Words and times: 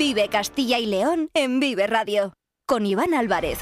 Vive 0.00 0.30
Castilla 0.30 0.78
y 0.78 0.86
León 0.86 1.28
en 1.34 1.60
Vive 1.60 1.86
Radio. 1.86 2.32
Con 2.66 2.86
Iván 2.86 3.12
Álvarez. 3.12 3.58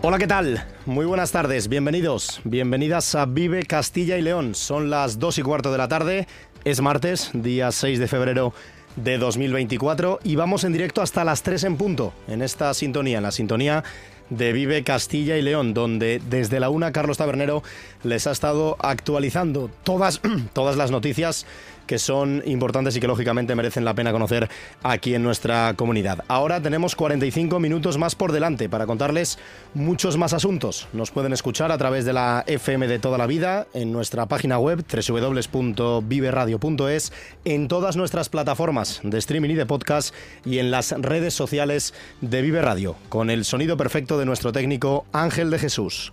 Hola, 0.00 0.16
¿qué 0.16 0.26
tal? 0.26 0.64
Muy 0.86 1.04
buenas 1.04 1.32
tardes, 1.32 1.68
bienvenidos, 1.68 2.40
bienvenidas 2.44 3.14
a 3.14 3.26
Vive 3.26 3.64
Castilla 3.64 4.16
y 4.16 4.22
León. 4.22 4.54
Son 4.54 4.88
las 4.88 5.18
2 5.18 5.36
y 5.36 5.42
cuarto 5.42 5.70
de 5.70 5.76
la 5.76 5.88
tarde, 5.88 6.26
es 6.64 6.80
martes, 6.80 7.28
día 7.34 7.72
6 7.72 7.98
de 7.98 8.08
febrero 8.08 8.54
de 8.96 9.18
2024 9.18 10.20
y 10.24 10.36
vamos 10.36 10.64
en 10.64 10.72
directo 10.72 11.02
hasta 11.02 11.24
las 11.24 11.42
3 11.42 11.64
en 11.64 11.76
punto 11.76 12.14
en 12.26 12.40
esta 12.40 12.72
sintonía, 12.72 13.18
en 13.18 13.24
la 13.24 13.32
sintonía 13.32 13.84
de 14.30 14.52
Vive 14.52 14.82
Castilla 14.82 15.36
y 15.36 15.42
León, 15.42 15.74
donde 15.74 16.20
desde 16.28 16.60
la 16.60 16.70
una 16.70 16.92
Carlos 16.92 17.18
Tabernero 17.18 17.62
les 18.02 18.26
ha 18.26 18.32
estado 18.32 18.76
actualizando 18.80 19.70
todas, 19.82 20.20
todas 20.52 20.76
las 20.76 20.90
noticias 20.90 21.46
que 21.86 21.98
son 21.98 22.42
importantes 22.46 22.96
y 22.96 23.00
que 23.00 23.06
lógicamente 23.06 23.54
merecen 23.54 23.84
la 23.84 23.94
pena 23.94 24.12
conocer 24.12 24.48
aquí 24.82 25.14
en 25.14 25.22
nuestra 25.22 25.74
comunidad. 25.76 26.24
Ahora 26.28 26.60
tenemos 26.60 26.96
45 26.96 27.60
minutos 27.60 27.98
más 27.98 28.14
por 28.14 28.32
delante 28.32 28.68
para 28.68 28.86
contarles 28.86 29.38
muchos 29.74 30.16
más 30.16 30.32
asuntos. 30.32 30.88
Nos 30.92 31.10
pueden 31.10 31.32
escuchar 31.32 31.72
a 31.72 31.78
través 31.78 32.04
de 32.04 32.12
la 32.12 32.44
FM 32.46 32.86
de 32.88 32.98
toda 32.98 33.18
la 33.18 33.26
vida, 33.26 33.66
en 33.74 33.92
nuestra 33.92 34.26
página 34.26 34.58
web 34.58 34.84
www.viveradio.es, 34.84 37.12
en 37.44 37.68
todas 37.68 37.96
nuestras 37.96 38.28
plataformas 38.28 39.00
de 39.02 39.18
streaming 39.18 39.50
y 39.50 39.54
de 39.54 39.66
podcast 39.66 40.14
y 40.44 40.58
en 40.58 40.70
las 40.70 40.92
redes 40.92 41.34
sociales 41.34 41.94
de 42.20 42.42
Vive 42.42 42.62
Radio, 42.62 42.94
con 43.08 43.30
el 43.30 43.44
sonido 43.44 43.76
perfecto 43.76 44.18
de 44.18 44.26
nuestro 44.26 44.52
técnico 44.52 45.06
Ángel 45.12 45.50
de 45.50 45.58
Jesús. 45.58 46.12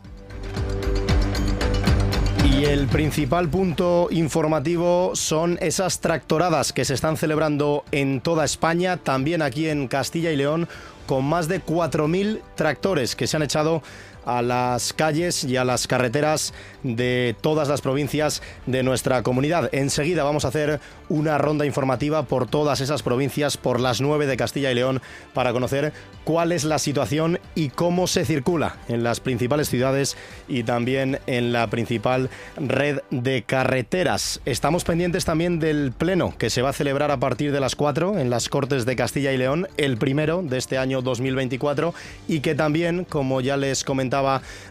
Y 2.61 2.65
el 2.65 2.85
principal 2.85 3.49
punto 3.49 4.07
informativo 4.11 5.15
son 5.15 5.57
esas 5.61 5.99
tractoradas 5.99 6.73
que 6.73 6.85
se 6.85 6.93
están 6.93 7.17
celebrando 7.17 7.83
en 7.91 8.21
toda 8.21 8.45
España, 8.45 8.97
también 8.97 9.41
aquí 9.41 9.67
en 9.67 9.87
Castilla 9.87 10.31
y 10.31 10.35
León, 10.35 10.69
con 11.07 11.25
más 11.25 11.47
de 11.47 11.59
4.000 11.65 12.39
tractores 12.53 13.15
que 13.15 13.25
se 13.25 13.35
han 13.35 13.41
echado 13.41 13.81
a 14.25 14.41
las 14.41 14.93
calles 14.93 15.43
y 15.43 15.57
a 15.57 15.65
las 15.65 15.87
carreteras 15.87 16.53
de 16.83 17.35
todas 17.41 17.67
las 17.67 17.81
provincias 17.81 18.41
de 18.65 18.83
nuestra 18.83 19.23
comunidad. 19.23 19.69
Enseguida 19.73 20.23
vamos 20.23 20.45
a 20.45 20.49
hacer 20.49 20.79
una 21.09 21.37
ronda 21.37 21.65
informativa 21.65 22.23
por 22.23 22.47
todas 22.47 22.81
esas 22.81 23.03
provincias, 23.03 23.57
por 23.57 23.79
las 23.79 24.01
nueve 24.01 24.27
de 24.27 24.37
Castilla 24.37 24.71
y 24.71 24.75
León, 24.75 25.01
para 25.33 25.53
conocer 25.53 25.93
cuál 26.23 26.51
es 26.51 26.63
la 26.63 26.79
situación 26.79 27.39
y 27.55 27.69
cómo 27.69 28.07
se 28.07 28.25
circula 28.25 28.77
en 28.87 29.03
las 29.03 29.19
principales 29.19 29.69
ciudades 29.69 30.15
y 30.47 30.63
también 30.63 31.19
en 31.27 31.51
la 31.51 31.67
principal 31.67 32.29
red 32.57 32.99
de 33.09 33.43
carreteras. 33.43 34.41
Estamos 34.45 34.83
pendientes 34.83 35.25
también 35.25 35.59
del 35.59 35.91
pleno 35.91 36.33
que 36.37 36.49
se 36.49 36.61
va 36.61 36.69
a 36.69 36.73
celebrar 36.73 37.11
a 37.11 37.17
partir 37.17 37.51
de 37.51 37.59
las 37.59 37.75
4 37.75 38.19
en 38.19 38.29
las 38.29 38.49
Cortes 38.49 38.85
de 38.85 38.95
Castilla 38.95 39.31
y 39.31 39.37
León, 39.37 39.67
el 39.77 39.97
primero 39.97 40.41
de 40.43 40.57
este 40.57 40.77
año 40.77 41.01
2024, 41.01 41.93
y 42.27 42.39
que 42.41 42.55
también, 42.55 43.05
como 43.05 43.41
ya 43.41 43.57
les 43.57 43.83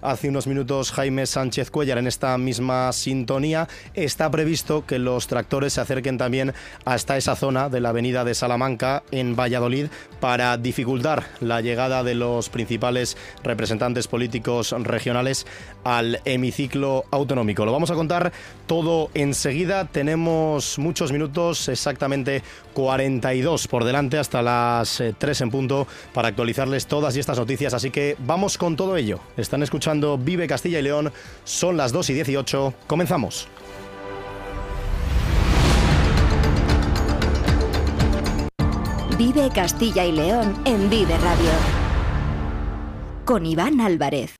hace 0.02 0.28
unos 0.28 0.46
minutos 0.46 0.92
Jaime 0.92 1.26
Sánchez 1.26 1.70
Cuellar 1.70 1.98
en 1.98 2.06
esta 2.06 2.36
misma 2.36 2.92
sintonía, 2.92 3.68
está 3.94 4.30
previsto 4.30 4.84
que 4.86 4.98
los 4.98 5.26
tractores 5.26 5.72
se 5.72 5.80
acerquen 5.80 6.18
también 6.18 6.52
hasta 6.84 7.16
esa 7.16 7.36
zona 7.36 7.68
de 7.68 7.80
la 7.80 7.88
avenida 7.90 8.24
de 8.24 8.34
Salamanca 8.34 9.02
en 9.10 9.36
Valladolid 9.36 9.86
para 10.20 10.56
dificultar 10.58 11.24
la 11.40 11.60
llegada 11.60 12.04
de 12.04 12.14
los 12.14 12.50
principales 12.50 13.16
representantes 13.42 14.08
políticos 14.08 14.74
regionales 14.78 15.46
al 15.84 16.20
hemiciclo 16.24 17.04
autonómico. 17.10 17.64
Lo 17.64 17.72
vamos 17.72 17.90
a 17.90 17.94
contar 17.94 18.32
todo 18.66 19.10
enseguida. 19.14 19.86
Tenemos 19.86 20.78
muchos 20.78 21.12
minutos, 21.12 21.68
exactamente 21.68 22.42
42 22.74 23.68
por 23.68 23.84
delante 23.84 24.18
hasta 24.18 24.42
las 24.42 25.02
3 25.18 25.40
eh, 25.40 25.44
en 25.44 25.50
punto 25.50 25.86
para 26.12 26.28
actualizarles 26.28 26.86
todas 26.86 27.16
estas 27.16 27.38
noticias. 27.38 27.74
Así 27.74 27.90
que 27.90 28.16
vamos 28.18 28.58
con 28.58 28.76
todo 28.76 28.96
ello. 28.96 29.20
Están 29.36 29.62
escuchando 29.62 30.18
Vive 30.18 30.46
Castilla 30.46 30.78
y 30.78 30.82
León. 30.82 31.12
Son 31.44 31.76
las 31.76 31.92
2 31.92 32.10
y 32.10 32.14
18. 32.14 32.74
Comenzamos. 32.86 33.48
Vive 39.20 39.50
Castilla 39.54 40.06
y 40.06 40.12
León 40.12 40.62
en 40.64 40.88
Vive 40.88 41.14
Radio. 41.18 41.50
Con 43.26 43.44
Iván 43.44 43.82
Álvarez. 43.82 44.34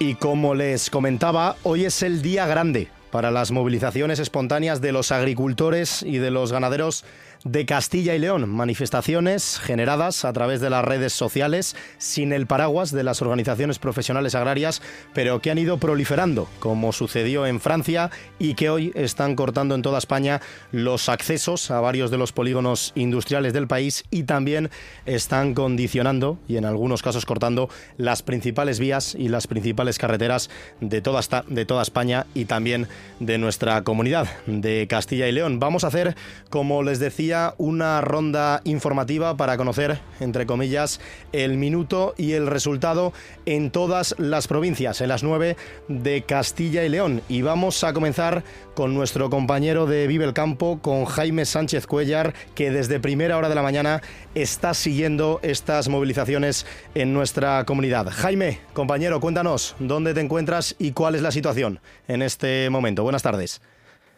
Y 0.00 0.14
como 0.14 0.54
les 0.54 0.90
comentaba, 0.90 1.56
hoy 1.64 1.84
es 1.84 2.04
el 2.04 2.22
día 2.22 2.46
grande 2.46 2.88
para 3.10 3.32
las 3.32 3.50
movilizaciones 3.50 4.20
espontáneas 4.20 4.80
de 4.80 4.92
los 4.92 5.10
agricultores 5.10 6.04
y 6.04 6.18
de 6.18 6.30
los 6.30 6.52
ganaderos 6.52 7.04
de 7.44 7.66
Castilla 7.66 8.14
y 8.14 8.18
León, 8.18 8.48
manifestaciones 8.48 9.58
generadas 9.58 10.24
a 10.24 10.32
través 10.32 10.60
de 10.60 10.70
las 10.70 10.84
redes 10.84 11.12
sociales 11.12 11.76
sin 11.98 12.32
el 12.32 12.46
paraguas 12.46 12.90
de 12.90 13.04
las 13.04 13.22
organizaciones 13.22 13.78
profesionales 13.78 14.34
agrarias, 14.34 14.82
pero 15.14 15.40
que 15.40 15.50
han 15.50 15.58
ido 15.58 15.78
proliferando, 15.78 16.48
como 16.58 16.92
sucedió 16.92 17.46
en 17.46 17.60
Francia 17.60 18.10
y 18.38 18.54
que 18.54 18.70
hoy 18.70 18.92
están 18.94 19.36
cortando 19.36 19.74
en 19.74 19.82
toda 19.82 19.98
España 19.98 20.40
los 20.72 21.08
accesos 21.08 21.70
a 21.70 21.80
varios 21.80 22.10
de 22.10 22.18
los 22.18 22.32
polígonos 22.32 22.92
industriales 22.94 23.52
del 23.52 23.68
país 23.68 24.04
y 24.10 24.24
también 24.24 24.70
están 25.06 25.54
condicionando 25.54 26.38
y 26.48 26.56
en 26.56 26.64
algunos 26.64 27.02
casos 27.02 27.24
cortando 27.24 27.68
las 27.96 28.22
principales 28.22 28.78
vías 28.78 29.14
y 29.14 29.28
las 29.28 29.46
principales 29.46 29.98
carreteras 29.98 30.50
de 30.80 31.00
toda, 31.00 31.82
España 31.82 32.26
y 32.34 32.46
también 32.46 32.88
de 33.20 33.38
nuestra 33.38 33.82
comunidad 33.84 34.28
de 34.46 34.86
Castilla 34.88 35.28
y 35.28 35.32
León. 35.32 35.60
Vamos 35.60 35.84
a 35.84 35.88
hacer, 35.88 36.16
como 36.50 36.82
les 36.82 36.98
decía, 36.98 37.27
una 37.58 38.00
ronda 38.00 38.60
informativa 38.64 39.36
para 39.36 39.56
conocer, 39.56 40.00
entre 40.20 40.46
comillas, 40.46 41.00
el 41.32 41.56
minuto 41.56 42.14
y 42.16 42.32
el 42.32 42.46
resultado 42.46 43.12
en 43.46 43.70
todas 43.70 44.14
las 44.18 44.48
provincias, 44.48 45.00
en 45.00 45.08
las 45.08 45.22
nueve 45.22 45.56
de 45.88 46.22
Castilla 46.22 46.84
y 46.84 46.88
León. 46.88 47.20
Y 47.28 47.42
vamos 47.42 47.84
a 47.84 47.92
comenzar 47.92 48.44
con 48.74 48.94
nuestro 48.94 49.28
compañero 49.30 49.86
de 49.86 50.06
Vive 50.06 50.24
el 50.24 50.32
Campo, 50.32 50.78
con 50.80 51.04
Jaime 51.04 51.44
Sánchez 51.44 51.86
Cuellar, 51.86 52.34
que 52.54 52.70
desde 52.70 53.00
primera 53.00 53.36
hora 53.36 53.48
de 53.48 53.54
la 53.54 53.62
mañana 53.62 54.02
está 54.34 54.72
siguiendo 54.74 55.40
estas 55.42 55.88
movilizaciones 55.88 56.66
en 56.94 57.12
nuestra 57.12 57.64
comunidad. 57.64 58.08
Jaime, 58.10 58.60
compañero, 58.72 59.20
cuéntanos 59.20 59.76
dónde 59.78 60.14
te 60.14 60.20
encuentras 60.20 60.76
y 60.78 60.92
cuál 60.92 61.14
es 61.14 61.22
la 61.22 61.30
situación 61.30 61.80
en 62.06 62.22
este 62.22 62.70
momento. 62.70 63.02
Buenas 63.02 63.22
tardes. 63.22 63.60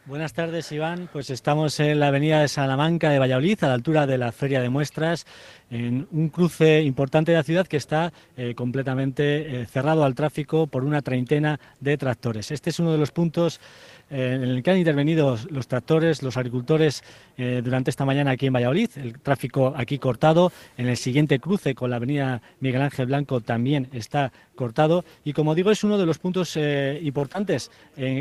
Buenas 0.07 0.33
tardes, 0.33 0.73
Iván. 0.73 1.11
Pues 1.13 1.29
estamos 1.29 1.79
en 1.79 2.01
la 2.01 2.09
avenida 2.09 2.41
de 2.41 2.49
Salamanca 2.49 3.11
de 3.11 3.19
Valladolid, 3.19 3.63
a 3.63 3.69
la 3.69 3.75
altura 3.75 4.07
de 4.07 4.17
la 4.17 4.33
Feria 4.33 4.63
de 4.63 4.71
Muestras, 4.71 5.27
en 5.71 6.09
un 6.11 6.31
cruce 6.31 6.81
importante 6.81 7.33
de 7.33 7.37
la 7.37 7.45
ciudad 7.45 7.67
que 7.67 7.77
está 7.77 8.11
eh, 8.37 8.55
completamente 8.55 9.61
eh, 9.61 9.67
cerrado 9.67 10.03
al 10.03 10.15
tráfico 10.15 10.67
por 10.67 10.85
una 10.85 11.03
treintena 11.03 11.61
de 11.81 11.99
tractores. 11.99 12.51
Este 12.51 12.71
es 12.71 12.79
uno 12.81 12.93
de 12.93 12.99
los 12.99 13.13
puntos 13.13 13.61
en 14.11 14.43
el 14.43 14.63
que 14.63 14.71
han 14.71 14.79
intervenido 14.79 15.39
los 15.51 15.69
tractores, 15.69 16.23
los 16.23 16.37
agricultores 16.37 17.03
eh, 17.37 17.61
durante 17.65 17.91
esta 17.91 18.05
mañana 18.05 18.33
aquí 18.33 18.47
en 18.47 18.53
Valladolid. 18.53 18.91
El 18.97 19.19
tráfico 19.21 19.73
aquí 19.77 19.99
cortado. 19.99 20.53
En 20.77 20.89
el 20.89 20.97
siguiente 20.97 21.39
cruce 21.39 21.75
con 21.75 21.91
la 21.91 21.97
avenida 21.97 22.43
Miguel 22.61 22.83
Ángel 22.83 23.07
Blanco 23.07 23.41
también 23.41 23.89
está 23.93 24.33
cortado. 24.55 25.05
Y 25.25 25.33
como 25.33 25.55
digo, 25.55 25.71
es 25.71 25.85
uno 25.85 25.97
de 25.97 26.07
los 26.07 26.19
puntos 26.19 26.57
eh, 26.57 27.01
importantes 27.03 27.71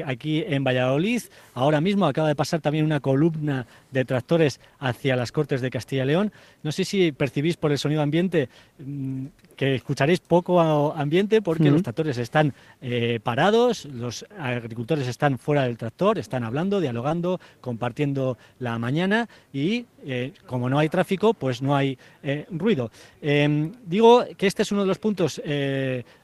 aquí 0.05 0.43
en 0.47 0.63
Valladolid. 0.63 1.23
Ahora 1.53 1.81
mismo 1.81 2.05
acaba 2.05 2.27
de 2.27 2.35
pasar 2.35 2.61
también 2.61 2.85
una 2.85 2.99
columna 2.99 3.65
de 3.91 4.05
tractores 4.05 4.59
hacia 4.79 5.15
las 5.15 5.31
Cortes 5.31 5.61
de 5.61 5.69
Castilla 5.69 6.03
y 6.03 6.07
León. 6.07 6.31
No 6.63 6.71
sé 6.71 6.85
si 6.85 7.11
percibís 7.11 7.57
por 7.57 7.71
el 7.71 7.77
sonido 7.77 8.01
ambiente 8.01 8.49
mm, 8.79 9.25
que 9.55 9.75
escucharéis 9.75 10.19
poco 10.19 10.61
ambiente 10.93 11.41
porque 11.41 11.69
los 11.69 11.83
tractores 11.83 12.17
están 12.17 12.53
eh, 12.81 13.19
parados, 13.21 13.85
los 13.85 14.25
agricultores 14.37 15.07
están 15.07 15.37
fuera 15.37 15.63
del 15.63 15.77
tractor, 15.79 16.19
están 16.19 16.43
hablando, 16.43 16.79
dialogando, 16.79 17.39
compartiendo 17.61 18.37
la 18.59 18.77
mañana 18.77 19.27
y 19.51 19.85
eh, 20.05 20.33
como 20.45 20.69
no 20.69 20.77
hay 20.77 20.89
tráfico, 20.89 21.33
pues 21.33 21.61
no 21.61 21.75
hay 21.75 21.97
eh, 22.21 22.45
ruido. 22.51 22.91
Em, 23.21 23.71
digo 23.85 24.25
que 24.37 24.45
este 24.45 24.61
es 24.61 24.71
uno 24.71 24.81
de 24.81 24.87
los 24.87 24.99
puntos 24.99 25.41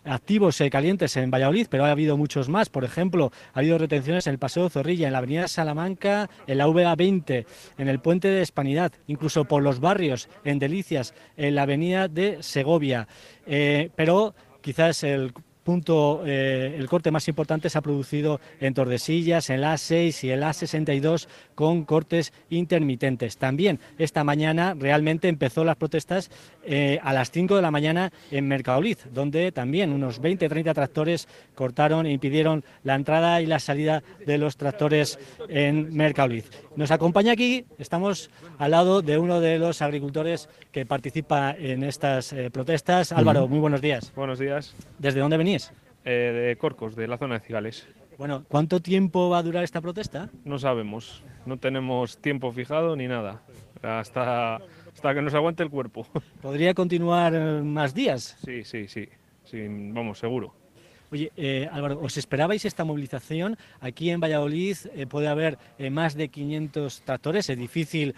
activos 0.03 0.61
calientes 0.71 1.17
en 1.17 1.31
Valladolid, 1.31 1.67
pero 1.69 1.85
ha 1.85 1.91
habido 1.91 2.17
muchos 2.17 2.49
más. 2.49 2.69
Por 2.69 2.83
ejemplo, 2.83 3.31
ha 3.53 3.59
habido 3.59 3.77
retenciones 3.77 4.27
en 4.27 4.33
el 4.33 4.39
Paseo 4.39 4.69
Zorrilla, 4.69 5.07
en 5.07 5.13
la 5.13 5.19
Avenida 5.19 5.47
Salamanca, 5.47 6.29
en 6.45 6.57
la 6.57 6.67
VA20, 6.67 7.45
en 7.77 7.87
el 7.87 7.99
Puente 7.99 8.27
de 8.27 8.41
Hispanidad, 8.41 8.91
incluso 9.07 9.45
por 9.45 9.63
los 9.63 9.79
barrios, 9.79 10.29
en 10.43 10.59
Delicias, 10.59 11.13
en 11.37 11.55
la 11.55 11.63
Avenida 11.63 12.07
de 12.07 12.43
Segovia. 12.43 13.07
Eh, 13.45 13.89
pero 13.95 14.33
quizás 14.61 15.03
el 15.03 15.33
punto, 15.65 16.21
eh, 16.25 16.75
el 16.77 16.87
corte 16.87 17.09
más 17.09 17.27
importante 17.27 17.69
se 17.69 17.77
ha 17.77 17.81
producido 17.81 18.39
en 18.61 18.75
Tordesillas, 18.75 19.49
en 19.49 19.61
la 19.61 19.73
A6 19.73 20.23
y 20.23 20.29
el 20.29 20.43
A62 20.43 21.27
con 21.55 21.85
cortes 21.85 22.31
intermitentes. 22.49 23.37
También 23.37 23.79
esta 23.97 24.23
mañana 24.23 24.75
realmente 24.77 25.27
empezó 25.27 25.65
las 25.65 25.75
protestas 25.75 26.29
eh, 26.65 26.99
a 27.03 27.13
las 27.13 27.31
5 27.31 27.55
de 27.55 27.61
la 27.61 27.71
mañana 27.71 28.11
en 28.31 28.47
Mercadoliz, 28.47 29.05
donde 29.11 29.51
también 29.51 29.91
unos 29.91 30.21
20-30 30.21 30.73
tractores 30.73 31.27
cortaron 31.53 32.05
e 32.05 32.11
impidieron 32.11 32.63
la 32.83 32.95
entrada 32.95 33.41
y 33.41 33.45
la 33.45 33.59
salida 33.59 34.03
de 34.25 34.37
los 34.37 34.57
tractores 34.57 35.19
en 35.49 35.95
Mercadoliz. 35.95 36.49
Nos 36.75 36.91
acompaña 36.91 37.33
aquí, 37.33 37.65
estamos 37.77 38.29
al 38.57 38.71
lado 38.71 39.01
de 39.01 39.17
uno 39.17 39.39
de 39.39 39.59
los 39.59 39.81
agricultores 39.81 40.49
que 40.71 40.85
participa 40.85 41.55
en 41.57 41.83
estas 41.83 42.33
eh, 42.33 42.49
protestas. 42.51 43.11
Álvaro, 43.11 43.47
muy 43.47 43.59
buenos 43.59 43.81
días. 43.81 44.11
Buenos 44.15 44.39
días. 44.39 44.75
¿Desde 44.99 45.19
dónde 45.19 45.37
venís? 45.37 45.71
Eh, 46.03 46.47
de 46.49 46.55
Corcos, 46.57 46.95
de 46.95 47.07
la 47.07 47.17
zona 47.17 47.39
de 47.39 47.45
Cigales. 47.45 47.87
Bueno, 48.17 48.45
¿cuánto 48.47 48.79
tiempo 48.79 49.29
va 49.29 49.39
a 49.39 49.43
durar 49.43 49.63
esta 49.63 49.81
protesta? 49.81 50.29
No 50.45 50.57
sabemos, 50.57 51.23
no 51.45 51.57
tenemos 51.57 52.17
tiempo 52.19 52.51
fijado 52.51 52.95
ni 52.95 53.07
nada, 53.07 53.41
hasta, 53.81 54.59
hasta 54.95 55.13
que 55.13 55.21
nos 55.21 55.33
aguante 55.33 55.61
el 55.61 55.69
cuerpo. 55.69 56.07
¿Podría 56.41 56.73
continuar 56.73 57.33
eh, 57.35 57.61
más 57.61 57.93
días? 57.93 58.37
Sí, 58.43 58.63
sí, 58.63 58.87
sí, 58.87 59.07
sí 59.43 59.67
vamos, 59.67 60.17
seguro. 60.17 60.55
Oye, 61.15 61.31
eh, 61.37 61.69
Álvaro, 61.71 61.97
¿os 62.01 62.17
esperabais 62.17 62.65
esta 62.65 62.83
movilización? 62.83 63.55
Aquí 63.79 64.09
en 64.09 64.19
Valladolid 64.19 64.75
eh, 64.93 65.07
puede 65.07 65.29
haber 65.29 65.57
eh, 65.79 65.89
más 65.89 66.15
de 66.15 66.27
500 66.27 67.03
tractores, 67.03 67.49
es 67.49 67.57
difícil 67.57 68.13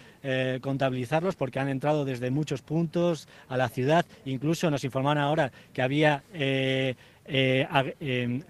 contabilizarlos 0.61 1.35
porque 1.35 1.59
han 1.59 1.69
entrado 1.69 2.03
desde 2.03 2.31
muchos 2.31 2.61
puntos 2.61 3.29
a 3.47 3.55
la 3.55 3.69
ciudad, 3.69 4.05
incluso 4.25 4.69
nos 4.69 4.83
informaron 4.83 5.23
ahora 5.23 5.51
que 5.73 5.81
había... 5.81 6.23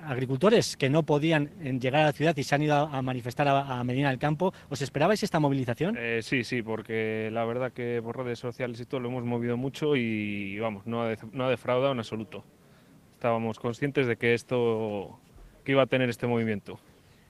agricultores 0.08 0.78
que 0.78 0.90
no 0.90 1.04
podían 1.04 1.50
llegar 1.80 2.02
a 2.02 2.06
la 2.06 2.14
ciudad 2.14 2.38
y 2.38 2.44
se 2.44 2.56
han 2.56 2.62
ido 2.64 2.76
a 2.76 3.02
manifestar 3.02 3.48
a, 3.48 3.84
Medina 3.84 4.10
del 4.10 4.20
Campo. 4.20 4.54
¿Os 4.70 4.82
esperabais 4.82 5.22
esta 5.24 5.40
movilización? 5.40 5.98
sí, 6.22 6.44
sí, 6.44 6.62
porque 6.64 7.30
la 7.32 7.44
verdad 7.46 7.74
que 7.74 8.02
por 8.04 8.18
redes 8.18 8.40
sociales 8.40 8.80
y 8.80 8.86
todo 8.86 9.02
lo 9.02 9.10
hemos 9.10 9.24
movido 9.24 9.58
mucho 9.58 9.96
y 9.96 10.58
vamos, 10.60 10.88
no 10.88 11.04
ha, 11.04 11.16
no 11.32 11.46
ha 11.46 11.50
defraudado 11.50 11.92
en 11.92 12.00
absoluto 12.00 12.44
estábamos 13.18 13.58
conscientes 13.58 14.06
de 14.06 14.16
que 14.16 14.36
esto 14.36 15.20
que 15.64 15.72
iba 15.72 15.82
a 15.82 15.88
tener 15.88 16.08
este 16.08 16.28
movimiento. 16.28 16.80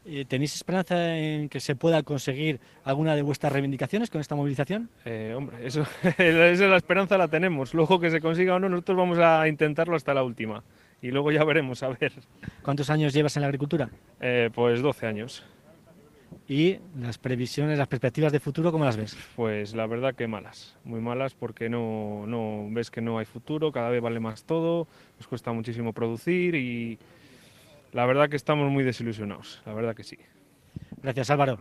Eh, 0.05 0.25
¿Tenéis 0.25 0.53
esperanza 0.55 1.17
en 1.17 1.47
que 1.47 1.61
se 1.61 1.75
pueda 1.75 2.03
conseguir 2.03 2.59
alguna 2.83 3.15
de 3.15 3.21
vuestras 3.21 3.53
reivindicaciones 3.53 4.09
con 4.09 4.19
esta 4.19 4.35
movilización? 4.35 4.89
Eh, 5.05 5.33
hombre, 5.35 5.65
eso, 5.65 5.85
esa 6.17 6.67
la 6.67 6.77
esperanza 6.77 7.17
la 7.17 7.29
tenemos. 7.29 7.73
Luego 7.73 7.99
que 7.99 8.11
se 8.11 8.19
consiga 8.19 8.55
o 8.55 8.59
no, 8.59 8.67
nosotros 8.67 8.97
vamos 8.97 9.17
a 9.19 9.47
intentarlo 9.47 9.95
hasta 9.95 10.13
la 10.13 10.23
última. 10.23 10.61
Y 11.01 11.11
luego 11.11 11.31
ya 11.31 11.43
veremos, 11.45 11.83
a 11.83 11.89
ver. 11.89 12.11
¿Cuántos 12.63 12.89
años 12.89 13.13
llevas 13.13 13.37
en 13.37 13.41
la 13.41 13.47
agricultura? 13.47 13.89
Eh, 14.19 14.49
pues 14.53 14.81
12 14.81 15.07
años. 15.07 15.45
¿Y 16.49 16.79
las 16.97 17.17
previsiones, 17.17 17.77
las 17.77 17.89
perspectivas 17.89 18.31
de 18.31 18.39
futuro, 18.39 18.71
cómo 18.71 18.85
las 18.85 18.95
ves? 18.95 19.17
Pues 19.35 19.75
la 19.75 19.85
verdad 19.85 20.15
que 20.15 20.27
malas, 20.27 20.77
muy 20.85 21.01
malas 21.01 21.33
porque 21.33 21.67
no, 21.69 22.25
no 22.25 22.67
ves 22.69 22.89
que 22.89 23.01
no 23.01 23.19
hay 23.19 23.25
futuro, 23.25 23.71
cada 23.73 23.89
vez 23.89 24.01
vale 24.01 24.21
más 24.21 24.43
todo, 24.45 24.87
nos 25.17 25.27
cuesta 25.27 25.51
muchísimo 25.51 25.91
producir 25.91 26.55
y 26.55 26.99
la 27.91 28.05
verdad 28.05 28.29
que 28.29 28.37
estamos 28.37 28.71
muy 28.71 28.85
desilusionados, 28.85 29.61
la 29.65 29.73
verdad 29.73 29.93
que 29.93 30.03
sí. 30.03 30.17
Gracias 31.01 31.29
Álvaro. 31.29 31.59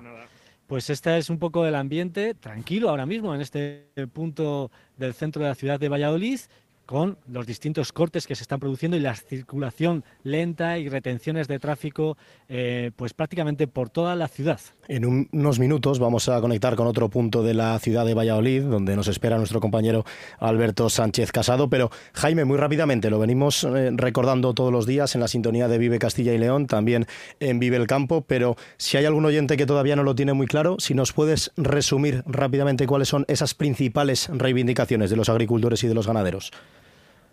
Pues 0.68 0.90
este 0.90 1.16
es 1.18 1.30
un 1.30 1.38
poco 1.38 1.66
el 1.66 1.74
ambiente 1.74 2.34
tranquilo 2.34 2.88
ahora 2.88 3.06
mismo 3.06 3.34
en 3.34 3.40
este 3.40 3.88
punto 4.12 4.70
del 4.96 5.14
centro 5.14 5.42
de 5.42 5.48
la 5.48 5.54
ciudad 5.54 5.80
de 5.80 5.88
Valladolid 5.88 6.40
con 6.86 7.18
los 7.28 7.46
distintos 7.46 7.92
cortes 7.92 8.26
que 8.26 8.34
se 8.34 8.42
están 8.42 8.60
produciendo 8.60 8.96
y 8.96 9.00
la 9.00 9.14
circulación 9.14 10.04
lenta 10.22 10.78
y 10.78 10.88
retenciones 10.88 11.48
de 11.48 11.58
tráfico 11.58 12.16
eh, 12.48 12.92
pues 12.96 13.12
prácticamente 13.12 13.66
por 13.66 13.90
toda 13.90 14.14
la 14.14 14.28
ciudad. 14.28 14.60
En 14.88 15.04
unos 15.32 15.58
minutos 15.58 15.98
vamos 15.98 16.28
a 16.28 16.40
conectar 16.40 16.76
con 16.76 16.86
otro 16.86 17.08
punto 17.08 17.42
de 17.42 17.54
la 17.54 17.78
ciudad 17.80 18.06
de 18.06 18.14
Valladolid, 18.14 18.62
donde 18.62 18.94
nos 18.94 19.08
espera 19.08 19.36
nuestro 19.36 19.60
compañero 19.60 20.04
Alberto 20.38 20.88
Sánchez 20.88 21.32
Casado. 21.32 21.68
Pero 21.68 21.90
Jaime, 22.14 22.44
muy 22.44 22.56
rápidamente, 22.56 23.10
lo 23.10 23.18
venimos 23.18 23.64
eh, 23.64 23.90
recordando 23.92 24.54
todos 24.54 24.72
los 24.72 24.86
días 24.86 25.14
en 25.16 25.20
la 25.20 25.28
sintonía 25.28 25.66
de 25.66 25.78
Vive 25.78 25.98
Castilla 25.98 26.32
y 26.32 26.38
León, 26.38 26.68
también 26.68 27.06
en 27.40 27.58
Vive 27.58 27.76
el 27.76 27.88
Campo, 27.88 28.22
pero 28.22 28.56
si 28.76 28.96
hay 28.96 29.04
algún 29.04 29.24
oyente 29.24 29.56
que 29.56 29.66
todavía 29.66 29.96
no 29.96 30.04
lo 30.04 30.14
tiene 30.14 30.32
muy 30.32 30.46
claro, 30.46 30.76
si 30.78 30.94
nos 30.94 31.12
puedes 31.12 31.52
resumir 31.56 32.22
rápidamente 32.26 32.86
cuáles 32.86 33.08
son 33.08 33.24
esas 33.28 33.54
principales 33.54 34.28
reivindicaciones 34.32 35.10
de 35.10 35.16
los 35.16 35.28
agricultores 35.28 35.82
y 35.82 35.88
de 35.88 35.94
los 35.94 36.06
ganaderos. 36.06 36.52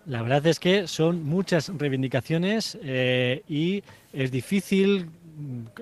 La 0.06 0.22
verdad 0.22 0.46
es 0.48 0.60
que 0.60 0.88
son 0.88 1.24
muchas 1.24 1.70
reivindicaciones 1.70 2.78
eh, 2.84 3.44
y 3.48 3.84
es 4.12 4.32
difícil 4.32 5.08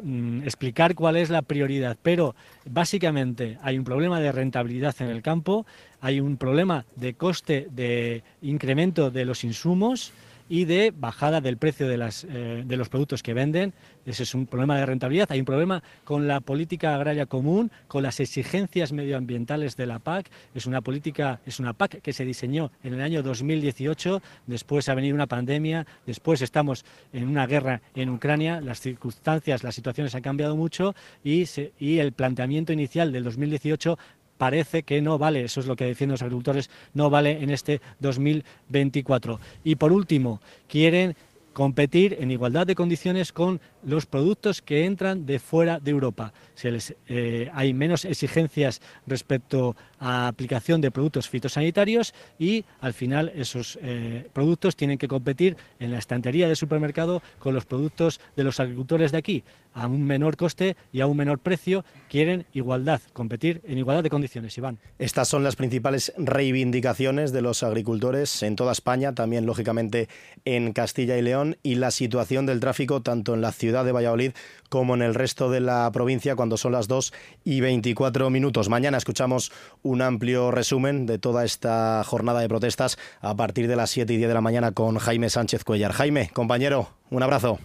mm, 0.03 0.43
explicar 0.43 0.93
cuál 0.93 1.17
es 1.17 1.31
la 1.31 1.41
prioridad, 1.41 1.97
pero 2.03 2.35
básicamente 2.65 3.57
hay 3.63 3.79
un 3.79 3.83
problema 3.83 4.19
de 4.19 4.31
rentabilidad 4.31 4.95
en 4.99 5.07
el 5.07 5.23
campo, 5.23 5.65
hay 6.01 6.19
un 6.19 6.37
problema 6.37 6.85
de 6.95 7.15
coste 7.15 7.67
de 7.71 8.21
incremento 8.43 9.09
de 9.09 9.25
los 9.25 9.43
insumos, 9.43 10.13
y 10.51 10.65
de 10.65 10.91
bajada 10.93 11.39
del 11.39 11.55
precio 11.55 11.87
de, 11.87 11.95
las, 11.95 12.25
eh, 12.25 12.63
de 12.65 12.75
los 12.75 12.89
productos 12.89 13.23
que 13.23 13.33
venden. 13.33 13.73
Ese 14.05 14.23
es 14.23 14.35
un 14.35 14.47
problema 14.47 14.77
de 14.77 14.85
rentabilidad. 14.85 15.31
Hay 15.31 15.39
un 15.39 15.45
problema 15.45 15.81
con 16.03 16.27
la 16.27 16.41
política 16.41 16.93
agraria 16.93 17.25
común, 17.25 17.71
con 17.87 18.03
las 18.03 18.19
exigencias 18.19 18.91
medioambientales 18.91 19.77
de 19.77 19.85
la 19.85 19.99
PAC. 19.99 20.29
Es 20.53 20.65
una 20.65 20.81
política, 20.81 21.39
es 21.45 21.61
una 21.61 21.71
PAC 21.71 22.01
que 22.01 22.11
se 22.11 22.25
diseñó 22.25 22.69
en 22.83 22.95
el 22.95 23.01
año 23.01 23.23
2018. 23.23 24.21
Después 24.45 24.89
ha 24.89 24.93
venido 24.93 25.15
una 25.15 25.27
pandemia. 25.27 25.87
Después 26.05 26.41
estamos 26.41 26.83
en 27.13 27.29
una 27.29 27.47
guerra 27.47 27.81
en 27.95 28.09
Ucrania. 28.09 28.59
Las 28.59 28.81
circunstancias, 28.81 29.63
las 29.63 29.73
situaciones 29.73 30.15
han 30.15 30.21
cambiado 30.21 30.57
mucho 30.57 30.95
y, 31.23 31.45
y 31.79 31.99
el 31.99 32.11
planteamiento 32.11 32.73
inicial 32.73 33.13
del 33.13 33.23
2018 33.23 33.97
parece 34.41 34.81
que 34.81 35.03
no 35.03 35.19
vale, 35.19 35.43
eso 35.43 35.59
es 35.59 35.67
lo 35.67 35.75
que 35.75 35.85
defienden 35.85 36.13
los 36.13 36.23
agricultores, 36.23 36.71
no 36.95 37.11
vale 37.11 37.43
en 37.43 37.51
este 37.51 37.79
2024. 37.99 39.39
Y 39.63 39.75
por 39.75 39.93
último, 39.93 40.41
quieren 40.67 41.15
competir 41.53 42.17
en 42.19 42.31
igualdad 42.31 42.65
de 42.65 42.73
condiciones 42.73 43.33
con 43.33 43.61
los 43.83 44.05
productos 44.05 44.61
que 44.61 44.85
entran 44.85 45.25
de 45.25 45.39
fuera 45.39 45.79
de 45.79 45.91
Europa. 45.91 46.33
Se 46.55 46.71
eh, 47.07 47.49
hay 47.53 47.73
menos 47.73 48.05
exigencias 48.05 48.81
respecto 49.07 49.75
a 49.99 50.27
aplicación 50.27 50.81
de 50.81 50.91
productos 50.91 51.29
fitosanitarios 51.29 52.13
y 52.39 52.65
al 52.79 52.93
final 52.93 53.31
esos 53.35 53.77
eh, 53.81 54.27
productos 54.33 54.75
tienen 54.75 54.97
que 54.97 55.07
competir 55.07 55.57
en 55.79 55.91
la 55.91 55.97
estantería 55.97 56.47
del 56.47 56.55
supermercado 56.55 57.21
con 57.39 57.53
los 57.53 57.65
productos 57.65 58.19
de 58.35 58.43
los 58.43 58.59
agricultores 58.59 59.11
de 59.11 59.17
aquí 59.17 59.43
a 59.73 59.87
un 59.87 60.03
menor 60.03 60.37
coste 60.37 60.75
y 60.91 61.01
a 61.01 61.07
un 61.07 61.17
menor 61.17 61.39
precio. 61.39 61.85
Quieren 62.09 62.45
igualdad, 62.53 63.01
competir 63.13 63.61
en 63.63 63.77
igualdad 63.77 64.03
de 64.03 64.09
condiciones. 64.09 64.57
Iván. 64.57 64.79
Estas 64.99 65.27
son 65.27 65.43
las 65.43 65.55
principales 65.55 66.13
reivindicaciones 66.17 67.31
de 67.31 67.41
los 67.41 67.63
agricultores 67.63 68.43
en 68.43 68.55
toda 68.55 68.71
España, 68.71 69.13
también 69.13 69.45
lógicamente 69.45 70.09
en 70.45 70.73
Castilla 70.73 71.17
y 71.17 71.21
León 71.21 71.57
y 71.63 71.75
la 71.75 71.91
situación 71.91 72.45
del 72.45 72.59
tráfico 72.59 73.01
tanto 73.01 73.33
en 73.33 73.41
la 73.41 73.51
ciudad 73.51 73.70
de 73.71 73.91
Valladolid 73.91 74.31
como 74.69 74.93
en 74.93 75.01
el 75.01 75.15
resto 75.15 75.49
de 75.49 75.59
la 75.59 75.89
provincia 75.91 76.35
cuando 76.35 76.57
son 76.57 76.73
las 76.73 76.87
2 76.87 77.13
y 77.43 77.61
24 77.61 78.29
minutos. 78.29 78.69
Mañana 78.69 78.97
escuchamos 78.97 79.51
un 79.81 80.01
amplio 80.01 80.51
resumen 80.51 81.05
de 81.05 81.17
toda 81.17 81.45
esta 81.45 82.03
jornada 82.05 82.41
de 82.41 82.49
protestas 82.49 82.97
a 83.21 83.35
partir 83.35 83.67
de 83.67 83.75
las 83.75 83.89
7 83.89 84.13
y 84.13 84.17
10 84.17 84.27
de 84.27 84.33
la 84.33 84.41
mañana 84.41 84.71
con 84.73 84.97
Jaime 84.97 85.29
Sánchez 85.29 85.63
Cuellar. 85.63 85.93
Jaime, 85.93 86.29
compañero, 86.33 86.89
un 87.09 87.23
abrazo. 87.23 87.59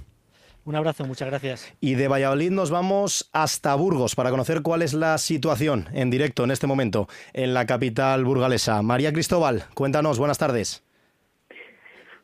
Un 0.65 0.75
abrazo, 0.75 1.05
muchas 1.05 1.29
gracias. 1.29 1.73
Y 1.81 1.95
de 1.95 2.09
Valladolid 2.09 2.51
nos 2.51 2.71
vamos 2.71 3.31
hasta 3.33 3.75
Burgos 3.77 4.17
para 4.17 4.31
conocer 4.31 4.63
cuál 4.63 4.83
es 4.83 4.95
la 4.95 5.17
situación 5.19 5.89
en 5.93 6.11
directo 6.11 6.43
en 6.43 6.51
este 6.51 6.67
momento 6.67 7.09
en 7.35 7.55
la 7.55 7.67
capital 7.67 8.25
burgalesa. 8.25 8.83
María 8.83 9.13
Cristóbal, 9.13 9.67
cuéntanos, 9.75 10.19
buenas 10.19 10.39
tardes. 10.39 10.86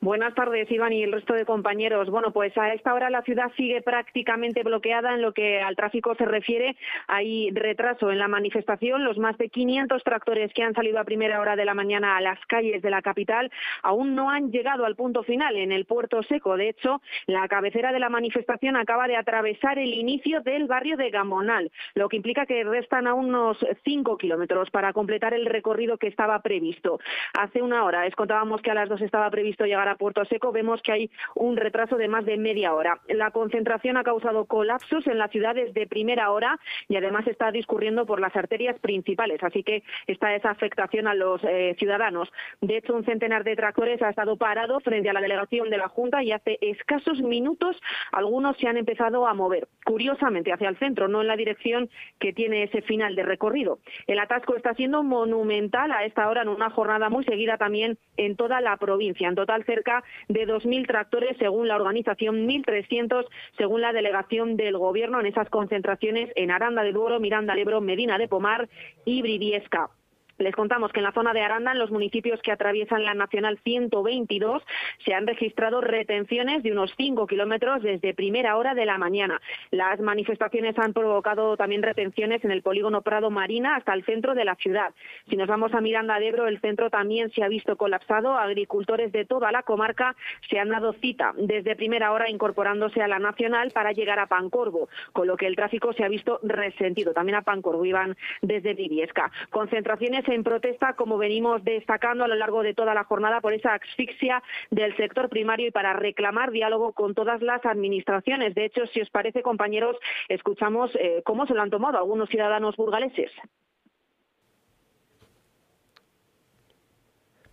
Buenas 0.02 0.35
tardes, 0.35 0.68
Iván 0.68 0.92
y 0.92 1.04
el 1.04 1.12
resto 1.12 1.32
de 1.32 1.44
compañeros. 1.44 2.11
Bueno, 2.11 2.32
pues 2.32 2.59
a 2.59 2.75
esta 2.75 2.92
hora 2.92 3.09
la 3.09 3.23
ciudad 3.23 3.52
sigue 3.56 3.82
prácticamente 3.82 4.64
bloqueada 4.64 5.14
en 5.14 5.23
lo 5.23 5.32
que 5.32 5.61
al 5.61 5.76
tráfico 5.76 6.16
se 6.16 6.25
refiere. 6.25 6.75
Hay 7.06 7.52
retraso 7.52 8.11
en 8.11 8.18
la 8.18 8.26
manifestación. 8.26 9.04
Los 9.04 9.16
más 9.18 9.38
de 9.38 9.49
500 9.49 10.02
tractores 10.02 10.52
que 10.54 10.64
han 10.64 10.75
salido 10.75 10.99
a 10.99 11.04
primera 11.04 11.40
hora 11.40 11.54
de 11.54 11.64
la 11.64 11.75
mañana 11.75 12.16
a 12.16 12.21
las 12.21 12.44
calles 12.47 12.82
de 12.82 12.90
la 12.90 13.00
capital 13.00 13.52
aún 13.85 14.16
no 14.16 14.28
han 14.28 14.50
llegado 14.50 14.87
al 14.87 14.97
punto 14.97 15.23
final 15.23 15.54
en 15.54 15.71
el 15.71 15.85
puerto 15.85 16.21
seco. 16.25 16.56
De 16.56 16.71
hecho, 16.71 17.00
la 17.28 17.47
cabecera 17.47 17.92
de 17.92 18.00
la 18.00 18.09
manifestación 18.09 18.75
acaba 18.75 19.06
de 19.06 19.14
atravesar 19.14 19.78
el 19.78 19.94
inicio 19.94 20.40
del 20.40 20.66
barrio 20.66 20.97
de 20.97 21.11
Gamonal, 21.11 21.71
lo 21.94 22.09
que 22.09 22.16
implica 22.16 22.44
que 22.44 22.64
restan 22.64 23.06
aún 23.06 23.26
unos 23.26 23.56
5 23.85 24.18
kilómetros 24.18 24.68
para 24.71 24.92
completar 24.92 25.32
el 25.32 25.47
recorrido 25.47 25.97
que 25.97 26.09
estaba 26.09 26.42
previsto. 26.42 26.99
Hace 27.38 27.62
una 27.62 27.85
hora 27.85 28.04
les 28.04 28.16
contábamos 28.16 28.61
que 28.62 28.73
a 28.73 28.75
las 28.75 28.88
dos 28.88 29.00
estaba 29.00 29.30
previsto 29.30 29.64
llegar 29.64 29.88
a 29.88 29.91
Puerto 29.96 30.25
Seco, 30.25 30.52
vemos 30.52 30.82
que 30.82 30.92
hay 30.92 31.11
un 31.34 31.56
retraso 31.56 31.96
de 31.96 32.08
más 32.08 32.25
de 32.25 32.37
media 32.37 32.75
hora. 32.75 33.00
La 33.08 33.30
concentración 33.30 33.96
ha 33.96 34.04
causado 34.04 34.44
colapsos 34.46 35.06
en 35.06 35.18
la 35.18 35.28
ciudad 35.28 35.54
desde 35.54 35.87
primera 35.87 36.30
hora 36.30 36.58
y 36.88 36.96
además 36.96 37.26
está 37.26 37.50
discurriendo 37.50 38.06
por 38.06 38.20
las 38.20 38.34
arterias 38.37 38.78
principales, 38.80 39.42
así 39.42 39.62
que 39.62 39.82
está 40.06 40.34
esa 40.34 40.50
afectación 40.50 41.06
a 41.06 41.14
los 41.14 41.42
eh, 41.44 41.75
ciudadanos. 41.78 42.30
De 42.61 42.76
hecho, 42.76 42.94
un 42.94 43.04
centenar 43.04 43.44
de 43.44 43.56
tractores 43.56 44.02
ha 44.02 44.11
estado 44.11 44.37
parado 44.37 44.80
frente 44.80 45.11
a 45.11 45.12
la 45.12 45.20
delegación 45.20 45.70
de 45.70 45.78
la 45.78 45.88
Junta 45.88 46.22
y 46.22 46.32
hace 46.32 46.58
escasos 46.61 47.20
minutos 47.20 47.76
algunos 48.12 48.56
se 48.58 48.68
han 48.68 48.76
empezado 48.76 49.26
a 49.26 49.34
mover, 49.34 49.68
curiosamente 49.84 50.52
hacia 50.52 50.68
el 50.68 50.78
centro, 50.78 51.08
no 51.08 51.22
en 51.22 51.28
la 51.28 51.37
dirección 51.37 51.90
que 52.18 52.32
tiene 52.32 52.64
ese 52.64 52.82
final 52.82 53.14
de 53.14 53.22
recorrido. 53.22 53.78
El 54.06 54.18
atasco 54.18 54.56
está 54.56 54.75
siendo 54.75 55.02
monumental 55.02 55.92
a 55.92 56.04
esta 56.04 56.28
hora 56.28 56.42
en 56.42 56.49
una 56.49 56.70
jornada 56.70 57.08
muy 57.08 57.25
seguida 57.25 57.58
también 57.58 57.99
en 58.16 58.37
toda 58.37 58.61
la 58.61 58.76
provincia. 58.76 59.28
En 59.28 59.34
total, 59.34 59.64
cerca 59.64 59.81
de 60.28 60.46
2.000 60.46 60.86
tractores 60.86 61.36
según 61.38 61.68
la 61.68 61.76
organización, 61.76 62.46
1.300 62.48 63.26
según 63.56 63.80
la 63.80 63.92
delegación 63.92 64.56
del 64.56 64.78
Gobierno 64.78 65.20
en 65.20 65.26
esas 65.26 65.48
concentraciones 65.50 66.30
en 66.36 66.50
Aranda 66.50 66.82
de 66.82 66.92
Duero, 66.92 67.20
Miranda 67.20 67.54
de 67.54 67.62
Ebro, 67.62 67.80
Medina 67.80 68.18
de 68.18 68.28
Pomar 68.28 68.68
y 69.04 69.22
Briviesca. 69.22 69.90
Les 70.38 70.54
contamos 70.54 70.92
que 70.92 71.00
en 71.00 71.04
la 71.04 71.12
zona 71.12 71.32
de 71.32 71.40
Aranda, 71.40 71.72
en 71.72 71.78
los 71.78 71.90
municipios 71.90 72.40
que 72.42 72.52
atraviesan 72.52 73.04
la 73.04 73.14
Nacional 73.14 73.58
122, 73.62 74.62
se 75.04 75.14
han 75.14 75.26
registrado 75.26 75.80
retenciones 75.80 76.62
de 76.62 76.72
unos 76.72 76.92
5 76.96 77.26
kilómetros 77.26 77.82
desde 77.82 78.14
primera 78.14 78.56
hora 78.56 78.74
de 78.74 78.86
la 78.86 78.98
mañana. 78.98 79.40
Las 79.70 80.00
manifestaciones 80.00 80.78
han 80.78 80.92
provocado 80.92 81.56
también 81.56 81.82
retenciones 81.82 82.44
en 82.44 82.50
el 82.50 82.62
polígono 82.62 83.02
Prado 83.02 83.30
Marina 83.30 83.76
hasta 83.76 83.94
el 83.94 84.04
centro 84.04 84.34
de 84.34 84.44
la 84.44 84.54
ciudad. 84.56 84.94
Si 85.28 85.36
nos 85.36 85.48
vamos 85.48 85.74
a 85.74 85.80
Miranda 85.80 86.18
de 86.18 86.28
Ebro, 86.28 86.48
el 86.48 86.60
centro 86.60 86.90
también 86.90 87.30
se 87.30 87.42
ha 87.42 87.48
visto 87.48 87.76
colapsado. 87.76 88.36
Agricultores 88.36 89.12
de 89.12 89.24
toda 89.24 89.52
la 89.52 89.62
comarca 89.62 90.16
se 90.48 90.58
han 90.58 90.70
dado 90.70 90.92
cita 90.94 91.34
desde 91.36 91.76
primera 91.76 92.12
hora 92.12 92.30
incorporándose 92.30 93.02
a 93.02 93.08
la 93.08 93.18
Nacional 93.18 93.70
para 93.70 93.92
llegar 93.92 94.18
a 94.18 94.26
Pancorvo, 94.26 94.88
con 95.12 95.26
lo 95.26 95.36
que 95.36 95.46
el 95.46 95.56
tráfico 95.56 95.92
se 95.92 96.04
ha 96.04 96.08
visto 96.08 96.40
resentido. 96.42 97.12
También 97.12 97.36
a 97.36 97.42
Pancorvo 97.42 97.84
iban 97.84 98.16
desde 98.40 98.74
Viviesca. 98.74 99.30
Concentraciones 99.50 100.21
en 100.28 100.44
protesta, 100.44 100.94
como 100.94 101.18
venimos 101.18 101.62
destacando 101.64 102.24
a 102.24 102.28
lo 102.28 102.34
largo 102.34 102.62
de 102.62 102.74
toda 102.74 102.94
la 102.94 103.04
jornada, 103.04 103.40
por 103.40 103.52
esa 103.52 103.74
asfixia 103.74 104.42
del 104.70 104.96
sector 104.96 105.28
primario 105.28 105.68
y 105.68 105.70
para 105.70 105.92
reclamar 105.92 106.50
diálogo 106.50 106.92
con 106.92 107.14
todas 107.14 107.42
las 107.42 107.64
administraciones. 107.64 108.54
De 108.54 108.64
hecho, 108.64 108.86
si 108.86 109.00
os 109.00 109.10
parece, 109.10 109.42
compañeros, 109.42 109.96
escuchamos 110.28 110.90
eh, 110.96 111.22
cómo 111.24 111.46
se 111.46 111.54
lo 111.54 111.62
han 111.62 111.70
tomado 111.70 111.98
algunos 111.98 112.28
ciudadanos 112.28 112.76
burgaleses. 112.76 113.30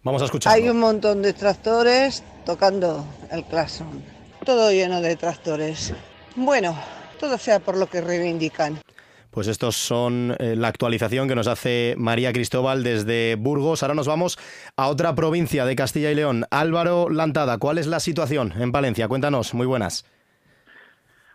Vamos 0.03 0.21
a 0.21 0.25
escuchar. 0.25 0.53
Hay 0.53 0.69
un 0.69 0.79
montón 0.79 1.21
de 1.21 1.33
tractores 1.33 2.23
tocando 2.45 3.05
el 3.31 3.43
claxon. 3.43 4.03
Todo 4.45 4.71
lleno 4.71 5.01
de 5.01 5.15
tractores. 5.17 5.93
Bueno, 6.35 6.75
todo 7.19 7.37
sea 7.37 7.59
por 7.59 7.77
lo 7.77 7.87
que 7.87 7.99
reivindican. 7.99 8.79
Pues 9.31 9.47
estos 9.47 9.75
son 9.75 10.35
eh, 10.39 10.55
la 10.55 10.69
actualización 10.69 11.27
que 11.27 11.35
nos 11.35 11.47
hace 11.47 11.93
María 11.97 12.33
Cristóbal 12.33 12.83
desde 12.83 13.35
Burgos. 13.35 13.83
Ahora 13.83 13.93
nos 13.93 14.07
vamos 14.07 14.39
a 14.75 14.87
otra 14.87 15.13
provincia 15.13 15.65
de 15.65 15.75
Castilla 15.75 16.11
y 16.11 16.15
León. 16.15 16.45
Álvaro 16.49 17.09
Lantada, 17.09 17.59
¿cuál 17.59 17.77
es 17.77 17.85
la 17.85 17.99
situación 17.99 18.53
en 18.59 18.71
Palencia? 18.71 19.07
Cuéntanos, 19.07 19.53
muy 19.53 19.67
buenas. 19.67 20.05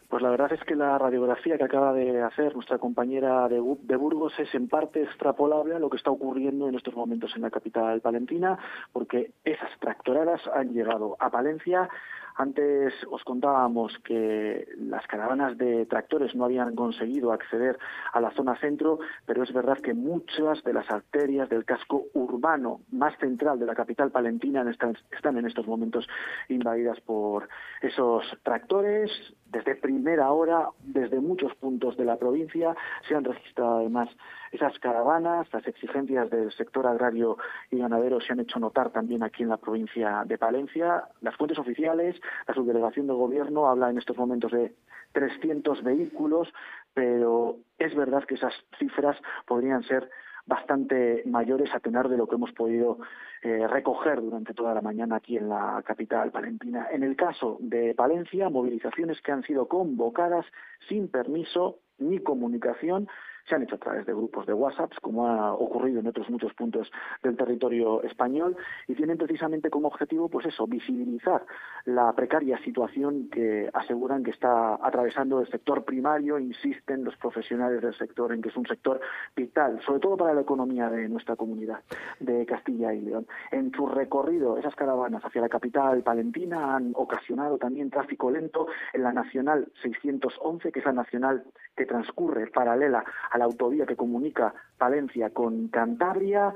Pues 0.08 0.22
la 0.22 0.30
verdad 0.30 0.52
es 0.52 0.62
que 0.62 0.76
la 0.76 0.96
radiografía 0.96 1.58
que 1.58 1.64
acaba 1.64 1.92
de 1.92 2.22
hacer 2.22 2.54
nuestra 2.54 2.78
compañera 2.78 3.48
de, 3.48 3.60
de, 3.82 3.96
Burgos 3.96 4.32
es 4.38 4.54
en 4.54 4.68
parte 4.68 5.02
extrapolable 5.02 5.74
a 5.74 5.80
lo 5.80 5.90
que 5.90 5.96
está 5.96 6.10
ocurriendo 6.10 6.68
en 6.68 6.76
estos 6.76 6.94
momentos 6.94 7.34
en 7.34 7.42
la 7.42 7.50
capital 7.50 8.00
palentina, 8.00 8.56
porque 8.92 9.32
esas 9.44 9.70
tractoradas 9.80 10.40
han 10.54 10.72
llegado 10.72 11.16
a 11.18 11.30
Palencia 11.30 11.88
antes 12.36 12.92
os 13.10 13.22
contábamos 13.22 13.96
que 14.04 14.66
las 14.76 15.06
caravanas 15.06 15.56
de 15.56 15.86
tractores 15.86 16.34
no 16.34 16.44
habían 16.44 16.74
conseguido 16.74 17.32
acceder 17.32 17.78
a 18.12 18.20
la 18.20 18.32
zona 18.32 18.56
centro, 18.56 18.98
pero 19.24 19.42
es 19.42 19.52
verdad 19.52 19.78
que 19.78 19.94
muchas 19.94 20.62
de 20.64 20.72
las 20.72 20.90
arterias 20.90 21.48
del 21.48 21.64
casco 21.64 22.06
urbano 22.12 22.80
más 22.90 23.16
central 23.18 23.58
de 23.58 23.66
la 23.66 23.74
capital 23.74 24.10
palentina 24.10 24.68
están, 24.68 24.96
en 25.36 25.46
estos 25.46 25.66
momentos 25.66 26.06
invadidas 26.48 27.00
por 27.00 27.48
esos 27.80 28.24
tractores. 28.42 29.10
Desde 29.54 29.76
primera 29.76 30.32
hora, 30.32 30.70
desde 30.82 31.20
muchos 31.20 31.54
puntos 31.54 31.96
de 31.96 32.04
la 32.04 32.16
provincia, 32.16 32.74
se 33.06 33.14
han 33.14 33.22
registrado 33.22 33.76
además 33.76 34.08
esas 34.50 34.76
caravanas, 34.80 35.46
las 35.52 35.64
exigencias 35.68 36.28
del 36.28 36.50
sector 36.52 36.88
agrario 36.88 37.38
y 37.70 37.78
ganadero 37.78 38.20
se 38.20 38.32
han 38.32 38.40
hecho 38.40 38.58
notar 38.58 38.90
también 38.90 39.22
aquí 39.22 39.44
en 39.44 39.50
la 39.50 39.58
provincia 39.58 40.24
de 40.26 40.38
Palencia. 40.38 41.04
Las 41.20 41.36
fuentes 41.36 41.56
oficiales, 41.56 42.20
la 42.48 42.54
subdelegación 42.54 43.06
del 43.06 43.14
gobierno 43.14 43.68
habla 43.68 43.90
en 43.90 43.98
estos 43.98 44.16
momentos 44.16 44.50
de 44.50 44.74
300 45.12 45.84
vehículos, 45.84 46.52
pero 46.92 47.58
es 47.78 47.94
verdad 47.94 48.24
que 48.24 48.34
esas 48.34 48.54
cifras 48.80 49.16
podrían 49.46 49.84
ser 49.84 50.10
bastante 50.46 51.22
mayores 51.26 51.74
a 51.74 51.80
tener 51.80 52.08
de 52.08 52.16
lo 52.16 52.26
que 52.26 52.34
hemos 52.34 52.52
podido 52.52 52.98
eh, 53.42 53.66
recoger 53.66 54.20
durante 54.20 54.54
toda 54.54 54.74
la 54.74 54.82
mañana 54.82 55.16
aquí 55.16 55.36
en 55.36 55.48
la 55.48 55.82
capital 55.84 56.30
palentina. 56.30 56.88
En 56.90 57.02
el 57.02 57.16
caso 57.16 57.56
de 57.60 57.94
Palencia, 57.94 58.50
movilizaciones 58.50 59.20
que 59.22 59.32
han 59.32 59.42
sido 59.42 59.68
convocadas 59.68 60.46
sin 60.88 61.08
permiso 61.08 61.78
ni 61.98 62.18
comunicación 62.18 63.08
se 63.48 63.54
han 63.54 63.62
hecho 63.62 63.76
a 63.76 63.78
través 63.78 64.06
de 64.06 64.12
grupos 64.12 64.46
de 64.46 64.52
WhatsApp, 64.52 64.92
como 65.00 65.26
ha 65.26 65.52
ocurrido 65.52 66.00
en 66.00 66.06
otros 66.06 66.28
muchos 66.30 66.52
puntos 66.54 66.90
del 67.22 67.36
territorio 67.36 68.02
español, 68.02 68.56
y 68.88 68.94
tienen 68.94 69.18
precisamente 69.18 69.70
como 69.70 69.88
objetivo, 69.88 70.28
pues 70.28 70.46
eso, 70.46 70.66
visibilizar 70.66 71.44
la 71.84 72.12
precaria 72.14 72.58
situación 72.58 73.28
que 73.30 73.70
aseguran 73.72 74.24
que 74.24 74.30
está 74.30 74.74
atravesando 74.74 75.40
el 75.40 75.48
sector 75.48 75.84
primario, 75.84 76.38
insisten 76.38 77.04
los 77.04 77.16
profesionales 77.16 77.82
del 77.82 77.94
sector 77.94 78.32
en 78.32 78.40
que 78.40 78.48
es 78.48 78.56
un 78.56 78.66
sector 78.66 79.00
vital, 79.36 79.80
sobre 79.84 80.00
todo 80.00 80.16
para 80.16 80.34
la 80.34 80.40
economía 80.40 80.88
de 80.88 81.08
nuestra 81.08 81.36
comunidad 81.36 81.80
de 82.20 82.46
Castilla 82.46 82.92
y 82.92 83.00
León. 83.00 83.26
En 83.50 83.72
su 83.72 83.86
recorrido, 83.86 84.56
esas 84.58 84.74
caravanas 84.74 85.24
hacia 85.24 85.40
la 85.40 85.48
capital 85.48 86.02
palentina 86.02 86.76
han 86.76 86.92
ocasionado 86.94 87.58
también 87.58 87.90
tráfico 87.90 88.30
lento 88.30 88.66
en 88.92 89.02
la 89.02 89.12
Nacional 89.12 89.68
611, 89.82 90.72
que 90.72 90.78
es 90.78 90.84
la 90.84 90.92
nacional 90.92 91.44
que 91.76 91.86
transcurre 91.86 92.46
paralela 92.48 93.04
a 93.34 93.38
la 93.38 93.44
autovía 93.46 93.84
que 93.84 93.96
comunica 93.96 94.54
Palencia 94.78 95.30
con 95.30 95.66
Cantabria. 95.68 96.54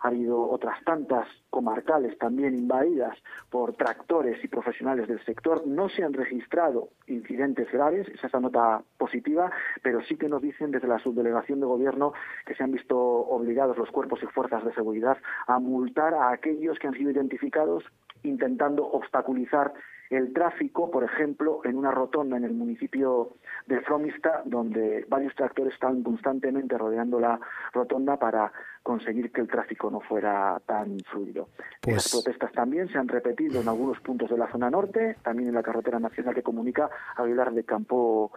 Ha 0.00 0.08
habido 0.08 0.50
otras 0.50 0.82
tantas 0.84 1.26
comarcales 1.50 2.18
también 2.18 2.54
invadidas 2.54 3.16
por 3.48 3.74
tractores 3.74 4.42
y 4.44 4.48
profesionales 4.48 5.06
del 5.06 5.24
sector. 5.24 5.66
No 5.66 5.88
se 5.88 6.02
han 6.02 6.12
registrado 6.12 6.90
incidentes 7.06 7.70
graves, 7.72 8.08
esa 8.08 8.26
es 8.26 8.32
la 8.32 8.40
nota 8.40 8.82
positiva, 8.98 9.50
pero 9.82 10.02
sí 10.02 10.16
que 10.16 10.28
nos 10.28 10.42
dicen 10.42 10.72
desde 10.72 10.88
la 10.88 10.98
subdelegación 10.98 11.60
de 11.60 11.66
gobierno 11.66 12.12
que 12.44 12.54
se 12.56 12.64
han 12.64 12.72
visto 12.72 12.98
obligados 12.98 13.78
los 13.78 13.90
cuerpos 13.90 14.20
y 14.22 14.26
fuerzas 14.26 14.64
de 14.64 14.74
seguridad 14.74 15.16
a 15.46 15.60
multar 15.60 16.12
a 16.12 16.30
aquellos 16.30 16.78
que 16.78 16.88
han 16.88 16.94
sido 16.94 17.12
identificados 17.12 17.84
intentando 18.24 18.84
obstaculizar 18.84 19.72
el 20.10 20.32
tráfico, 20.32 20.90
por 20.90 21.04
ejemplo, 21.04 21.60
en 21.64 21.76
una 21.76 21.90
rotonda 21.90 22.36
en 22.36 22.44
el 22.44 22.54
municipio 22.54 23.36
de 23.66 23.80
Fromista, 23.80 24.42
donde 24.44 25.04
varios 25.08 25.34
tractores 25.34 25.74
estaban 25.74 26.02
constantemente 26.02 26.78
rodeando 26.78 27.18
la 27.18 27.40
rotonda 27.72 28.16
para 28.16 28.52
conseguir 28.82 29.32
que 29.32 29.40
el 29.40 29.48
tráfico 29.48 29.90
no 29.90 30.00
fuera 30.00 30.60
tan 30.64 30.98
fluido. 31.10 31.48
Pues... 31.80 31.96
Las 31.96 32.10
protestas 32.10 32.52
también 32.52 32.88
se 32.88 32.98
han 32.98 33.08
repetido 33.08 33.60
en 33.60 33.68
algunos 33.68 33.98
puntos 34.00 34.30
de 34.30 34.38
la 34.38 34.50
zona 34.50 34.70
norte, 34.70 35.16
también 35.22 35.48
en 35.48 35.54
la 35.54 35.62
carretera 35.62 35.98
nacional 35.98 36.34
que 36.34 36.42
comunica 36.42 36.88
Aguilar 37.16 37.52
de 37.52 37.64
Campo 37.64 38.32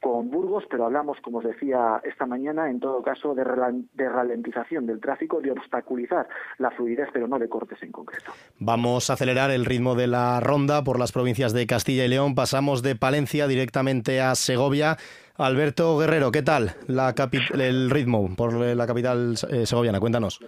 con 0.00 0.30
Burgos, 0.30 0.64
pero 0.70 0.86
hablamos, 0.86 1.18
como 1.22 1.38
os 1.38 1.44
decía 1.44 2.00
esta 2.04 2.26
mañana, 2.26 2.70
en 2.70 2.80
todo 2.80 3.02
caso, 3.02 3.34
de, 3.34 3.44
de, 3.94 4.08
ralentización 4.08 4.86
del 4.86 5.00
tráfico, 5.00 5.40
de 5.40 5.50
obstaculizar 5.50 6.28
la 6.58 6.70
fluidez, 6.70 7.08
pero 7.12 7.26
no 7.26 7.38
de 7.38 7.48
cortes 7.48 7.82
en 7.82 7.92
concreto. 7.92 8.32
Vamos 8.58 9.10
a 9.10 9.14
acelerar 9.14 9.50
el 9.50 9.64
ritmo 9.64 9.94
de 9.94 10.06
la 10.06 10.40
ronda 10.40 10.84
por 10.84 10.98
las 10.98 11.12
provincias 11.12 11.52
de 11.52 11.66
Castilla 11.66 12.04
y 12.04 12.08
León. 12.08 12.34
Pasamos 12.34 12.82
de 12.82 12.96
Palencia 12.96 13.48
directamente 13.48 14.20
a 14.20 14.34
Segovia. 14.34 14.96
Alberto 15.36 15.96
Guerrero, 15.98 16.32
¿qué 16.32 16.42
tal 16.42 16.74
la 16.88 17.14
el 17.54 17.90
ritmo 17.90 18.28
por 18.34 18.52
la 18.54 18.86
capital 18.86 19.36
eh, 19.50 19.66
segoviana? 19.66 20.00
Cuéntanos. 20.00 20.40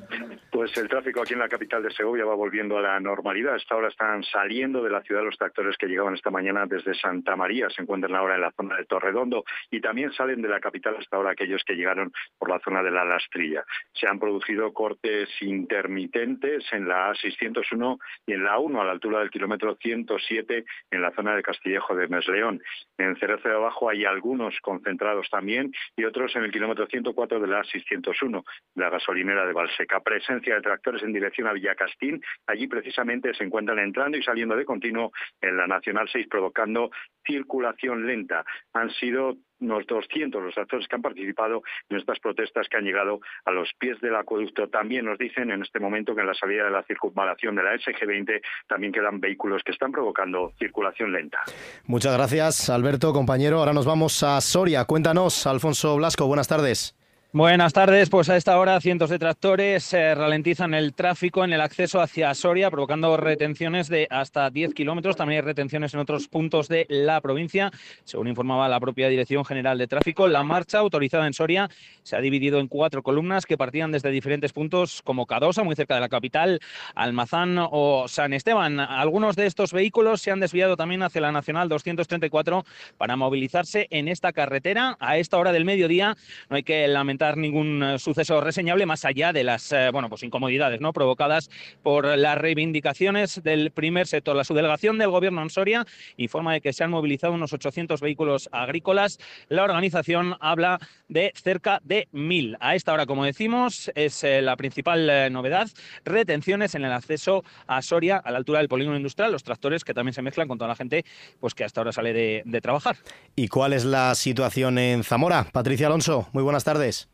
Pues 0.60 0.76
el 0.76 0.90
tráfico 0.90 1.22
aquí 1.22 1.32
en 1.32 1.38
la 1.38 1.48
capital 1.48 1.82
de 1.82 1.90
Segovia 1.90 2.26
va 2.26 2.34
volviendo 2.34 2.76
a 2.76 2.82
la 2.82 3.00
normalidad. 3.00 3.54
Hasta 3.54 3.74
ahora 3.74 3.88
están 3.88 4.22
saliendo 4.24 4.82
de 4.82 4.90
la 4.90 5.00
ciudad 5.00 5.24
los 5.24 5.38
tractores 5.38 5.74
que 5.78 5.86
llegaban 5.86 6.12
esta 6.12 6.28
mañana 6.28 6.66
desde 6.66 6.92
Santa 6.92 7.34
María. 7.34 7.70
Se 7.70 7.80
encuentran 7.80 8.14
ahora 8.14 8.34
en 8.34 8.42
la 8.42 8.52
zona 8.52 8.76
de 8.76 8.84
Torredondo 8.84 9.42
y 9.70 9.80
también 9.80 10.12
salen 10.12 10.42
de 10.42 10.50
la 10.50 10.60
capital 10.60 10.96
hasta 10.98 11.16
ahora 11.16 11.30
aquellos 11.30 11.64
que 11.64 11.76
llegaron 11.76 12.12
por 12.38 12.50
la 12.50 12.60
zona 12.60 12.82
de 12.82 12.90
la 12.90 13.06
Lastrilla. 13.06 13.64
Se 13.94 14.06
han 14.06 14.18
producido 14.18 14.70
cortes 14.74 15.30
intermitentes 15.40 16.70
en 16.72 16.86
la 16.86 17.10
A601 17.14 17.98
y 18.26 18.34
en 18.34 18.44
la 18.44 18.58
1 18.58 18.82
a 18.82 18.84
la 18.84 18.92
altura 18.92 19.20
del 19.20 19.30
kilómetro 19.30 19.76
107 19.76 20.66
en 20.90 21.00
la 21.00 21.10
zona 21.12 21.36
de 21.36 21.42
Castillejo 21.42 21.96
de 21.96 22.06
Mesleón. 22.08 22.60
En 22.98 23.16
Cerezo 23.16 23.48
de 23.48 23.54
Abajo 23.54 23.88
hay 23.88 24.04
algunos 24.04 24.60
concentrados 24.60 25.26
también 25.30 25.72
y 25.96 26.04
otros 26.04 26.36
en 26.36 26.44
el 26.44 26.52
kilómetro 26.52 26.86
104 26.86 27.40
de 27.40 27.46
la 27.46 27.62
A601, 27.62 28.44
la 28.74 28.90
gasolinera 28.90 29.46
de 29.46 29.54
Valseca. 29.54 30.00
Presencia 30.00 30.49
afluencia 30.50 30.56
de 30.56 30.62
tractores 30.62 31.02
en 31.02 31.12
dirección 31.12 31.46
a 31.46 31.52
Villacastín. 31.52 32.20
Allí 32.46 32.66
precisamente 32.66 33.32
se 33.34 33.44
encuentran 33.44 33.78
entrando 33.78 34.16
y 34.16 34.22
saliendo 34.22 34.56
de 34.56 34.64
continuo 34.64 35.12
en 35.40 35.56
la 35.56 35.66
Nacional 35.66 36.08
6, 36.10 36.26
provocando 36.28 36.90
circulación 37.26 38.06
lenta. 38.06 38.44
Han 38.72 38.90
sido 38.90 39.36
unos 39.60 39.86
200 39.86 40.42
los 40.42 40.56
actores 40.56 40.88
que 40.88 40.96
han 40.96 41.02
participado 41.02 41.62
en 41.90 41.98
estas 41.98 42.18
protestas 42.18 42.66
que 42.68 42.78
han 42.78 42.84
llegado 42.84 43.20
a 43.44 43.50
los 43.50 43.68
pies 43.78 44.00
del 44.00 44.16
acueducto. 44.16 44.68
También 44.68 45.04
nos 45.04 45.18
dicen 45.18 45.50
en 45.50 45.62
este 45.62 45.78
momento 45.78 46.14
que 46.14 46.22
en 46.22 46.28
la 46.28 46.34
salida 46.34 46.64
de 46.64 46.70
la 46.70 46.82
circunvalación 46.84 47.56
de 47.56 47.62
la 47.62 47.74
SG20 47.74 48.40
también 48.66 48.92
quedan 48.92 49.20
vehículos 49.20 49.62
que 49.62 49.72
están 49.72 49.92
provocando 49.92 50.52
circulación 50.58 51.12
lenta. 51.12 51.40
Muchas 51.84 52.16
gracias, 52.16 52.70
Alberto, 52.70 53.12
compañero. 53.12 53.58
Ahora 53.58 53.74
nos 53.74 53.84
vamos 53.84 54.22
a 54.22 54.40
Soria. 54.40 54.86
Cuéntanos, 54.86 55.46
Alfonso 55.46 55.96
Blasco, 55.96 56.26
buenas 56.26 56.48
tardes. 56.48 56.99
Buenas 57.32 57.72
tardes, 57.72 58.10
pues 58.10 58.28
a 58.28 58.36
esta 58.36 58.58
hora 58.58 58.80
cientos 58.80 59.08
de 59.08 59.20
tractores 59.20 59.92
eh, 59.92 60.16
ralentizan 60.16 60.74
el 60.74 60.94
tráfico 60.94 61.44
en 61.44 61.52
el 61.52 61.60
acceso 61.60 62.00
hacia 62.00 62.34
Soria, 62.34 62.72
provocando 62.72 63.16
retenciones 63.16 63.88
de 63.88 64.08
hasta 64.10 64.50
10 64.50 64.74
kilómetros. 64.74 65.14
También 65.14 65.40
hay 65.40 65.46
retenciones 65.46 65.94
en 65.94 66.00
otros 66.00 66.26
puntos 66.26 66.66
de 66.66 66.86
la 66.88 67.20
provincia. 67.20 67.70
Según 68.02 68.26
informaba 68.26 68.68
la 68.68 68.80
propia 68.80 69.08
Dirección 69.08 69.44
General 69.44 69.78
de 69.78 69.86
Tráfico, 69.86 70.26
la 70.26 70.42
marcha 70.42 70.80
autorizada 70.80 71.24
en 71.28 71.32
Soria 71.32 71.70
se 72.02 72.16
ha 72.16 72.20
dividido 72.20 72.58
en 72.58 72.66
cuatro 72.66 73.04
columnas 73.04 73.46
que 73.46 73.56
partían 73.56 73.92
desde 73.92 74.10
diferentes 74.10 74.52
puntos 74.52 75.00
como 75.00 75.26
Cadosa, 75.26 75.62
muy 75.62 75.76
cerca 75.76 75.94
de 75.94 76.00
la 76.00 76.08
capital, 76.08 76.58
Almazán 76.96 77.58
o 77.60 78.08
San 78.08 78.32
Esteban. 78.32 78.80
Algunos 78.80 79.36
de 79.36 79.46
estos 79.46 79.72
vehículos 79.72 80.20
se 80.20 80.32
han 80.32 80.40
desviado 80.40 80.76
también 80.76 81.04
hacia 81.04 81.20
la 81.20 81.30
Nacional 81.30 81.68
234 81.68 82.64
para 82.98 83.14
movilizarse 83.14 83.86
en 83.90 84.08
esta 84.08 84.32
carretera. 84.32 84.96
A 84.98 85.16
esta 85.16 85.38
hora 85.38 85.52
del 85.52 85.64
mediodía 85.64 86.16
no 86.48 86.56
hay 86.56 86.64
que 86.64 86.88
lamentar 86.88 87.19
ningún 87.28 87.82
eh, 87.82 87.98
suceso 87.98 88.40
reseñable 88.40 88.86
más 88.86 89.04
allá 89.04 89.32
de 89.32 89.44
las 89.44 89.72
eh, 89.72 89.90
bueno, 89.92 90.08
pues 90.08 90.22
incomodidades 90.22 90.80
¿no? 90.80 90.92
provocadas 90.92 91.50
por 91.82 92.06
las 92.16 92.38
reivindicaciones 92.38 93.42
del 93.42 93.70
primer 93.70 94.06
sector. 94.06 94.34
La 94.34 94.44
subdelegación 94.44 94.98
del 94.98 95.10
gobierno 95.10 95.42
en 95.42 95.50
Soria 95.50 95.86
informa 96.16 96.54
de 96.54 96.60
que 96.60 96.72
se 96.72 96.82
han 96.82 96.90
movilizado 96.90 97.34
unos 97.34 97.52
800 97.52 98.00
vehículos 98.00 98.48
agrícolas. 98.52 99.18
La 99.48 99.64
organización 99.64 100.36
habla 100.40 100.78
de 101.08 101.32
cerca 101.34 101.80
de 101.84 102.08
mil. 102.12 102.56
A 102.60 102.74
esta 102.74 102.92
hora, 102.92 103.06
como 103.06 103.24
decimos, 103.24 103.90
es 103.94 104.24
eh, 104.24 104.40
la 104.40 104.56
principal 104.56 105.30
novedad, 105.30 105.68
retenciones 106.04 106.74
en 106.74 106.84
el 106.84 106.92
acceso 106.92 107.44
a 107.66 107.82
Soria 107.82 108.16
a 108.16 108.30
la 108.30 108.38
altura 108.38 108.60
del 108.60 108.68
polígono 108.68 108.96
industrial, 108.96 109.32
los 109.32 109.42
tractores 109.42 109.84
que 109.84 109.92
también 109.92 110.14
se 110.14 110.22
mezclan 110.22 110.48
con 110.48 110.58
toda 110.58 110.68
la 110.68 110.76
gente 110.76 111.04
pues 111.38 111.54
que 111.54 111.64
hasta 111.64 111.80
ahora 111.80 111.92
sale 111.92 112.12
de, 112.12 112.42
de 112.46 112.60
trabajar. 112.60 112.96
¿Y 113.36 113.48
cuál 113.48 113.72
es 113.72 113.84
la 113.84 114.14
situación 114.14 114.78
en 114.78 115.04
Zamora? 115.04 115.46
Patricia 115.52 115.86
Alonso, 115.86 116.28
muy 116.32 116.42
buenas 116.42 116.64
tardes. 116.64 117.09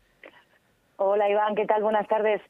Hola 0.99 1.29
Iván, 1.29 1.53
¿qué 1.53 1.67
tal? 1.67 1.83
Buenas 1.83 2.07
tardes. 2.07 2.41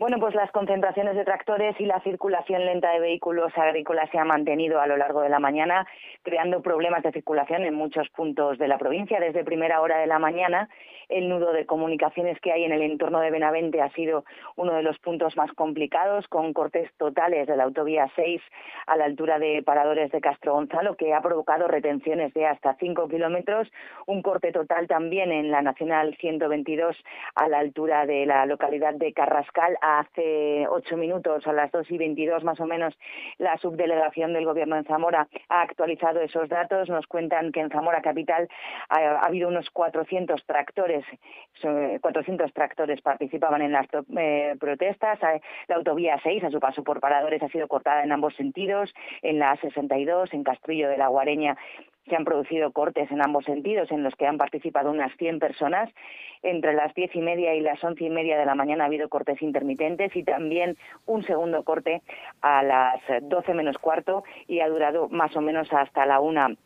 Bueno, 0.00 0.18
pues 0.18 0.34
las 0.34 0.50
concentraciones 0.50 1.14
de 1.14 1.24
tractores 1.24 1.80
y 1.80 1.86
la 1.86 2.00
circulación 2.00 2.66
lenta 2.66 2.90
de 2.90 2.98
vehículos 2.98 3.56
agrícolas 3.56 4.10
se 4.10 4.18
han 4.18 4.26
mantenido 4.26 4.80
a 4.80 4.88
lo 4.88 4.96
largo 4.96 5.20
de 5.20 5.28
la 5.28 5.38
mañana, 5.38 5.86
creando 6.24 6.62
problemas 6.62 7.04
de 7.04 7.12
circulación 7.12 7.62
en 7.62 7.74
muchos 7.74 8.08
puntos 8.08 8.58
de 8.58 8.66
la 8.66 8.76
provincia. 8.76 9.20
Desde 9.20 9.44
primera 9.44 9.80
hora 9.80 9.98
de 9.98 10.08
la 10.08 10.18
mañana, 10.18 10.68
el 11.12 11.28
nudo 11.28 11.52
de 11.52 11.66
comunicaciones 11.66 12.40
que 12.40 12.52
hay 12.52 12.64
en 12.64 12.72
el 12.72 12.82
entorno 12.82 13.20
de 13.20 13.30
Benavente 13.30 13.82
ha 13.82 13.90
sido 13.90 14.24
uno 14.56 14.72
de 14.72 14.82
los 14.82 14.98
puntos 14.98 15.36
más 15.36 15.52
complicados, 15.52 16.26
con 16.28 16.52
cortes 16.52 16.90
totales 16.96 17.46
de 17.46 17.56
la 17.56 17.64
autovía 17.64 18.10
6 18.16 18.40
a 18.86 18.96
la 18.96 19.04
altura 19.04 19.38
de 19.38 19.62
paradores 19.62 20.10
de 20.10 20.20
Castro 20.20 20.54
Gonzalo, 20.54 20.96
que 20.96 21.12
ha 21.12 21.20
provocado 21.20 21.68
retenciones 21.68 22.32
de 22.34 22.46
hasta 22.46 22.74
5 22.76 23.08
kilómetros, 23.08 23.70
un 24.06 24.22
corte 24.22 24.52
total 24.52 24.88
también 24.88 25.32
en 25.32 25.50
la 25.50 25.62
Nacional 25.62 26.16
122 26.18 26.96
a 27.34 27.48
la 27.48 27.58
altura 27.58 28.06
de 28.06 28.26
la 28.26 28.46
localidad 28.46 28.94
de 28.94 29.12
Carrascal. 29.12 29.76
Hace 29.82 30.66
ocho 30.68 30.96
minutos, 30.96 31.46
a 31.46 31.52
las 31.52 31.70
2 31.72 31.90
y 31.90 31.98
22 31.98 32.42
más 32.42 32.58
o 32.60 32.66
menos, 32.66 32.96
la 33.38 33.58
subdelegación 33.58 34.32
del 34.32 34.46
Gobierno 34.46 34.76
en 34.76 34.84
Zamora 34.84 35.28
ha 35.48 35.62
actualizado 35.62 36.20
esos 36.20 36.48
datos. 36.48 36.88
Nos 36.88 37.06
cuentan 37.06 37.52
que 37.52 37.60
en 37.60 37.70
Zamora 37.70 38.00
Capital 38.00 38.48
ha, 38.88 38.98
ha 38.98 39.26
habido 39.26 39.48
unos 39.48 39.70
400 39.70 40.44
tractores 40.46 41.01
400 42.00 42.52
tractores 42.52 43.00
participaban 43.00 43.62
en 43.62 43.72
las 43.72 43.86
eh, 44.16 44.54
protestas. 44.58 45.18
Eh, 45.22 45.40
la 45.68 45.76
autovía 45.76 46.18
6, 46.22 46.44
a 46.44 46.50
su 46.50 46.60
paso 46.60 46.82
por 46.82 47.00
paradores, 47.00 47.42
ha 47.42 47.48
sido 47.48 47.68
cortada 47.68 48.02
en 48.02 48.12
ambos 48.12 48.34
sentidos. 48.34 48.92
En 49.22 49.38
la 49.38 49.56
A62, 49.56 50.32
en 50.32 50.44
Castrillo 50.44 50.88
de 50.88 50.98
la 50.98 51.08
Guareña, 51.08 51.56
se 52.08 52.16
han 52.16 52.24
producido 52.24 52.72
cortes 52.72 53.10
en 53.10 53.22
ambos 53.22 53.44
sentidos, 53.44 53.90
en 53.92 54.02
los 54.02 54.14
que 54.16 54.26
han 54.26 54.38
participado 54.38 54.90
unas 54.90 55.16
100 55.18 55.38
personas. 55.38 55.88
Entre 56.42 56.72
las 56.72 56.92
diez 56.94 57.14
y 57.14 57.20
media 57.20 57.54
y 57.54 57.60
las 57.60 57.82
once 57.84 58.04
y 58.04 58.10
media 58.10 58.36
de 58.36 58.44
la 58.44 58.56
mañana 58.56 58.84
ha 58.84 58.86
habido 58.88 59.08
cortes 59.08 59.40
intermitentes 59.42 60.14
y 60.16 60.24
también 60.24 60.76
un 61.06 61.22
segundo 61.24 61.62
corte 61.62 62.02
a 62.40 62.64
las 62.64 63.00
12 63.22 63.54
menos 63.54 63.78
cuarto 63.78 64.24
y 64.48 64.58
ha 64.58 64.68
durado 64.68 65.08
más 65.08 65.36
o 65.36 65.40
menos 65.40 65.72
hasta 65.72 66.04
la 66.04 66.18
una 66.18 66.56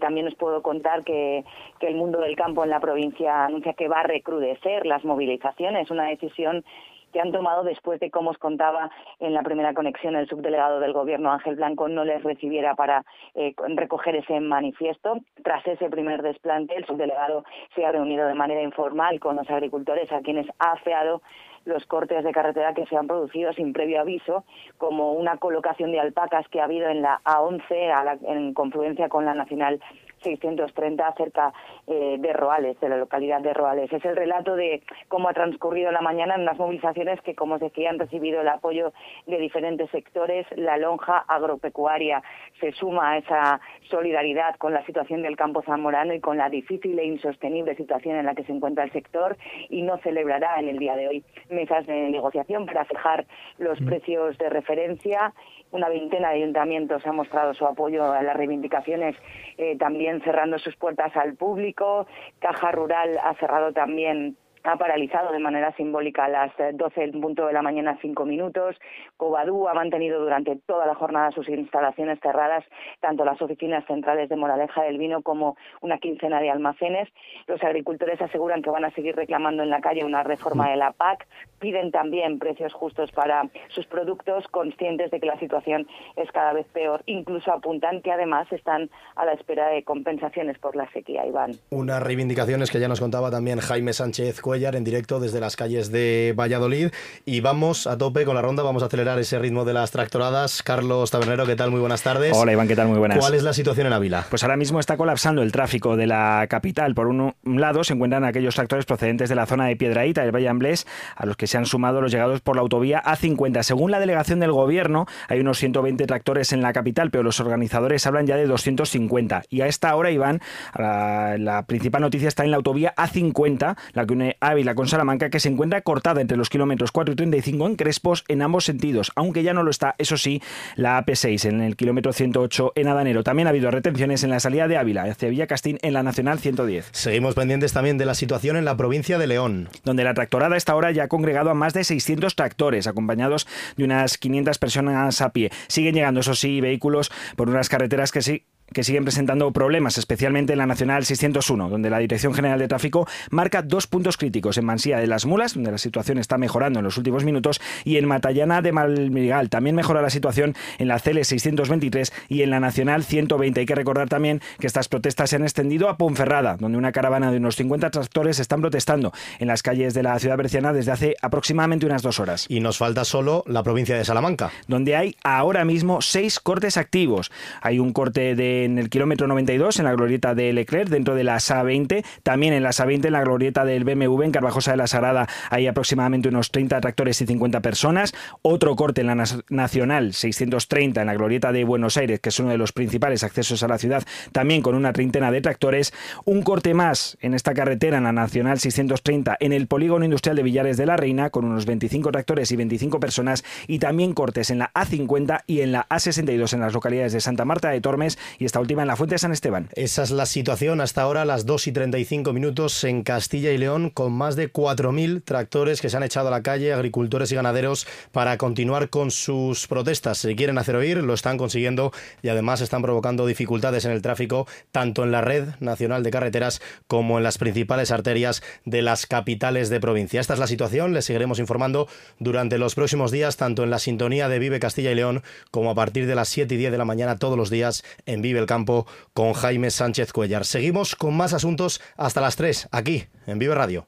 también 0.00 0.26
os 0.26 0.34
puedo 0.34 0.62
contar 0.62 1.04
que, 1.04 1.44
el 1.80 1.94
mundo 1.94 2.20
del 2.20 2.36
campo 2.36 2.64
en 2.64 2.70
la 2.70 2.80
provincia 2.80 3.46
anuncia 3.46 3.72
que 3.72 3.88
va 3.88 4.00
a 4.00 4.02
recrudecer 4.02 4.84
las 4.84 5.04
movilizaciones, 5.04 5.90
una 5.90 6.08
decisión 6.08 6.64
que 7.12 7.20
han 7.20 7.32
tomado 7.32 7.64
después 7.64 7.98
de, 8.00 8.10
como 8.10 8.30
os 8.30 8.38
contaba 8.38 8.90
en 9.18 9.32
la 9.32 9.42
primera 9.42 9.72
conexión, 9.72 10.14
el 10.14 10.28
subdelegado 10.28 10.78
del 10.80 10.92
Gobierno, 10.92 11.32
Ángel 11.32 11.56
Blanco, 11.56 11.88
no 11.88 12.04
les 12.04 12.22
recibiera 12.22 12.74
para 12.74 13.04
eh, 13.34 13.54
recoger 13.76 14.16
ese 14.16 14.40
manifiesto. 14.40 15.18
Tras 15.42 15.66
ese 15.66 15.88
primer 15.88 16.20
desplante, 16.20 16.76
el 16.76 16.84
subdelegado 16.84 17.44
se 17.74 17.86
ha 17.86 17.92
reunido 17.92 18.26
de 18.26 18.34
manera 18.34 18.60
informal 18.62 19.20
con 19.20 19.36
los 19.36 19.48
agricultores 19.48 20.12
a 20.12 20.20
quienes 20.20 20.46
ha 20.58 20.72
afeado 20.72 21.22
los 21.68 21.86
cortes 21.86 22.24
de 22.24 22.32
carretera 22.32 22.74
que 22.74 22.86
se 22.86 22.96
han 22.96 23.06
producido 23.06 23.52
sin 23.52 23.72
previo 23.72 24.00
aviso, 24.00 24.44
como 24.78 25.12
una 25.12 25.36
colocación 25.36 25.92
de 25.92 26.00
alpacas 26.00 26.48
que 26.48 26.60
ha 26.60 26.64
habido 26.64 26.88
en 26.88 27.02
la 27.02 27.20
A11 27.24 28.18
en 28.26 28.54
confluencia 28.54 29.08
con 29.08 29.24
la 29.24 29.34
Nacional 29.34 29.80
630 30.22 31.14
cerca 31.16 31.52
eh, 31.86 32.16
de 32.18 32.32
Roales, 32.32 32.78
de 32.80 32.88
la 32.88 32.96
localidad 32.96 33.40
de 33.40 33.54
Roales. 33.54 33.92
Es 33.92 34.04
el 34.04 34.16
relato 34.16 34.56
de 34.56 34.82
cómo 35.08 35.28
ha 35.28 35.34
transcurrido 35.34 35.92
la 35.92 36.00
mañana 36.00 36.34
en 36.34 36.42
unas 36.42 36.58
movilizaciones 36.58 37.20
que, 37.22 37.34
como 37.34 37.54
os 37.54 37.60
decía, 37.60 37.90
han 37.90 37.98
recibido 37.98 38.40
el 38.40 38.48
apoyo 38.48 38.92
de 39.26 39.38
diferentes 39.38 39.90
sectores. 39.90 40.46
La 40.56 40.76
lonja 40.76 41.18
agropecuaria 41.28 42.22
se 42.60 42.72
suma 42.72 43.12
a 43.12 43.18
esa 43.18 43.60
solidaridad 43.90 44.56
con 44.56 44.72
la 44.72 44.84
situación 44.84 45.22
del 45.22 45.36
campo 45.36 45.62
zamorano 45.62 46.14
y 46.14 46.20
con 46.20 46.38
la 46.38 46.48
difícil 46.48 46.98
e 46.98 47.04
insostenible 47.04 47.74
situación 47.76 48.16
en 48.16 48.26
la 48.26 48.34
que 48.34 48.44
se 48.44 48.52
encuentra 48.52 48.84
el 48.84 48.92
sector 48.92 49.36
y 49.68 49.82
no 49.82 49.98
celebrará 49.98 50.58
en 50.60 50.68
el 50.68 50.78
día 50.78 50.96
de 50.96 51.08
hoy 51.08 51.24
mesas 51.50 51.86
de 51.86 52.08
negociación 52.10 52.66
para 52.66 52.84
fijar 52.84 53.26
los 53.58 53.80
mm. 53.80 53.86
precios 53.86 54.38
de 54.38 54.48
referencia 54.48 55.32
una 55.70 55.88
veintena 55.88 56.30
de 56.30 56.36
ayuntamientos 56.36 57.06
han 57.06 57.16
mostrado 57.16 57.54
su 57.54 57.66
apoyo 57.66 58.12
a 58.12 58.22
las 58.22 58.36
reivindicaciones, 58.36 59.16
eh, 59.56 59.76
también 59.76 60.22
cerrando 60.22 60.58
sus 60.58 60.76
puertas 60.76 61.16
al 61.16 61.34
público. 61.34 62.06
Caja 62.38 62.72
Rural 62.72 63.18
ha 63.22 63.34
cerrado 63.34 63.72
también 63.72 64.36
ha 64.64 64.76
paralizado 64.76 65.32
de 65.32 65.38
manera 65.38 65.72
simbólica 65.76 66.24
a 66.24 66.28
las 66.28 66.52
12 66.74 67.04
en 67.04 67.20
punto 67.20 67.46
de 67.46 67.52
la 67.52 67.62
mañana 67.62 67.98
cinco 68.00 68.24
minutos. 68.24 68.76
Cobadú 69.16 69.68
ha 69.68 69.74
mantenido 69.74 70.20
durante 70.20 70.56
toda 70.66 70.86
la 70.86 70.94
jornada 70.94 71.30
sus 71.32 71.48
instalaciones 71.48 72.18
cerradas, 72.20 72.64
tanto 73.00 73.24
las 73.24 73.40
oficinas 73.40 73.84
centrales 73.86 74.28
de 74.28 74.36
Moraleja 74.36 74.82
del 74.82 74.98
Vino 74.98 75.22
como 75.22 75.56
una 75.80 75.98
quincena 75.98 76.40
de 76.40 76.50
almacenes. 76.50 77.08
Los 77.46 77.62
agricultores 77.62 78.20
aseguran 78.20 78.62
que 78.62 78.70
van 78.70 78.84
a 78.84 78.90
seguir 78.90 79.16
reclamando 79.16 79.62
en 79.62 79.70
la 79.70 79.80
calle 79.80 80.04
una 80.04 80.22
reforma 80.22 80.70
de 80.70 80.76
la 80.76 80.92
PAC. 80.92 81.26
Piden 81.58 81.90
también 81.90 82.38
precios 82.38 82.72
justos 82.72 83.10
para 83.12 83.48
sus 83.68 83.86
productos, 83.86 84.46
conscientes 84.48 85.10
de 85.10 85.20
que 85.20 85.26
la 85.26 85.38
situación 85.38 85.86
es 86.16 86.30
cada 86.32 86.52
vez 86.52 86.66
peor. 86.72 87.02
Incluso 87.06 87.52
apuntan 87.52 88.02
que 88.02 88.12
además 88.12 88.50
están 88.52 88.90
a 89.16 89.24
la 89.24 89.32
espera 89.32 89.68
de 89.68 89.82
compensaciones 89.84 90.58
por 90.58 90.76
la 90.76 90.90
sequía, 90.92 91.26
Iván. 91.26 91.52
Unas 91.70 92.02
reivindicaciones 92.02 92.70
que 92.70 92.80
ya 92.80 92.88
nos 92.88 93.00
contaba 93.00 93.30
también 93.30 93.60
Jaime 93.60 93.92
Sánchez 93.92 94.40
en 94.54 94.82
directo 94.82 95.20
desde 95.20 95.40
las 95.40 95.56
calles 95.56 95.92
de 95.92 96.32
Valladolid. 96.34 96.88
Y 97.26 97.40
vamos 97.40 97.86
a 97.86 97.98
tope 97.98 98.24
con 98.24 98.34
la 98.34 98.40
ronda, 98.40 98.62
vamos 98.62 98.82
a 98.82 98.86
acelerar 98.86 99.18
ese 99.18 99.38
ritmo 99.38 99.66
de 99.66 99.74
las 99.74 99.90
tractoradas. 99.90 100.62
Carlos 100.62 101.10
Tabernero, 101.10 101.44
¿qué 101.44 101.54
tal? 101.54 101.70
Muy 101.70 101.80
buenas 101.80 102.02
tardes. 102.02 102.32
Hola 102.34 102.52
Iván, 102.52 102.66
¿qué 102.66 102.74
tal? 102.74 102.88
Muy 102.88 102.98
buenas. 102.98 103.18
¿Cuál 103.18 103.34
es 103.34 103.42
la 103.42 103.52
situación 103.52 103.86
en 103.86 103.92
Ávila? 103.92 104.24
Pues 104.30 104.42
ahora 104.42 104.56
mismo 104.56 104.80
está 104.80 104.96
colapsando 104.96 105.42
el 105.42 105.52
tráfico 105.52 105.96
de 105.96 106.06
la 106.06 106.46
capital. 106.48 106.94
Por 106.94 107.08
un 107.08 107.34
lado 107.44 107.84
se 107.84 107.92
encuentran 107.92 108.24
aquellos 108.24 108.54
tractores 108.54 108.86
procedentes 108.86 109.28
de 109.28 109.34
la 109.34 109.44
zona 109.44 109.66
de 109.66 109.76
Piedraíta, 109.76 110.24
el 110.24 110.34
Valle 110.34 110.48
Amblés, 110.48 110.86
a 111.14 111.26
los 111.26 111.36
que 111.36 111.46
se 111.46 111.58
han 111.58 111.66
sumado 111.66 112.00
los 112.00 112.10
llegados 112.10 112.40
por 112.40 112.56
la 112.56 112.62
autovía 112.62 113.02
A50. 113.04 113.62
Según 113.62 113.90
la 113.90 114.00
delegación 114.00 114.40
del 114.40 114.52
gobierno, 114.52 115.04
hay 115.28 115.40
unos 115.40 115.58
120 115.58 116.06
tractores 116.06 116.54
en 116.54 116.62
la 116.62 116.72
capital, 116.72 117.10
pero 117.10 117.22
los 117.22 117.38
organizadores 117.38 118.06
hablan 118.06 118.26
ya 118.26 118.36
de 118.36 118.46
250. 118.46 119.42
Y 119.50 119.60
a 119.60 119.66
esta 119.66 119.94
hora, 119.94 120.10
Iván, 120.10 120.40
la, 120.74 121.36
la 121.38 121.66
principal 121.66 122.00
noticia 122.00 122.28
está 122.28 122.44
en 122.44 122.50
la 122.50 122.56
autovía 122.56 122.94
A50, 122.96 123.76
la 123.92 124.06
que 124.06 124.14
une 124.14 124.37
Ávila 124.40 124.74
con 124.74 124.88
Salamanca, 124.88 125.30
que 125.30 125.40
se 125.40 125.48
encuentra 125.48 125.80
cortada 125.82 126.20
entre 126.20 126.36
los 126.36 126.50
kilómetros 126.50 126.92
4 126.92 127.12
y 127.12 127.16
35 127.16 127.66
en 127.66 127.76
Crespos 127.76 128.24
en 128.28 128.42
ambos 128.42 128.64
sentidos, 128.64 129.12
aunque 129.16 129.42
ya 129.42 129.54
no 129.54 129.62
lo 129.62 129.70
está, 129.70 129.94
eso 129.98 130.16
sí, 130.16 130.42
la 130.76 131.04
AP6 131.04 131.48
en 131.48 131.60
el 131.60 131.76
kilómetro 131.76 132.12
108 132.12 132.72
en 132.74 132.88
Adanero. 132.88 133.22
También 133.22 133.46
ha 133.46 133.50
habido 133.50 133.70
retenciones 133.70 134.24
en 134.24 134.30
la 134.30 134.40
salida 134.40 134.68
de 134.68 134.76
Ávila 134.76 135.04
hacia 135.04 135.28
Villacastín 135.28 135.78
en 135.82 135.94
la 135.94 136.02
Nacional 136.02 136.38
110. 136.38 136.88
Seguimos 136.92 137.34
pendientes 137.34 137.72
también 137.72 137.98
de 137.98 138.06
la 138.06 138.14
situación 138.14 138.56
en 138.56 138.64
la 138.64 138.76
provincia 138.76 139.18
de 139.18 139.26
León. 139.26 139.68
Donde 139.84 140.04
la 140.04 140.14
tractorada 140.14 140.56
esta 140.56 140.74
hora 140.74 140.90
ya 140.90 141.04
ha 141.04 141.08
congregado 141.08 141.50
a 141.50 141.54
más 141.54 141.74
de 141.74 141.84
600 141.84 142.34
tractores, 142.34 142.86
acompañados 142.86 143.46
de 143.76 143.84
unas 143.84 144.18
500 144.18 144.58
personas 144.58 145.20
a 145.20 145.30
pie. 145.30 145.50
Siguen 145.68 145.94
llegando, 145.94 146.20
eso 146.20 146.34
sí, 146.34 146.60
vehículos 146.60 147.10
por 147.36 147.48
unas 147.48 147.68
carreteras 147.68 148.12
que 148.12 148.22
sí 148.22 148.44
que 148.72 148.84
siguen 148.84 149.04
presentando 149.04 149.50
problemas, 149.52 149.98
especialmente 149.98 150.52
en 150.52 150.58
la 150.58 150.66
Nacional 150.66 151.04
601, 151.04 151.68
donde 151.68 151.90
la 151.90 151.98
Dirección 151.98 152.34
General 152.34 152.58
de 152.58 152.68
Tráfico 152.68 153.06
marca 153.30 153.62
dos 153.62 153.86
puntos 153.86 154.16
críticos 154.16 154.58
en 154.58 154.64
Mansía 154.64 154.98
de 154.98 155.06
las 155.06 155.26
Mulas, 155.26 155.54
donde 155.54 155.70
la 155.70 155.78
situación 155.78 156.18
está 156.18 156.38
mejorando 156.38 156.80
en 156.80 156.84
los 156.84 156.96
últimos 156.96 157.24
minutos, 157.24 157.60
y 157.84 157.96
en 157.96 158.06
Matallana 158.06 158.62
de 158.62 158.72
Malmigal. 158.72 159.48
También 159.48 159.76
mejora 159.76 160.02
la 160.02 160.10
situación 160.10 160.54
en 160.78 160.88
la 160.88 160.98
CL 160.98 161.22
623 161.22 162.12
y 162.28 162.42
en 162.42 162.50
la 162.50 162.60
Nacional 162.60 163.04
120. 163.04 163.60
Hay 163.60 163.66
que 163.66 163.74
recordar 163.74 164.08
también 164.08 164.40
que 164.58 164.66
estas 164.66 164.88
protestas 164.88 165.30
se 165.30 165.36
han 165.36 165.42
extendido 165.42 165.88
a 165.88 165.96
Ponferrada, 165.96 166.56
donde 166.56 166.78
una 166.78 166.92
caravana 166.92 167.30
de 167.30 167.38
unos 167.38 167.56
50 167.56 167.90
tractores 167.90 168.38
están 168.38 168.60
protestando 168.60 169.12
en 169.38 169.48
las 169.48 169.62
calles 169.62 169.94
de 169.94 170.02
la 170.02 170.18
ciudad 170.18 170.36
berciana 170.36 170.72
desde 170.72 170.92
hace 170.92 171.16
aproximadamente 171.22 171.86
unas 171.86 172.02
dos 172.02 172.20
horas. 172.20 172.46
Y 172.48 172.60
nos 172.60 172.78
falta 172.78 173.04
solo 173.04 173.44
la 173.46 173.62
provincia 173.62 173.96
de 173.96 174.04
Salamanca, 174.04 174.50
donde 174.66 174.96
hay 174.96 175.16
ahora 175.22 175.64
mismo 175.64 176.00
seis 176.02 176.40
cortes 176.40 176.76
activos. 176.76 177.30
Hay 177.62 177.78
un 177.78 177.92
corte 177.92 178.34
de 178.34 178.57
en 178.64 178.78
el 178.78 178.88
kilómetro 178.88 179.26
92, 179.26 179.78
en 179.78 179.84
la 179.84 179.92
glorieta 179.92 180.34
de 180.34 180.52
Leclerc, 180.52 180.88
dentro 180.88 181.14
de 181.14 181.24
la 181.24 181.40
SA 181.40 181.62
20. 181.62 182.04
También 182.22 182.52
en 182.54 182.62
la 182.62 182.72
SA 182.72 182.86
20, 182.86 183.08
en 183.08 183.12
la 183.12 183.22
glorieta 183.22 183.64
del 183.64 183.84
BMW, 183.84 184.22
en 184.22 184.32
Carvajosa 184.32 184.72
de 184.72 184.76
la 184.76 184.86
Sagrada, 184.86 185.28
hay 185.50 185.66
aproximadamente 185.66 186.28
unos 186.28 186.50
30 186.50 186.80
tractores 186.80 187.20
y 187.20 187.26
50 187.26 187.60
personas. 187.60 188.14
Otro 188.42 188.76
corte 188.76 189.00
en 189.00 189.08
la 189.08 189.24
Nacional 189.48 190.14
630, 190.14 191.00
en 191.00 191.06
la 191.06 191.14
glorieta 191.14 191.52
de 191.52 191.64
Buenos 191.64 191.96
Aires, 191.96 192.20
que 192.20 192.28
es 192.30 192.40
uno 192.40 192.50
de 192.50 192.58
los 192.58 192.72
principales 192.72 193.24
accesos 193.24 193.62
a 193.62 193.68
la 193.68 193.78
ciudad, 193.78 194.04
también 194.32 194.62
con 194.62 194.74
una 194.74 194.92
treintena 194.92 195.30
de 195.30 195.40
tractores. 195.40 195.92
Un 196.24 196.42
corte 196.42 196.74
más 196.74 197.18
en 197.20 197.34
esta 197.34 197.54
carretera, 197.54 197.98
en 197.98 198.04
la 198.04 198.12
Nacional 198.12 198.58
630, 198.58 199.36
en 199.40 199.52
el 199.52 199.66
polígono 199.66 200.04
industrial 200.04 200.36
de 200.36 200.42
Villares 200.42 200.76
de 200.76 200.86
la 200.86 200.96
Reina, 200.96 201.30
con 201.30 201.44
unos 201.44 201.66
25 201.66 202.10
tractores 202.12 202.50
y 202.52 202.56
25 202.56 203.00
personas. 203.00 203.44
Y 203.66 203.78
también 203.78 204.12
cortes 204.12 204.50
en 204.50 204.58
la 204.58 204.72
A50 204.72 205.42
y 205.46 205.60
en 205.60 205.72
la 205.72 205.88
A62, 205.88 206.52
en 206.52 206.60
las 206.60 206.72
localidades 206.72 207.12
de 207.12 207.20
Santa 207.20 207.44
Marta 207.44 207.70
de 207.70 207.80
Tormes 207.80 208.18
y 208.38 208.44
esta 208.48 208.60
última 208.60 208.80
en 208.80 208.88
la 208.88 208.96
Fuente 208.96 209.14
de 209.14 209.18
San 209.18 209.30
Esteban. 209.30 209.68
Esa 209.74 210.02
es 210.02 210.10
la 210.10 210.24
situación 210.24 210.80
hasta 210.80 211.02
ahora, 211.02 211.26
las 211.26 211.44
2 211.44 211.66
y 211.66 211.72
35 211.72 212.32
minutos 212.32 212.82
en 212.84 213.02
Castilla 213.02 213.52
y 213.52 213.58
León, 213.58 213.90
con 213.90 214.10
más 214.12 214.36
de 214.36 214.50
4.000 214.50 215.22
tractores 215.22 215.82
que 215.82 215.90
se 215.90 215.98
han 215.98 216.02
echado 216.02 216.28
a 216.28 216.30
la 216.30 216.42
calle, 216.42 216.72
agricultores 216.72 217.30
y 217.30 217.34
ganaderos, 217.34 217.86
para 218.10 218.38
continuar 218.38 218.88
con 218.88 219.10
sus 219.10 219.66
protestas. 219.66 220.16
Se 220.16 220.34
quieren 220.34 220.56
hacer 220.56 220.76
oír, 220.76 220.96
lo 220.96 221.12
están 221.12 221.36
consiguiendo 221.36 221.92
y 222.22 222.30
además 222.30 222.62
están 222.62 222.80
provocando 222.80 223.26
dificultades 223.26 223.84
en 223.84 223.92
el 223.92 224.00
tráfico, 224.00 224.46
tanto 224.72 225.04
en 225.04 225.12
la 225.12 225.20
red 225.20 225.50
nacional 225.60 226.02
de 226.02 226.10
carreteras 226.10 226.62
como 226.86 227.18
en 227.18 227.24
las 227.24 227.36
principales 227.36 227.90
arterias 227.90 228.42
de 228.64 228.80
las 228.80 229.04
capitales 229.04 229.68
de 229.68 229.78
provincia. 229.78 230.22
Esta 230.22 230.32
es 230.32 230.40
la 230.40 230.46
situación, 230.46 230.94
les 230.94 231.04
seguiremos 231.04 231.38
informando 231.38 231.86
durante 232.18 232.56
los 232.56 232.74
próximos 232.74 233.10
días, 233.10 233.36
tanto 233.36 233.62
en 233.62 233.68
la 233.68 233.78
sintonía 233.78 234.26
de 234.30 234.38
Vive 234.38 234.58
Castilla 234.58 234.90
y 234.90 234.94
León 234.94 235.22
como 235.50 235.70
a 235.70 235.74
partir 235.74 236.06
de 236.06 236.14
las 236.14 236.30
7 236.30 236.54
y 236.54 236.56
10 236.56 236.72
de 236.72 236.78
la 236.78 236.86
mañana 236.86 237.18
todos 237.18 237.36
los 237.36 237.50
días 237.50 237.84
en 238.06 238.22
Vive 238.22 238.37
el 238.38 238.46
Campo 238.46 238.86
con 239.12 239.32
Jaime 239.32 239.70
Sánchez 239.70 240.12
Cuellar. 240.12 240.44
Seguimos 240.44 240.96
con 240.96 241.16
más 241.16 241.32
asuntos 241.32 241.80
hasta 241.96 242.20
las 242.20 242.36
3, 242.36 242.68
aquí 242.72 243.06
en 243.26 243.38
Vive 243.38 243.54
Radio. 243.54 243.86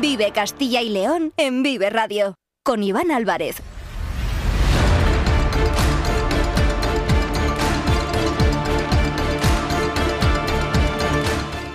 Vive 0.00 0.32
Castilla 0.32 0.82
y 0.82 0.90
León 0.90 1.32
en 1.36 1.62
Vive 1.62 1.88
Radio 1.88 2.34
con 2.64 2.82
Iván 2.82 3.10
Álvarez. 3.10 3.62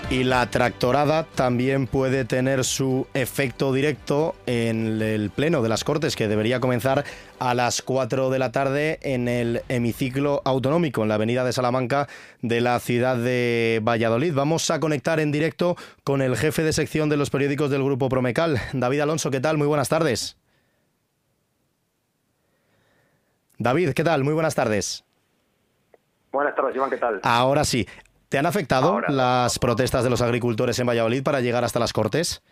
Y 0.09 0.23
la 0.23 0.49
tractorada 0.49 1.23
también 1.23 1.85
puede 1.85 2.23
tener 2.23 2.63
su 2.63 3.07
efecto 3.13 3.73
directo 3.73 4.35
en 4.45 5.01
el 5.01 5.29
pleno 5.31 5.61
de 5.61 5.67
las 5.67 5.83
Cortes, 5.83 6.15
que 6.15 6.29
debería 6.29 6.61
comenzar 6.61 7.03
a 7.39 7.53
las 7.53 7.81
4 7.81 8.29
de 8.29 8.39
la 8.39 8.53
tarde 8.53 8.99
en 9.01 9.27
el 9.27 9.63
hemiciclo 9.67 10.41
autonómico, 10.45 11.01
en 11.03 11.09
la 11.09 11.15
avenida 11.15 11.43
de 11.43 11.51
Salamanca 11.51 12.07
de 12.41 12.61
la 12.61 12.79
ciudad 12.79 13.17
de 13.17 13.81
Valladolid. 13.83 14.33
Vamos 14.33 14.71
a 14.71 14.79
conectar 14.79 15.19
en 15.19 15.33
directo 15.33 15.75
con 16.05 16.21
el 16.21 16.37
jefe 16.37 16.63
de 16.63 16.71
sección 16.71 17.09
de 17.09 17.17
los 17.17 17.29
periódicos 17.29 17.69
del 17.69 17.83
Grupo 17.83 18.07
Promecal, 18.07 18.61
David 18.71 19.01
Alonso. 19.01 19.29
¿Qué 19.29 19.41
tal? 19.41 19.57
Muy 19.57 19.67
buenas 19.67 19.89
tardes. 19.89 20.37
David, 23.57 23.91
¿qué 23.91 24.05
tal? 24.05 24.23
Muy 24.23 24.33
buenas 24.33 24.55
tardes. 24.55 25.03
Buenas 26.31 26.55
tardes, 26.55 26.75
Iván, 26.75 26.89
¿qué 26.89 26.97
tal? 26.97 27.19
Ahora 27.23 27.65
sí. 27.65 27.85
¿Te 28.29 28.37
han 28.37 28.45
afectado 28.45 28.99
las 29.07 29.57
protestas 29.57 30.03
de 30.03 30.09
los 30.09 30.21
agricultores 30.21 30.77
en 30.79 30.87
Valladolid 30.87 31.23
para 31.23 31.39
llegar 31.39 31.63
hasta 31.63 31.79
las 31.79 31.93
Cortes? 31.93 32.43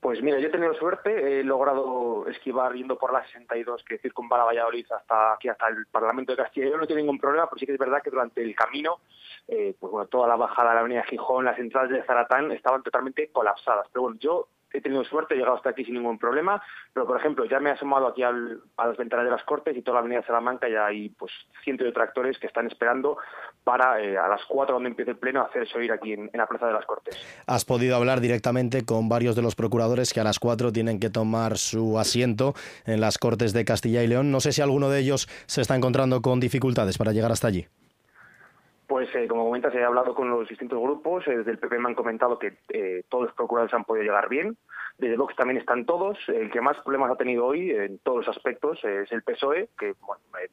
Pues 0.00 0.22
mira, 0.22 0.38
yo 0.38 0.48
he 0.48 0.50
tenido 0.50 0.72
suerte, 0.74 1.40
he 1.40 1.44
logrado 1.44 2.26
esquivar 2.28 2.72
yendo 2.74 2.96
por 2.96 3.12
la 3.12 3.24
62 3.24 3.82
que 3.82 3.98
circunvala 3.98 4.44
Valladolid 4.44 4.86
hasta 4.90 5.34
aquí, 5.34 5.48
hasta 5.48 5.68
el 5.68 5.86
Parlamento 5.86 6.32
de 6.32 6.42
Castilla 6.42 6.66
y 6.66 6.68
León, 6.68 6.80
no 6.80 6.86
tengo 6.86 7.00
ningún 7.00 7.18
problema, 7.18 7.46
pero 7.48 7.58
sí 7.58 7.66
que 7.66 7.72
es 7.72 7.78
verdad 7.78 8.00
que 8.02 8.10
durante 8.10 8.42
el 8.42 8.54
camino, 8.54 9.00
eh, 9.48 9.74
pues 9.78 9.90
bueno, 9.90 10.06
toda 10.06 10.28
la 10.28 10.36
bajada 10.36 10.70
de 10.70 10.74
la 10.76 10.80
avenida 10.80 11.02
Gijón, 11.02 11.44
las 11.44 11.58
entradas 11.58 11.90
de 11.90 12.02
Zaratán 12.04 12.52
estaban 12.52 12.82
totalmente 12.82 13.28
colapsadas. 13.32 13.88
Pero 13.92 14.02
bueno, 14.02 14.18
yo 14.20 14.48
he 14.72 14.80
tenido 14.80 15.04
suerte, 15.04 15.34
he 15.34 15.38
llegado 15.38 15.56
hasta 15.56 15.70
aquí 15.70 15.84
sin 15.84 15.94
ningún 15.94 16.18
problema, 16.18 16.62
pero 16.92 17.06
por 17.06 17.18
ejemplo, 17.18 17.44
ya 17.44 17.60
me 17.60 17.70
he 17.70 17.72
asomado 17.72 18.08
aquí 18.08 18.22
a 18.22 18.32
las 18.32 18.96
ventanas 18.96 19.24
de 19.24 19.30
las 19.30 19.44
Cortes 19.44 19.76
y 19.76 19.82
toda 19.82 19.96
la 19.96 20.00
avenida 20.00 20.22
Salamanca 20.26 20.68
ya 20.68 20.86
hay 20.86 21.08
pues 21.10 21.32
cientos 21.64 21.86
de 21.86 21.92
tractores 21.92 22.38
que 22.38 22.46
están 22.46 22.66
esperando 22.66 23.16
para 23.64 24.00
eh, 24.00 24.18
a 24.18 24.28
las 24.28 24.44
4 24.46 24.74
donde 24.74 24.90
empiece 24.90 25.12
el 25.12 25.16
pleno 25.16 25.42
hacerse 25.42 25.78
oír 25.78 25.92
aquí 25.92 26.12
en, 26.12 26.30
la 26.32 26.46
Plaza 26.46 26.66
de 26.66 26.72
las 26.72 26.84
Cortes. 26.84 27.16
Has 27.46 27.64
podido 27.64 27.96
hablar 27.96 28.20
directamente 28.20 28.84
con 28.84 29.08
varios 29.08 29.36
de 29.36 29.42
los 29.42 29.54
procuradores 29.54 30.12
que 30.12 30.20
a 30.20 30.24
las 30.24 30.38
4 30.38 30.72
tienen 30.72 31.00
que 31.00 31.10
tomar 31.10 31.58
su 31.58 31.98
asiento 31.98 32.54
en 32.84 33.00
las 33.00 33.18
Cortes 33.18 33.52
de 33.52 33.64
Castilla 33.64 34.02
y 34.02 34.06
León. 34.06 34.30
No 34.30 34.40
sé 34.40 34.52
si 34.52 34.62
alguno 34.62 34.90
de 34.90 35.00
ellos 35.00 35.28
se 35.46 35.62
está 35.62 35.74
encontrando 35.76 36.22
con 36.22 36.40
dificultades 36.40 36.98
para 36.98 37.12
llegar 37.12 37.32
hasta 37.32 37.48
allí. 37.48 37.66
Pues 39.06 39.24
eh, 39.24 39.28
como 39.28 39.44
comentas, 39.44 39.72
he 39.72 39.84
hablado 39.84 40.16
con 40.16 40.28
los 40.28 40.48
distintos 40.48 40.80
grupos. 40.80 41.24
Eh, 41.28 41.36
desde 41.36 41.52
el 41.52 41.58
PP 41.58 41.78
me 41.78 41.90
han 41.90 41.94
comentado 41.94 42.40
que 42.40 42.58
eh, 42.70 43.04
todos 43.08 43.26
los 43.26 43.34
procuradores 43.34 43.72
han 43.72 43.84
podido 43.84 44.02
llegar 44.02 44.28
bien. 44.28 44.56
Desde 44.98 45.16
Vox 45.16 45.36
también 45.36 45.58
están 45.58 45.86
todos. 45.86 46.18
El 46.26 46.50
que 46.50 46.60
más 46.60 46.76
problemas 46.78 47.12
ha 47.12 47.16
tenido 47.16 47.46
hoy 47.46 47.70
en 47.70 48.00
todos 48.00 48.26
los 48.26 48.36
aspectos 48.36 48.82
es 48.82 49.12
el 49.12 49.22
PSOE, 49.22 49.68
que 49.78 49.94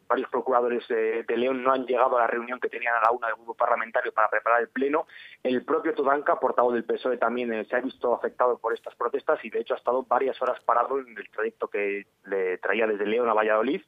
varios 0.07 0.29
procuradores 0.29 0.87
de, 0.87 1.25
León 1.35 1.63
no 1.63 1.71
han 1.71 1.87
llegado 1.87 2.17
a 2.17 2.21
la 2.21 2.27
reunión 2.27 2.59
que 2.59 2.69
tenían 2.69 2.93
a 2.93 3.01
la 3.01 3.11
una 3.11 3.27
del 3.27 3.37
grupo 3.37 3.55
parlamentario 3.55 4.11
para 4.11 4.29
preparar 4.29 4.61
el 4.61 4.67
pleno. 4.67 5.07
El 5.41 5.65
propio 5.65 5.95
Tudanca, 5.95 6.39
portavoz 6.39 6.75
del 6.75 6.83
PSOE, 6.83 7.17
también 7.17 7.65
se 7.65 7.75
ha 7.75 7.79
visto 7.79 8.13
afectado 8.13 8.59
por 8.59 8.73
estas 8.73 8.93
protestas 8.95 9.43
y 9.43 9.49
de 9.49 9.61
hecho 9.61 9.73
ha 9.73 9.77
estado 9.77 10.03
varias 10.03 10.39
horas 10.43 10.59
parado 10.63 10.99
en 10.99 11.17
el 11.17 11.29
trayecto 11.31 11.69
que 11.69 12.05
le 12.25 12.59
traía 12.59 12.85
desde 12.85 13.07
León 13.07 13.29
a 13.29 13.33
Valladolid 13.33 13.81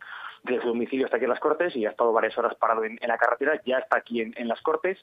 desde 0.45 0.61
su 0.61 0.67
domicilio 0.69 1.05
hasta 1.05 1.17
aquí 1.17 1.25
en 1.25 1.31
las 1.31 1.39
Cortes 1.39 1.75
y 1.75 1.85
ha 1.85 1.89
estado 1.89 2.13
varias 2.13 2.37
horas 2.37 2.55
parado 2.55 2.83
en, 2.83 2.97
la 3.01 3.17
carretera, 3.17 3.59
ya 3.65 3.79
está 3.79 3.97
aquí 3.97 4.21
en, 4.21 4.47
las 4.47 4.61
Cortes. 4.61 4.97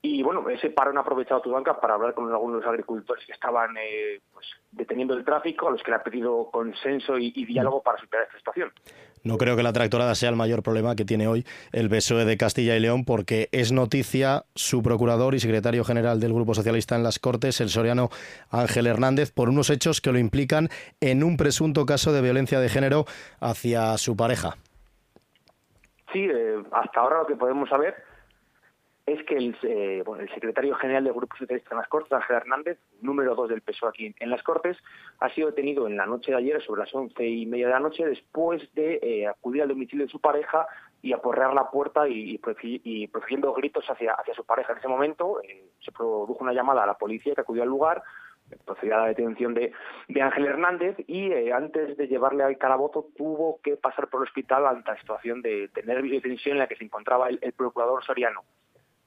Y 0.00 0.22
bueno, 0.22 0.48
ese 0.48 0.70
paro 0.70 0.90
han 0.90 0.98
aprovechado 0.98 1.40
tu 1.40 1.50
banca 1.50 1.80
para 1.80 1.94
hablar 1.94 2.14
con 2.14 2.30
algunos 2.30 2.64
agricultores 2.64 3.26
que 3.26 3.32
estaban 3.32 3.76
eh, 3.76 4.20
pues, 4.32 4.46
deteniendo 4.70 5.14
el 5.14 5.24
tráfico, 5.24 5.66
a 5.66 5.72
los 5.72 5.82
que 5.82 5.90
le 5.90 5.96
ha 5.96 6.04
pedido 6.04 6.48
consenso 6.52 7.18
y, 7.18 7.32
diálogo 7.44 7.82
para 7.82 7.98
superar 7.98 8.26
esta 8.26 8.38
situación. 8.38 8.72
No 9.24 9.36
creo 9.36 9.56
que 9.56 9.64
la 9.64 9.72
tractorada 9.72 10.14
sea 10.14 10.30
el 10.30 10.36
mayor 10.36 10.62
problema 10.62 10.94
que 10.94 11.04
tiene 11.04 11.26
hoy 11.26 11.44
el 11.72 11.90
PSOE 11.90 12.24
de 12.24 12.36
Castilla 12.36 12.76
y 12.76 12.80
León, 12.80 13.04
porque 13.04 13.48
es 13.50 13.72
noticia 13.72 14.44
su 14.54 14.84
procurador 14.84 15.34
y 15.34 15.40
secretario 15.40 15.82
general 15.82 16.20
del 16.20 16.32
Grupo 16.32 16.54
Socialista 16.54 16.94
en 16.94 17.02
las 17.02 17.18
Cortes, 17.18 17.60
el 17.60 17.68
soriano 17.68 18.08
Ángel 18.50 18.86
Hernández, 18.86 19.32
por 19.32 19.48
unos 19.48 19.68
hechos 19.68 20.00
que 20.00 20.12
lo 20.12 20.20
implican 20.20 20.68
en 21.00 21.24
un 21.24 21.36
presunto 21.36 21.86
caso 21.86 22.12
de 22.12 22.22
violencia 22.22 22.60
de 22.60 22.68
género 22.68 23.04
hacia 23.40 23.98
su 23.98 24.16
pareja. 24.16 24.58
Sí, 26.12 26.26
eh, 26.30 26.62
hasta 26.72 27.00
ahora 27.00 27.18
lo 27.18 27.26
que 27.26 27.36
podemos 27.36 27.68
saber 27.68 27.94
es 29.04 29.24
que 29.24 29.36
el, 29.36 29.56
eh, 29.62 30.02
bueno, 30.04 30.22
el 30.22 30.28
secretario 30.34 30.74
general 30.74 31.04
del 31.04 31.14
Grupo 31.14 31.36
Socialista 31.36 31.70
en 31.72 31.78
las 31.78 31.88
Cortes, 31.88 32.12
Ángel 32.12 32.36
Hernández, 32.36 32.78
número 33.00 33.34
dos 33.34 33.48
del 33.48 33.62
PSOE 33.62 33.88
aquí 33.88 34.14
en, 34.18 34.30
las 34.30 34.42
Cortes, 34.42 34.76
ha 35.20 35.30
sido 35.30 35.48
detenido 35.48 35.86
en 35.86 35.96
la 35.96 36.04
noche 36.04 36.30
de 36.30 36.38
ayer, 36.38 36.62
sobre 36.62 36.82
las 36.82 36.94
once 36.94 37.26
y 37.26 37.46
media 37.46 37.66
de 37.66 37.72
la 37.72 37.80
noche, 37.80 38.04
después 38.04 38.62
de 38.74 38.98
eh, 39.02 39.26
acudir 39.26 39.62
al 39.62 39.68
domicilio 39.68 40.04
de 40.04 40.12
su 40.12 40.20
pareja 40.20 40.66
y 41.00 41.12
aporrear 41.12 41.54
la 41.54 41.70
puerta 41.70 42.08
y, 42.08 42.38
y, 42.62 43.06
profiriendo 43.08 43.52
gritos 43.54 43.84
hacia, 43.88 44.12
hacia 44.12 44.34
su 44.34 44.44
pareja. 44.44 44.72
En 44.72 44.78
ese 44.78 44.88
momento 44.88 45.40
se 45.80 45.92
produjo 45.92 46.42
una 46.42 46.52
llamada 46.52 46.82
a 46.82 46.86
la 46.86 46.98
policía 46.98 47.34
que 47.34 47.42
acudió 47.42 47.62
al 47.62 47.68
lugar, 47.68 48.02
procedía 48.56 48.96
a 48.96 49.00
la 49.02 49.08
detención 49.08 49.54
de, 49.54 49.72
de 50.08 50.22
Ángel 50.22 50.46
Hernández 50.46 50.96
y 51.06 51.32
eh, 51.32 51.52
antes 51.52 51.96
de 51.96 52.06
llevarle 52.08 52.44
al 52.44 52.58
calabozo 52.58 53.08
tuvo 53.16 53.60
que 53.62 53.76
pasar 53.76 54.08
por 54.08 54.22
el 54.22 54.28
hospital 54.28 54.66
ante 54.66 54.90
la 54.90 54.98
situación 54.98 55.42
de, 55.42 55.68
de 55.68 55.82
nervios 55.82 56.16
y 56.16 56.20
tensión 56.20 56.54
en 56.54 56.60
la 56.60 56.66
que 56.66 56.76
se 56.76 56.84
encontraba 56.84 57.28
el, 57.28 57.52
procurador 57.52 58.04
Soriano. 58.04 58.42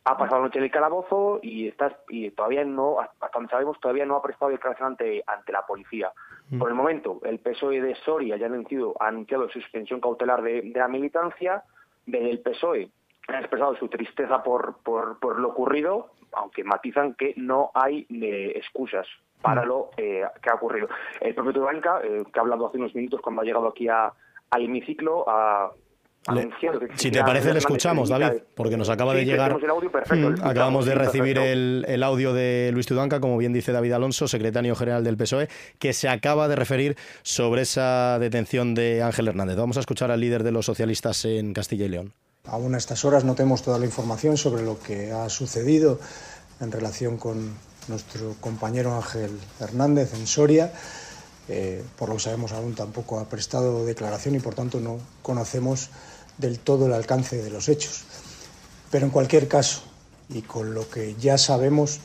Ha 0.04 0.18
pasado 0.18 0.38
la 0.38 0.48
noche 0.48 0.58
en 0.58 0.66
el 0.66 0.72
calabozo 0.72 1.40
y, 1.44 1.68
está, 1.68 1.96
y 2.10 2.32
todavía 2.32 2.66
no, 2.66 3.00
hasta 3.00 3.30
donde 3.34 3.52
sabemos, 3.52 3.80
todavía 3.80 4.06
no 4.06 4.16
ha 4.16 4.22
prestado 4.22 4.50
declaración 4.52 4.90
ante, 4.90 5.24
ante 5.28 5.52
la 5.52 5.66
policía. 5.66 6.12
Mm. 6.50 6.58
Por 6.58 6.70
el 6.70 6.76
momento, 6.76 7.20
el 7.24 7.40
PSOE 7.40 7.82
de 7.82 7.94
Soria 7.96 8.36
ya 8.36 8.48
ha 8.48 8.50
anunciado, 8.50 8.96
ha 9.00 9.08
anunciado 9.08 9.48
suspensión 9.50 10.02
cautelar 10.02 10.42
de, 10.42 10.62
de 10.62 10.80
la 10.80 10.88
militancia. 10.88 11.64
Desde 12.08 12.32
el 12.32 12.40
PSOE 12.40 12.90
han 13.28 13.36
expresado 13.36 13.76
su 13.76 13.88
tristeza 13.90 14.42
por, 14.42 14.78
por, 14.84 15.20
por 15.20 15.40
lo 15.40 15.50
ocurrido, 15.50 16.10
aunque 16.34 16.64
matizan 16.64 17.14
que 17.14 17.34
no 17.38 17.72
hay 17.74 18.08
eh, 18.10 18.54
excusas 18.56 19.08
para 19.42 19.66
lo 19.66 19.90
eh, 19.98 20.24
que 20.42 20.50
ha 20.50 20.56
ocurrido. 20.56 20.88
El 21.20 21.34
propio 21.34 21.54
Tubanca, 21.54 22.02
eh, 22.04 22.24
que 22.32 22.40
ha 22.40 22.42
hablado 22.42 22.68
hace 22.68 22.78
unos 22.78 22.94
minutos 22.96 23.22
cuando 23.22 23.42
ha 23.42 23.46
llegado 23.46 23.68
aquí 23.68 23.88
a, 23.88 24.12
al 24.50 24.62
hemiciclo, 24.62 25.26
a, 25.28 25.72
si 26.98 27.10
te 27.10 27.20
parece, 27.22 27.52
le 27.52 27.58
escuchamos, 27.58 28.10
David, 28.10 28.44
porque 28.56 28.78
nos 28.78 28.90
acaba 28.90 29.16
de 29.16 29.26
llegar. 29.26 29.58
Mm, 29.58 30.36
acabamos 30.44 30.86
de 30.86 30.94
recibir 30.94 31.40
el, 31.40 31.84
el, 31.88 32.04
audio 32.04 32.32
de 32.32 32.70
Luis 32.72 32.86
Tudanca, 32.86 33.20
como 33.20 33.40
bien 33.40 33.54
dice 33.54 33.72
David 33.72 33.94
Alonso, 33.94 34.28
secretario 34.28 34.76
general 34.76 35.04
del 35.04 35.18
PSOE, 35.18 35.48
que 35.80 35.94
se 35.94 36.10
acaba 36.10 36.48
de 36.48 36.56
referir 36.56 36.96
sobre 37.24 37.64
esa 37.64 38.20
detención 38.20 38.76
de 38.76 39.02
Ángel 39.02 39.30
Hernández. 39.30 39.58
Vamos 39.58 39.78
a 39.78 39.80
escuchar 39.80 40.12
al 40.12 40.20
líder 40.20 40.44
de 40.44 40.52
los 40.52 40.68
socialistas 40.68 41.26
en 41.26 41.54
Castilla 41.54 41.86
y 41.86 41.90
León. 41.90 42.14
Aún 42.46 42.76
a 42.76 42.78
estas 42.78 43.04
horas 43.04 43.24
no 43.24 43.34
tenemos 43.34 43.64
toda 43.64 43.80
la 43.80 43.86
información 43.86 44.38
sobre 44.38 44.62
lo 44.62 44.80
que 44.80 45.12
ha 45.12 45.28
sucedido 45.28 46.00
en 46.60 46.72
relación 46.72 47.18
con 47.18 47.56
nuestro 47.92 48.36
compañero 48.40 48.96
Ángel 48.96 49.38
Hernández 49.60 50.14
en 50.16 50.26
Soria. 50.26 50.74
Eh, 51.48 51.84
por 51.98 52.10
lo 52.10 52.16
que 52.16 52.22
sabemos 52.22 52.54
aún 52.54 52.76
tampoco 52.76 53.20
ha 53.20 53.28
prestado 53.28 53.86
declaración 53.86 54.36
y 54.36 54.40
por 54.40 54.56
tanto 54.56 54.80
no 54.80 55.00
conocemos 55.22 55.90
del 56.38 56.60
todo 56.60 56.86
el 56.88 56.94
alcance 56.94 57.42
de 57.44 57.50
los 57.50 57.68
hechos. 57.70 58.04
Pero 58.90 59.06
en 59.06 59.12
cualquier 59.12 59.48
caso, 59.48 59.84
y 60.30 60.42
con 60.42 60.74
lo 60.74 60.90
que 60.90 61.16
ya 61.16 61.38
sabemos, 61.38 62.00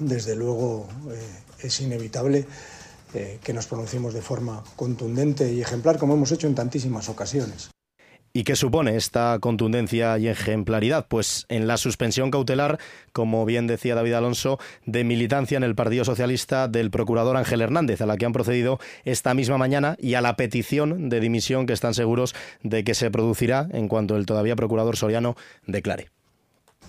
desde 0.00 0.34
luego 0.34 0.86
eh, 1.10 1.66
es 1.66 1.80
inevitable 1.80 2.46
eh, 3.14 3.38
que 3.42 3.52
nos 3.52 3.66
pronunciemos 3.66 4.12
de 4.12 4.22
forma 4.22 4.64
contundente 4.76 5.52
y 5.52 5.60
ejemplar, 5.60 5.98
como 5.98 6.14
hemos 6.14 6.32
hecho 6.32 6.46
en 6.46 6.54
tantísimas 6.54 7.08
ocasiones. 7.08 7.73
¿Y 8.36 8.42
qué 8.42 8.56
supone 8.56 8.96
esta 8.96 9.38
contundencia 9.38 10.18
y 10.18 10.26
ejemplaridad? 10.26 11.06
Pues 11.08 11.46
en 11.48 11.68
la 11.68 11.76
suspensión 11.76 12.32
cautelar, 12.32 12.80
como 13.12 13.44
bien 13.44 13.68
decía 13.68 13.94
David 13.94 14.14
Alonso, 14.14 14.58
de 14.86 15.04
militancia 15.04 15.56
en 15.56 15.62
el 15.62 15.76
Partido 15.76 16.04
Socialista 16.04 16.66
del 16.66 16.90
procurador 16.90 17.36
Ángel 17.36 17.60
Hernández, 17.60 18.00
a 18.00 18.06
la 18.06 18.16
que 18.16 18.26
han 18.26 18.32
procedido 18.32 18.80
esta 19.04 19.34
misma 19.34 19.56
mañana 19.56 19.96
y 20.00 20.14
a 20.14 20.20
la 20.20 20.34
petición 20.34 21.08
de 21.10 21.20
dimisión 21.20 21.64
que 21.64 21.74
están 21.74 21.94
seguros 21.94 22.34
de 22.64 22.82
que 22.82 22.94
se 22.94 23.08
producirá 23.08 23.68
en 23.70 23.86
cuanto 23.86 24.16
el 24.16 24.26
todavía 24.26 24.56
procurador 24.56 24.96
soriano 24.96 25.36
declare. 25.68 26.10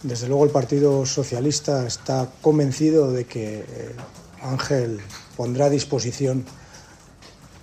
Desde 0.01 0.27
luego 0.27 0.45
el 0.45 0.51
Partido 0.51 1.05
Socialista 1.05 1.85
está 1.85 2.27
convencido 2.41 3.11
de 3.11 3.25
que 3.25 3.59
eh, 3.59 3.95
Ángel 4.41 4.99
pondrá 5.37 5.65
a 5.65 5.69
disposición 5.69 6.43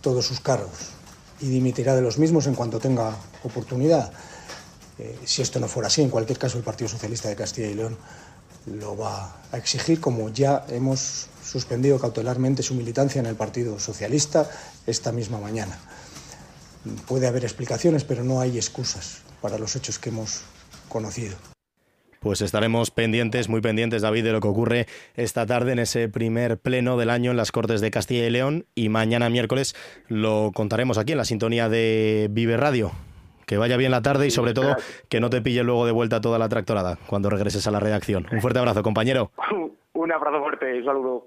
todos 0.03 0.25
sus 0.25 0.39
cargos 0.39 0.92
y 1.43 1.49
dimitirá 1.49 1.95
de 1.95 2.03
los 2.03 2.19
mismos 2.19 2.47
en 2.47 2.55
cuanto 2.55 2.79
tenga 2.79 3.17
oportunidad. 3.43 4.13
Eh, 4.99 5.19
si 5.25 5.43
esto 5.43 5.59
no 5.61 5.69
fuera 5.69 5.89
así, 5.89 6.01
en 6.03 6.11
cualquier 6.11 6.39
caso 6.39 6.57
el 6.57 6.65
Partido 6.65 6.89
Socialista 6.89 7.29
de 7.29 7.37
Castilla 7.37 7.69
y 7.69 7.75
León 7.75 7.97
lo 8.67 8.97
va 8.97 9.43
a 9.51 9.57
exigir, 9.59 10.01
como 10.01 10.29
ya 10.29 10.65
hemos 10.69 11.27
suspendido 11.45 11.99
cautelarmente 11.99 12.63
su 12.63 12.75
militancia 12.75 13.19
en 13.19 13.27
el 13.27 13.35
Partido 13.35 13.79
Socialista 13.81 14.49
esta 14.87 15.11
misma 15.11 15.39
mañana. 15.39 15.79
Puede 17.07 17.27
haber 17.27 17.45
explicaciones, 17.45 18.05
pero 18.05 18.23
no 18.23 18.41
hay 18.41 18.57
excusas 18.57 19.19
para 19.41 19.59
los 19.59 19.75
hechos 19.75 19.99
que 19.99 20.11
hemos 20.11 20.43
conocido. 20.89 21.52
Pues 22.23 22.41
estaremos 22.41 22.93
pendientes, 22.93 23.49
muy 23.49 23.61
pendientes, 23.61 24.01
David, 24.01 24.23
de 24.23 24.31
lo 24.33 24.41
que 24.41 24.47
ocurre 24.47 24.87
esta 25.17 25.45
tarde 25.45 25.73
en 25.73 25.81
ese 25.81 26.09
primer 26.09 26.57
pleno 26.57 26.97
del 26.97 27.11
año 27.11 27.33
en 27.33 27.37
las 27.37 27.51
Cortes 27.51 27.81
de 27.81 27.91
Castilla 27.91 28.25
y 28.25 28.31
León 28.31 28.65
y 28.77 28.91
mañana 28.91 29.29
miércoles 29.29 29.75
lo 30.07 30.53
contaremos 30.55 30.99
aquí 30.99 31.13
en 31.13 31.19
la 31.19 31.25
sintonía 31.25 31.69
de 31.69 32.29
Vive 32.31 32.57
Radio. 32.57 32.93
Que 33.45 33.57
vaya 33.57 33.77
bien 33.77 33.91
la 33.91 34.03
tarde 34.03 34.29
y 34.29 34.31
sobre 34.31 34.55
todo 34.55 34.77
que 35.09 35.19
no 35.19 35.31
te 35.31 35.43
pille 35.43 35.65
luego 35.65 35.85
de 35.85 35.91
vuelta 35.91 36.21
toda 36.21 36.39
la 36.39 36.49
tractorada 36.49 36.97
cuando 37.09 37.29
regreses 37.29 37.67
a 37.67 37.73
la 37.73 37.81
redacción. 37.81 38.27
Un 38.31 38.41
fuerte 38.41 38.61
abrazo, 38.61 38.85
compañero. 38.85 39.33
Un 39.95 40.11
abrazo 40.13 40.41
fuerte, 40.41 40.79
un 40.79 40.85
saludo. 40.85 41.27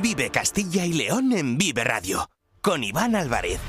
Vive 0.00 0.30
Castilla 0.30 0.86
y 0.86 0.92
León 0.92 1.32
en 1.32 1.58
Vive 1.58 1.84
Radio, 1.84 2.30
con 2.60 2.82
Iván 2.82 3.14
Álvarez. 3.14 3.60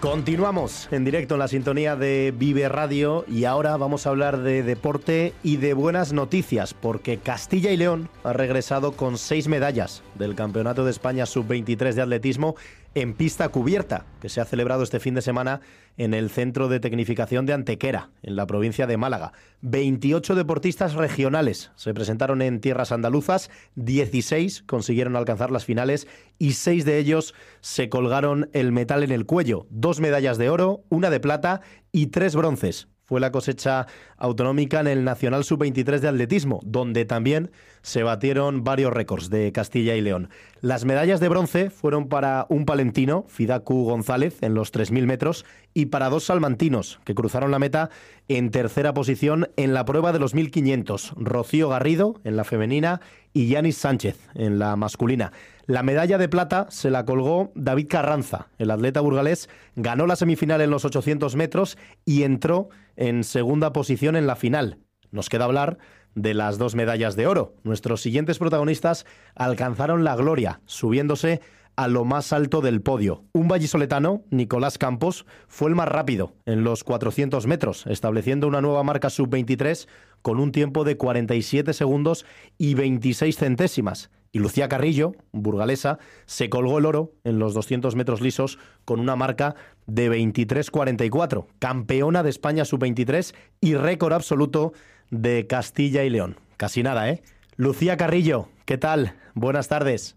Continuamos 0.00 0.88
en 0.90 1.04
directo 1.04 1.34
en 1.34 1.40
la 1.40 1.48
sintonía 1.48 1.94
de 1.94 2.32
Vive 2.34 2.68
Radio 2.70 3.26
y 3.28 3.44
ahora 3.44 3.76
vamos 3.76 4.06
a 4.06 4.10
hablar 4.10 4.38
de 4.38 4.62
deporte 4.62 5.34
y 5.42 5.58
de 5.58 5.74
buenas 5.74 6.14
noticias 6.14 6.72
porque 6.72 7.18
Castilla 7.18 7.70
y 7.70 7.76
León 7.76 8.08
ha 8.24 8.32
regresado 8.32 8.92
con 8.92 9.18
seis 9.18 9.46
medallas 9.46 10.02
del 10.14 10.34
Campeonato 10.34 10.86
de 10.86 10.90
España 10.90 11.26
Sub-23 11.26 11.92
de 11.92 12.02
Atletismo 12.02 12.56
en 12.94 13.12
pista 13.12 13.50
cubierta, 13.50 14.06
que 14.20 14.30
se 14.30 14.40
ha 14.40 14.46
celebrado 14.46 14.82
este 14.82 15.00
fin 15.00 15.14
de 15.14 15.22
semana 15.22 15.60
en 15.96 16.14
el 16.14 16.30
Centro 16.30 16.68
de 16.68 16.80
Tecnificación 16.80 17.46
de 17.46 17.52
Antequera, 17.52 18.10
en 18.22 18.36
la 18.36 18.46
provincia 18.46 18.86
de 18.86 18.96
Málaga. 18.96 19.32
28 19.62 20.34
deportistas 20.34 20.94
regionales 20.94 21.70
se 21.76 21.94
presentaron 21.94 22.42
en 22.42 22.60
tierras 22.60 22.92
andaluzas, 22.92 23.50
16 23.76 24.62
consiguieron 24.66 25.16
alcanzar 25.16 25.50
las 25.50 25.64
finales 25.64 26.06
y 26.38 26.52
6 26.52 26.84
de 26.84 26.98
ellos 26.98 27.34
se 27.60 27.88
colgaron 27.88 28.48
el 28.52 28.72
metal 28.72 29.02
en 29.02 29.12
el 29.12 29.26
cuello. 29.26 29.66
Dos 29.70 30.00
medallas 30.00 30.38
de 30.38 30.50
oro, 30.50 30.84
una 30.88 31.10
de 31.10 31.20
plata 31.20 31.60
y 31.92 32.06
tres 32.06 32.34
bronces 32.34 32.88
fue 33.10 33.18
la 33.18 33.32
cosecha 33.32 33.88
autonómica 34.18 34.78
en 34.78 34.86
el 34.86 35.02
Nacional 35.02 35.42
Sub-23 35.42 35.98
de 35.98 36.06
atletismo, 36.06 36.60
donde 36.62 37.04
también 37.04 37.50
se 37.82 38.02
batieron 38.02 38.64
varios 38.64 38.92
récords 38.92 39.30
de 39.30 39.52
Castilla 39.52 39.94
y 39.94 40.00
León. 40.00 40.30
Las 40.60 40.84
medallas 40.84 41.20
de 41.20 41.28
bronce 41.28 41.70
fueron 41.70 42.08
para 42.08 42.46
un 42.48 42.66
palentino, 42.66 43.24
Fidacu 43.28 43.84
González, 43.84 44.42
en 44.42 44.54
los 44.54 44.72
3.000 44.72 45.06
metros, 45.06 45.44
y 45.72 45.86
para 45.86 46.10
dos 46.10 46.24
salmantinos, 46.24 47.00
que 47.04 47.14
cruzaron 47.14 47.50
la 47.50 47.58
meta 47.58 47.90
en 48.28 48.50
tercera 48.50 48.92
posición 48.92 49.48
en 49.56 49.72
la 49.72 49.84
prueba 49.84 50.12
de 50.12 50.18
los 50.18 50.34
1.500, 50.34 51.14
Rocío 51.16 51.68
Garrido 51.68 52.20
en 52.24 52.36
la 52.36 52.44
femenina 52.44 53.00
y 53.32 53.48
Yanis 53.48 53.78
Sánchez 53.78 54.18
en 54.34 54.58
la 54.58 54.76
masculina. 54.76 55.32
La 55.66 55.82
medalla 55.82 56.18
de 56.18 56.28
plata 56.28 56.66
se 56.70 56.90
la 56.90 57.04
colgó 57.04 57.52
David 57.54 57.86
Carranza, 57.88 58.48
el 58.58 58.70
atleta 58.70 59.00
burgalés, 59.00 59.48
ganó 59.76 60.06
la 60.06 60.16
semifinal 60.16 60.60
en 60.60 60.70
los 60.70 60.84
800 60.84 61.36
metros 61.36 61.78
y 62.04 62.24
entró 62.24 62.68
en 62.96 63.24
segunda 63.24 63.72
posición 63.72 64.16
en 64.16 64.26
la 64.26 64.36
final. 64.36 64.78
Nos 65.12 65.28
queda 65.28 65.44
hablar 65.44 65.78
de 66.14 66.34
las 66.34 66.58
dos 66.58 66.74
medallas 66.74 67.16
de 67.16 67.26
oro. 67.26 67.54
Nuestros 67.62 68.00
siguientes 68.00 68.38
protagonistas 68.38 69.06
alcanzaron 69.34 70.04
la 70.04 70.16
gloria, 70.16 70.60
subiéndose 70.66 71.40
a 71.76 71.88
lo 71.88 72.04
más 72.04 72.32
alto 72.32 72.60
del 72.60 72.82
podio. 72.82 73.24
Un 73.32 73.48
vallisoletano, 73.48 74.22
Nicolás 74.30 74.76
Campos, 74.76 75.24
fue 75.48 75.70
el 75.70 75.76
más 75.76 75.88
rápido 75.88 76.34
en 76.44 76.62
los 76.62 76.84
400 76.84 77.46
metros, 77.46 77.86
estableciendo 77.86 78.46
una 78.48 78.60
nueva 78.60 78.82
marca 78.82 79.08
sub-23 79.08 79.88
con 80.20 80.40
un 80.40 80.52
tiempo 80.52 80.84
de 80.84 80.96
47 80.96 81.72
segundos 81.72 82.26
y 82.58 82.74
26 82.74 83.36
centésimas. 83.36 84.10
Y 84.32 84.38
Lucía 84.38 84.68
Carrillo, 84.68 85.12
burgalesa, 85.32 85.98
se 86.26 86.50
colgó 86.50 86.78
el 86.78 86.86
oro 86.86 87.14
en 87.24 87.38
los 87.38 87.54
200 87.54 87.96
metros 87.96 88.20
lisos 88.20 88.58
con 88.84 89.00
una 89.00 89.16
marca 89.16 89.56
de 89.86 90.10
23.44, 90.10 91.46
campeona 91.58 92.22
de 92.22 92.30
España 92.30 92.64
sub-23 92.64 93.34
y 93.60 93.74
récord 93.74 94.12
absoluto 94.12 94.72
de 95.10 95.46
Castilla 95.46 96.04
y 96.04 96.10
León. 96.10 96.36
Casi 96.56 96.82
nada, 96.82 97.08
¿eh? 97.10 97.22
Lucía 97.56 97.96
Carrillo, 97.96 98.48
¿qué 98.64 98.78
tal? 98.78 99.14
Buenas 99.34 99.68
tardes. 99.68 100.16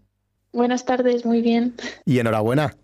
Buenas 0.52 0.84
tardes, 0.84 1.24
muy 1.26 1.42
bien. 1.42 1.74
Y 2.04 2.18
enhorabuena. 2.18 2.76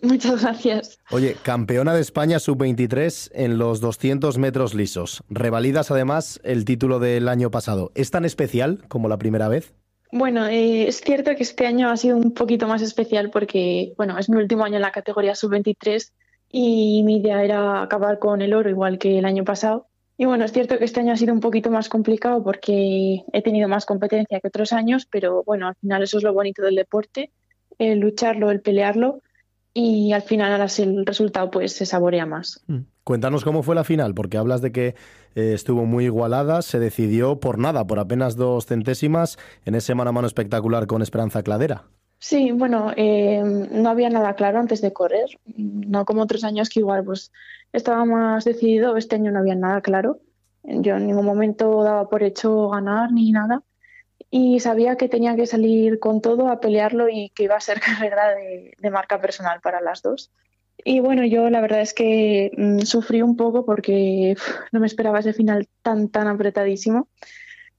Muchas 0.00 0.42
gracias. 0.42 0.98
Oye, 1.10 1.36
campeona 1.42 1.92
de 1.92 2.00
España 2.00 2.38
sub-23 2.38 3.30
en 3.34 3.58
los 3.58 3.80
200 3.80 4.38
metros 4.38 4.74
lisos. 4.74 5.24
Revalidas 5.28 5.90
además 5.90 6.40
el 6.44 6.64
título 6.64 7.00
del 7.00 7.28
año 7.28 7.50
pasado. 7.50 7.90
¿Es 7.94 8.10
tan 8.10 8.24
especial 8.24 8.84
como 8.88 9.08
la 9.08 9.18
primera 9.18 9.48
vez? 9.48 9.74
Bueno, 10.12 10.46
eh, 10.46 10.88
es 10.88 11.00
cierto 11.00 11.34
que 11.34 11.42
este 11.42 11.66
año 11.66 11.90
ha 11.90 11.96
sido 11.96 12.16
un 12.16 12.32
poquito 12.32 12.66
más 12.66 12.80
especial 12.80 13.30
porque, 13.30 13.92
bueno, 13.96 14.16
es 14.18 14.30
mi 14.30 14.36
último 14.36 14.64
año 14.64 14.76
en 14.76 14.82
la 14.82 14.92
categoría 14.92 15.34
sub-23 15.34 16.12
y 16.50 17.02
mi 17.04 17.18
idea 17.18 17.42
era 17.44 17.82
acabar 17.82 18.18
con 18.18 18.40
el 18.40 18.54
oro 18.54 18.70
igual 18.70 18.98
que 18.98 19.18
el 19.18 19.24
año 19.24 19.44
pasado. 19.44 19.88
Y 20.20 20.24
bueno, 20.26 20.44
es 20.44 20.52
cierto 20.52 20.76
que 20.78 20.84
este 20.84 20.98
año 20.98 21.12
ha 21.12 21.16
sido 21.16 21.32
un 21.32 21.38
poquito 21.38 21.70
más 21.70 21.88
complicado 21.88 22.42
porque 22.42 23.22
he 23.32 23.42
tenido 23.42 23.68
más 23.68 23.86
competencia 23.86 24.40
que 24.40 24.48
otros 24.48 24.72
años, 24.72 25.06
pero 25.08 25.44
bueno, 25.44 25.68
al 25.68 25.76
final 25.76 26.02
eso 26.02 26.18
es 26.18 26.24
lo 26.24 26.34
bonito 26.34 26.60
del 26.62 26.74
deporte, 26.74 27.30
el 27.78 28.00
lucharlo, 28.00 28.50
el 28.50 28.60
pelearlo 28.60 29.22
y 29.72 30.12
al 30.12 30.22
final 30.22 30.60
el 30.60 31.06
resultado 31.06 31.52
pues 31.52 31.72
se 31.72 31.86
saborea 31.86 32.26
más. 32.26 32.64
Mm. 32.66 32.80
Cuéntanos 33.04 33.44
cómo 33.44 33.62
fue 33.62 33.76
la 33.76 33.84
final, 33.84 34.12
porque 34.12 34.36
hablas 34.38 34.60
de 34.60 34.72
que 34.72 34.88
eh, 35.36 35.52
estuvo 35.54 35.86
muy 35.86 36.06
igualada, 36.06 36.62
se 36.62 36.80
decidió 36.80 37.38
por 37.38 37.58
nada, 37.58 37.86
por 37.86 38.00
apenas 38.00 38.34
dos 38.34 38.66
centésimas 38.66 39.38
en 39.64 39.76
ese 39.76 39.94
mano 39.94 40.10
a 40.10 40.12
mano 40.12 40.26
espectacular 40.26 40.88
con 40.88 41.00
Esperanza 41.00 41.44
Cladera. 41.44 41.84
Sí, 42.18 42.50
bueno, 42.50 42.92
eh, 42.96 43.40
no 43.70 43.88
había 43.88 44.10
nada 44.10 44.34
claro 44.34 44.58
antes 44.58 44.80
de 44.80 44.92
correr, 44.92 45.28
no 45.56 46.04
como 46.04 46.22
otros 46.22 46.42
años 46.42 46.68
que 46.68 46.80
igual 46.80 47.04
pues 47.04 47.30
estaba 47.72 48.04
más 48.04 48.44
decidido, 48.44 48.96
este 48.96 49.16
año 49.16 49.32
no 49.32 49.40
había 49.40 49.54
nada 49.54 49.80
claro. 49.80 50.20
Yo 50.62 50.96
en 50.96 51.06
ningún 51.06 51.24
momento 51.24 51.82
daba 51.82 52.08
por 52.08 52.22
hecho 52.22 52.68
ganar 52.68 53.12
ni 53.12 53.32
nada 53.32 53.62
y 54.30 54.60
sabía 54.60 54.96
que 54.96 55.08
tenía 55.08 55.36
que 55.36 55.46
salir 55.46 55.98
con 55.98 56.20
todo 56.20 56.48
a 56.48 56.60
pelearlo 56.60 57.08
y 57.08 57.30
que 57.30 57.44
iba 57.44 57.56
a 57.56 57.60
ser 57.60 57.80
carrera 57.80 58.34
de, 58.34 58.90
marca 58.90 59.20
personal 59.20 59.60
para 59.60 59.80
las 59.80 60.02
dos. 60.02 60.30
Y 60.84 61.00
bueno, 61.00 61.24
yo 61.24 61.50
la 61.50 61.60
verdad 61.60 61.80
es 61.80 61.92
que 61.92 62.52
mm, 62.56 62.80
sufrí 62.80 63.22
un 63.22 63.36
poco 63.36 63.64
porque 63.64 64.36
no 64.72 64.80
me 64.80 64.86
esperaba 64.86 65.18
ese 65.18 65.32
final 65.32 65.68
tan, 65.82 66.08
tan 66.08 66.28
apretadísimo, 66.28 67.08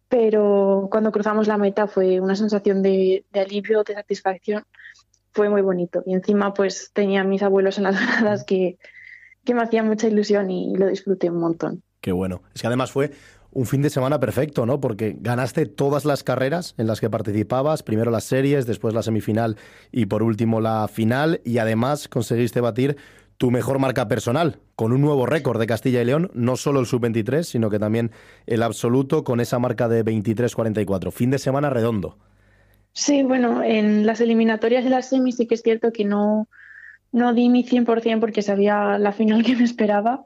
pero 0.09 0.87
cuando 0.91 1.11
cruzamos 1.11 1.47
la 1.47 1.57
meta 1.57 1.87
fue 1.87 2.19
una 2.19 2.35
sensación 2.35 2.81
de, 2.81 3.25
alivio, 3.33 3.83
de 3.83 3.93
satisfacción, 3.93 4.63
fue 5.31 5.49
muy 5.49 5.61
bonito. 5.61 6.03
Y 6.05 6.13
encima 6.13 6.53
pues 6.53 6.91
tenía 6.93 7.23
mis 7.23 7.43
abuelos 7.43 7.77
en 7.77 7.85
las 7.85 7.95
gradas 8.21 8.43
que, 8.43 8.79
que 9.43 9.53
me 9.53 9.61
hacían 9.61 9.87
mucha 9.87 10.07
ilusión 10.07 10.49
y 10.51 10.75
lo 10.75 10.87
disfruté 10.87 11.29
un 11.29 11.39
montón. 11.39 11.83
Qué 12.01 12.11
bueno. 12.11 12.41
Es 12.53 12.61
que 12.61 12.67
además 12.67 12.91
fue 12.91 13.11
un 13.51 13.65
fin 13.65 13.81
de 13.81 13.89
semana 13.89 14.19
perfecto, 14.19 14.65
¿no? 14.65 14.79
Porque 14.79 15.15
ganaste 15.19 15.65
todas 15.65 16.05
las 16.05 16.23
carreras 16.23 16.75
en 16.77 16.87
las 16.87 16.99
que 16.99 17.09
participabas, 17.09 17.83
primero 17.83 18.11
las 18.11 18.23
series, 18.23 18.65
después 18.65 18.93
la 18.93 19.03
semifinal 19.03 19.57
y 19.91 20.05
por 20.05 20.23
último 20.23 20.61
la 20.61 20.87
final, 20.87 21.41
y 21.43 21.57
además 21.57 22.07
conseguiste 22.07 22.61
batir 22.61 22.97
tu 23.37 23.51
mejor 23.51 23.79
marca 23.79 24.07
personal, 24.07 24.59
con 24.75 24.91
un 24.91 25.01
nuevo 25.01 25.25
récord 25.25 25.59
de 25.59 25.65
Castilla 25.65 26.01
y 26.01 26.05
León, 26.05 26.29
no 26.33 26.57
solo 26.57 26.81
el 26.81 26.85
sub-23, 26.85 27.43
sino 27.43 27.69
que 27.69 27.79
también 27.79 28.11
el 28.45 28.61
absoluto 28.63 29.23
con 29.23 29.39
esa 29.39 29.59
marca 29.59 29.87
de 29.87 30.03
23-44. 30.03 31.11
Fin 31.11 31.31
de 31.31 31.39
semana 31.39 31.69
redondo. 31.69 32.17
Sí, 32.91 33.23
bueno, 33.23 33.63
en 33.63 34.05
las 34.05 34.19
eliminatorias 34.19 34.83
y 34.83 34.89
las 34.89 35.07
semis 35.09 35.37
sí 35.37 35.47
que 35.47 35.55
es 35.55 35.61
cierto 35.61 35.93
que 35.93 36.03
no, 36.03 36.49
no 37.11 37.33
di 37.33 37.49
mi 37.49 37.63
100% 37.63 38.19
porque 38.19 38.41
sabía 38.41 38.97
la 38.97 39.11
final 39.11 39.43
que 39.43 39.55
me 39.55 39.63
esperaba 39.63 40.23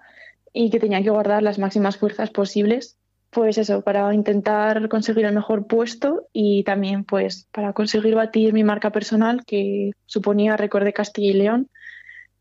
y 0.53 0.69
que 0.69 0.79
tenía 0.79 1.01
que 1.01 1.09
guardar 1.09 1.43
las 1.43 1.59
máximas 1.59 1.97
fuerzas 1.97 2.29
posibles 2.29 2.97
pues 3.33 3.57
eso, 3.57 3.81
para 3.81 4.13
intentar 4.13 4.87
conseguir 4.87 5.25
el 5.25 5.33
mejor 5.33 5.65
puesto 5.65 6.27
y 6.31 6.63
también 6.63 7.03
pues 7.03 7.47
para 7.51 7.73
conseguir 7.73 8.15
batir 8.15 8.53
mi 8.53 8.63
marca 8.63 8.91
personal 8.91 9.43
que 9.45 9.91
suponía 10.05 10.55
récord 10.55 10.85
de 10.85 10.93
Castilla 10.93 11.31
y 11.31 11.33
León. 11.33 11.69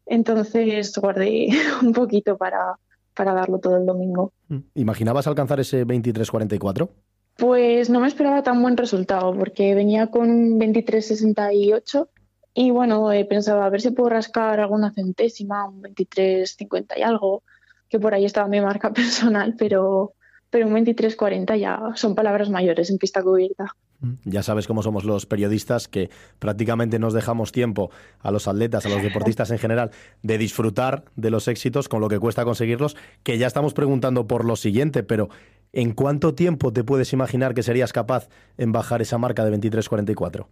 Entonces 0.07 0.97
guardé 0.99 1.49
un 1.83 1.93
poquito 1.93 2.37
para, 2.37 2.77
para 3.15 3.33
darlo 3.33 3.59
todo 3.59 3.79
el 3.79 3.87
domingo. 3.87 4.33
¿Imaginabas 4.75 5.27
alcanzar 5.27 5.61
ese 5.61 5.87
23-44? 5.87 6.91
Pues 7.37 7.89
no 7.89 8.01
me 8.01 8.09
esperaba 8.09 8.43
tan 8.43 8.61
buen 8.61 8.77
resultado 8.77 9.35
porque 9.35 9.75
venía 9.75 10.09
con 10.09 10.61
23-68 10.61 12.09
y 12.55 12.71
bueno, 12.71 13.13
he 13.13 13.25
pensado 13.25 13.63
a 13.63 13.71
ver 13.71 13.81
si 13.81 13.91
puedo 13.91 14.11
rascar 14.11 14.61
alguna 14.61 14.93
centésima, 14.93 15.69
un 15.69 15.83
23-50 15.83 16.99
y 16.99 17.03
algo, 17.03 17.43
que 17.89 17.99
por 17.99 18.15
ahí 18.15 18.25
estaba 18.25 18.49
mi 18.49 18.61
marca 18.61 18.93
personal, 18.95 19.55
pero 19.59 20.15
pero 20.53 20.67
un 20.67 20.75
23-40 20.75 21.59
ya 21.59 21.81
son 21.95 22.15
palabras 22.15 22.51
mayores 22.51 22.91
en 22.91 22.99
pista 22.99 23.23
cubierta. 23.23 23.75
Ya 24.25 24.43
sabes 24.43 24.67
cómo 24.67 24.83
somos 24.83 25.05
los 25.05 25.25
periodistas, 25.25 25.89
que 25.89 26.11
prácticamente 26.39 26.99
nos 26.99 27.15
dejamos 27.15 27.53
tiempo 27.53 27.91
a 28.21 28.31
los 28.31 28.47
atletas, 28.47 28.85
a 28.85 28.91
los 28.91 29.03
deportistas 29.03 29.51
en 29.51 29.59
general, 29.59 29.93
de 30.23 30.37
disfrutar 30.37 31.05
de 31.17 31.31
los 31.31 31.49
éxitos 31.49 31.89
con 31.89 32.03
lo 32.03 32.09
que 32.11 32.19
cuesta 32.19 32.45
conseguirlos, 32.45 32.99
que 33.23 33.39
ya 33.39 33.47
estamos 33.47 33.73
preguntando 33.73 34.27
por 34.27 34.45
lo 34.45 34.57
siguiente, 34.57 35.03
pero 35.03 35.31
¿en 35.73 35.93
cuánto 35.93 36.35
tiempo 36.35 36.71
te 36.71 36.85
puedes 36.85 37.15
imaginar 37.15 37.55
que 37.55 37.63
serías 37.63 37.95
capaz 37.95 38.29
en 38.59 38.73
bajar 38.73 39.01
esa 39.01 39.17
marca 39.17 39.47
de 39.47 39.59
23-44? 39.59 40.49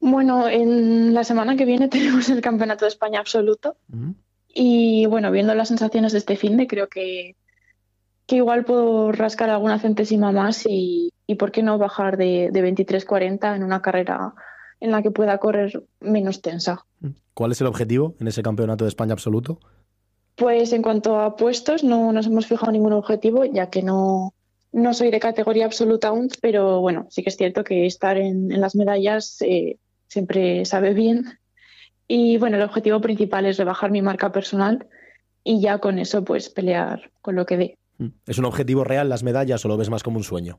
Bueno, 0.00 0.48
en 0.48 1.14
la 1.14 1.24
semana 1.24 1.56
que 1.56 1.64
viene 1.64 1.88
tenemos 1.88 2.28
el 2.28 2.40
Campeonato 2.40 2.84
de 2.84 2.90
España 2.90 3.20
absoluto. 3.20 3.76
Y 4.48 5.06
bueno, 5.06 5.30
viendo 5.30 5.54
las 5.54 5.68
sensaciones 5.68 6.12
de 6.12 6.18
este 6.18 6.36
fin 6.36 6.56
de, 6.56 6.66
creo 6.66 6.88
que 6.88 7.36
que 8.26 8.36
igual 8.36 8.64
puedo 8.64 9.12
rascar 9.12 9.50
alguna 9.50 9.78
centésima 9.78 10.32
más 10.32 10.64
y, 10.68 11.12
por 11.38 11.52
qué 11.52 11.62
no 11.62 11.78
bajar 11.78 12.16
de, 12.16 12.50
de 12.52 12.74
23-40 12.74 13.56
en 13.56 13.62
una 13.62 13.82
carrera 13.82 14.34
en 14.80 14.90
la 14.90 15.02
que 15.02 15.10
pueda 15.10 15.38
correr 15.38 15.84
menos 16.00 16.42
tensa. 16.42 16.84
¿Cuál 17.34 17.52
es 17.52 17.60
el 17.60 17.66
objetivo 17.66 18.14
en 18.20 18.28
ese 18.28 18.42
campeonato 18.42 18.84
de 18.84 18.88
España 18.88 19.12
absoluto? 19.12 19.60
Pues 20.34 20.72
en 20.72 20.82
cuanto 20.82 21.20
a 21.20 21.36
puestos, 21.36 21.82
no 21.82 22.12
nos 22.12 22.26
hemos 22.26 22.46
fijado 22.46 22.72
ningún 22.72 22.92
objetivo, 22.92 23.44
ya 23.44 23.70
que 23.70 23.82
no, 23.82 24.34
no 24.72 24.92
soy 24.92 25.10
de 25.10 25.20
categoría 25.20 25.64
absoluta 25.64 26.08
aún, 26.08 26.28
pero 26.42 26.80
bueno, 26.80 27.06
sí 27.10 27.22
que 27.22 27.30
es 27.30 27.36
cierto 27.36 27.64
que 27.64 27.86
estar 27.86 28.18
en, 28.18 28.48
las 28.60 28.74
medallas 28.74 29.38
eh, 29.40 29.78
siempre 30.08 30.64
sabe 30.64 30.94
bien. 30.94 31.38
Y 32.08 32.38
bueno, 32.38 32.56
el 32.56 32.62
objetivo 32.62 33.00
principal 33.00 33.46
es 33.46 33.58
rebajar 33.58 33.90
mi 33.90 34.02
marca 34.02 34.32
personal 34.32 34.86
y 35.42 35.60
ya 35.60 35.78
con 35.78 35.98
eso 35.98 36.24
pues 36.24 36.48
pelear 36.48 37.10
con 37.22 37.34
lo 37.36 37.46
que 37.46 37.56
dé. 37.56 37.78
Mm. 37.98 38.08
¿Es 38.26 38.38
un 38.38 38.44
objetivo 38.44 38.84
real 38.84 39.08
las 39.08 39.22
medallas 39.22 39.64
o 39.64 39.68
lo 39.68 39.76
ves 39.76 39.90
más 39.90 40.02
como 40.02 40.18
un 40.18 40.24
sueño? 40.24 40.58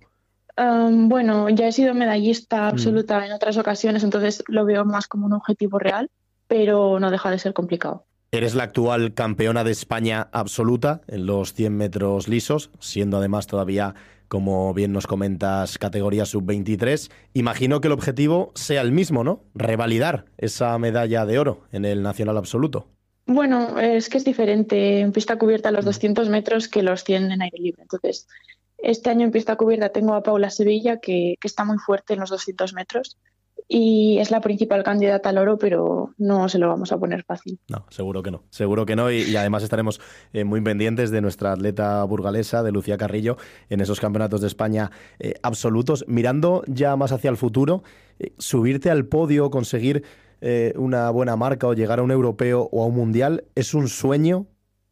bueno, 0.60 1.50
ya 1.50 1.68
he 1.68 1.72
sido 1.72 1.94
medallista 1.94 2.64
mm. 2.64 2.68
absoluta 2.70 3.24
en 3.24 3.32
otras 3.32 3.58
ocasiones, 3.58 4.04
entonces 4.04 4.44
lo 4.48 4.66
veo 4.66 4.86
más 4.86 5.08
como 5.08 5.28
un 5.28 5.34
objetivo 5.34 5.78
real, 5.78 6.10
pero 6.48 7.00
no 7.00 7.12
deja 7.12 7.30
de 7.30 7.38
ser 7.38 7.54
complicado. 7.54 8.06
Eres 8.32 8.56
la 8.56 8.64
actual 8.64 9.14
campeona 9.14 9.64
de 9.64 9.72
España 9.72 10.28
absoluta 10.32 11.02
en 11.08 11.26
los 11.26 11.54
100 11.54 11.78
metros 11.78 12.28
lisos, 12.28 12.72
siendo 12.80 13.18
además 13.18 13.48
todavía, 13.48 13.96
como 14.28 14.74
bien 14.74 14.94
nos 14.94 15.08
comentas, 15.08 15.78
categoría 15.78 16.26
sub-23. 16.26 17.12
Imagino 17.34 17.82
que 17.82 17.88
el 17.88 17.94
objetivo 17.94 18.52
sea 18.56 18.82
el 18.82 18.92
mismo, 18.92 19.24
¿no? 19.24 19.44
Revalidar 19.56 20.26
esa 20.38 20.78
medalla 20.78 21.26
de 21.26 21.40
oro 21.40 21.62
en 21.72 21.86
el 21.86 22.04
nacional 22.04 22.38
absoluto. 22.38 22.88
Bueno, 23.26 23.78
es 23.80 24.10
que 24.10 24.18
es 24.18 24.26
diferente 24.26 25.02
en 25.02 25.12
pista 25.12 25.38
cubierta 25.38 25.72
los 25.72 25.84
200 25.84 26.28
mm. 26.28 26.32
metros 26.32 26.68
que 26.70 26.82
los 26.82 27.04
100 27.04 27.32
en 27.32 27.42
aire 27.42 27.58
libre. 27.60 27.82
Entonces, 27.82 28.28
este 28.78 29.10
año 29.10 29.26
en 29.26 29.32
pista 29.32 29.58
cubierta 29.58 29.90
tengo 29.90 30.14
a 30.14 30.24
Paula 30.24 30.50
Sevilla, 30.50 30.98
que, 30.98 31.36
está 31.44 31.66
muy 31.66 31.78
fuerte 31.78 32.14
en 32.14 32.22
los 32.22 32.30
200 32.30 32.74
metros 32.74 33.18
y 33.68 34.18
es 34.20 34.32
la 34.32 34.40
principal 34.40 34.84
candidata 34.84 35.30
al 35.30 35.38
oro, 35.38 35.58
pero 35.58 36.14
no 36.18 36.48
se 36.48 36.58
lo 36.58 36.70
vamos 36.70 36.92
a 36.92 36.98
poner 36.98 37.24
fácil. 37.24 37.60
No, 37.68 37.86
seguro 37.90 38.24
que 38.24 38.32
no, 38.32 38.44
seguro 38.50 38.86
que 38.86 38.96
no. 38.96 39.12
Y, 39.12 39.36
además 39.36 39.64
estaremos 39.64 40.00
eh, 40.34 40.44
muy 40.44 40.62
pendientes 40.62 41.12
de 41.12 41.22
nuestra 41.22 41.52
atleta 41.52 42.04
burgalesa, 42.06 42.64
de 42.64 42.72
Lucía 42.72 42.98
Carrillo, 42.98 43.38
en 43.70 43.82
esos 43.82 44.00
campeonatos 44.00 44.42
de 44.42 44.48
España 44.48 44.92
eh, 45.20 45.34
absolutos. 45.44 46.06
Mirando 46.08 46.64
ya 46.68 46.96
más 46.96 47.12
hacia 47.12 47.30
el 47.30 47.38
futuro, 47.38 47.84
eh, 48.20 48.34
subirte 48.38 48.90
al 48.90 49.06
podio, 49.06 49.50
conseguir 49.50 50.04
una 50.76 51.10
buena 51.10 51.36
marca 51.36 51.66
o 51.66 51.74
llegar 51.74 51.98
a 51.98 52.04
un 52.04 52.12
europeo 52.12 52.70
o 52.72 52.84
a 52.84 52.86
un 52.86 52.94
mundial, 52.94 53.46
¿es 53.56 53.74
un 53.74 53.88
sueño 53.88 54.46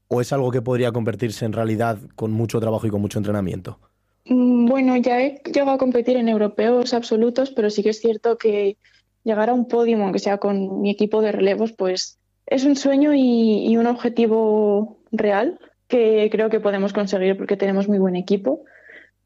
o 0.07 0.19
es 0.19 0.33
algo 0.33 0.49
que 0.49 0.63
podría 0.63 0.91
convertirse 0.91 1.45
en 1.45 1.53
realidad 1.53 1.99
con 2.15 2.31
mucho 2.31 2.59
trabajo 2.59 2.87
y 2.87 2.89
con 2.89 2.99
mucho 2.99 3.19
entrenamiento? 3.19 3.79
Mm, 4.25 4.65
bueno, 4.65 4.95
ya 4.97 5.21
he 5.21 5.41
llegado 5.45 5.71
a 5.71 5.77
competir 5.77 6.17
en 6.17 6.29
europeos 6.29 6.93
absolutos, 6.93 7.51
pero 7.51 7.69
sí 7.69 7.83
que 7.83 7.89
es 7.89 7.99
cierto 7.99 8.37
que 8.37 8.77
llegar 9.23 9.49
a 9.49 9.53
un 9.53 9.67
podio, 9.67 10.01
aunque 10.01 10.19
sea 10.19 10.37
con 10.37 10.81
mi 10.81 10.91
equipo 10.91 11.21
de 11.21 11.31
relevos, 11.31 11.73
pues 11.73 12.19
es 12.45 12.63
un 12.63 12.75
sueño 12.75 13.11
y, 13.13 13.75
un 13.77 13.87
objetivo 13.87 14.99
real 15.11 15.59
que 15.87 16.29
creo 16.31 16.49
que 16.49 16.59
podemos 16.59 16.93
conseguir 16.93 17.37
porque 17.37 17.57
tenemos 17.57 17.87
muy 17.87 17.99
buen 17.99 18.15
equipo. 18.15 18.63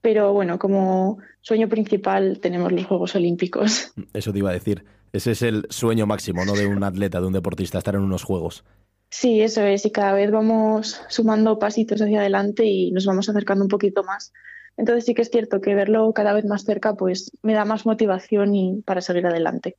Pero 0.02 0.32
bueno, 0.32 0.60
como 0.60 1.18
sueño 1.42 1.68
principal 1.68 2.40
tenemos 2.40 2.72
los 2.72 2.86
Juegos 2.86 3.16
Olímpicos. 3.16 3.92
Eso 4.14 4.32
te 4.32 4.40
iba 4.40 4.50
a 4.50 4.54
decir. 4.54 4.86
Ese 5.12 5.32
es 5.32 5.42
el 5.42 5.66
sueño 5.70 6.06
máximo, 6.06 6.46
¿no? 6.46 6.54
De 6.54 6.68
un 6.68 6.84
atleta, 6.84 7.20
de 7.20 7.28
un 7.28 7.34
deportista, 7.34 7.80
estar 7.80 7.96
en 7.96 8.02
unos 8.02 8.24
juegos. 8.24 8.64
Sí, 9.10 9.42
eso 9.42 9.64
es. 9.64 9.88
Y 9.88 9.92
cada 9.92 10.14
vez 10.14 10.30
vamos 10.30 11.02
sumando 11.10 11.58
pasitos 11.58 12.00
hacia 12.00 12.20
adelante 12.20 12.64
y 12.66 12.92
nos 12.92 13.08
vamos 13.08 13.28
acercando 13.28 13.66
un 13.66 13.70
poquito 13.70 14.04
más. 14.04 14.32
Entonces 14.80 15.04
sí 15.04 15.14
que 15.14 15.22
es 15.22 15.30
cierto 15.30 15.60
que 15.60 15.76
verlo 15.76 16.14
cada 16.14 16.32
vez 16.32 16.46
más 16.46 16.64
cerca 16.64 16.94
pues 16.94 17.32
me 17.44 17.54
da 17.54 17.66
más 17.66 17.86
motivación 17.86 18.56
y 18.56 18.82
para 18.86 19.02
seguir 19.02 19.28
adelante. 19.28 19.76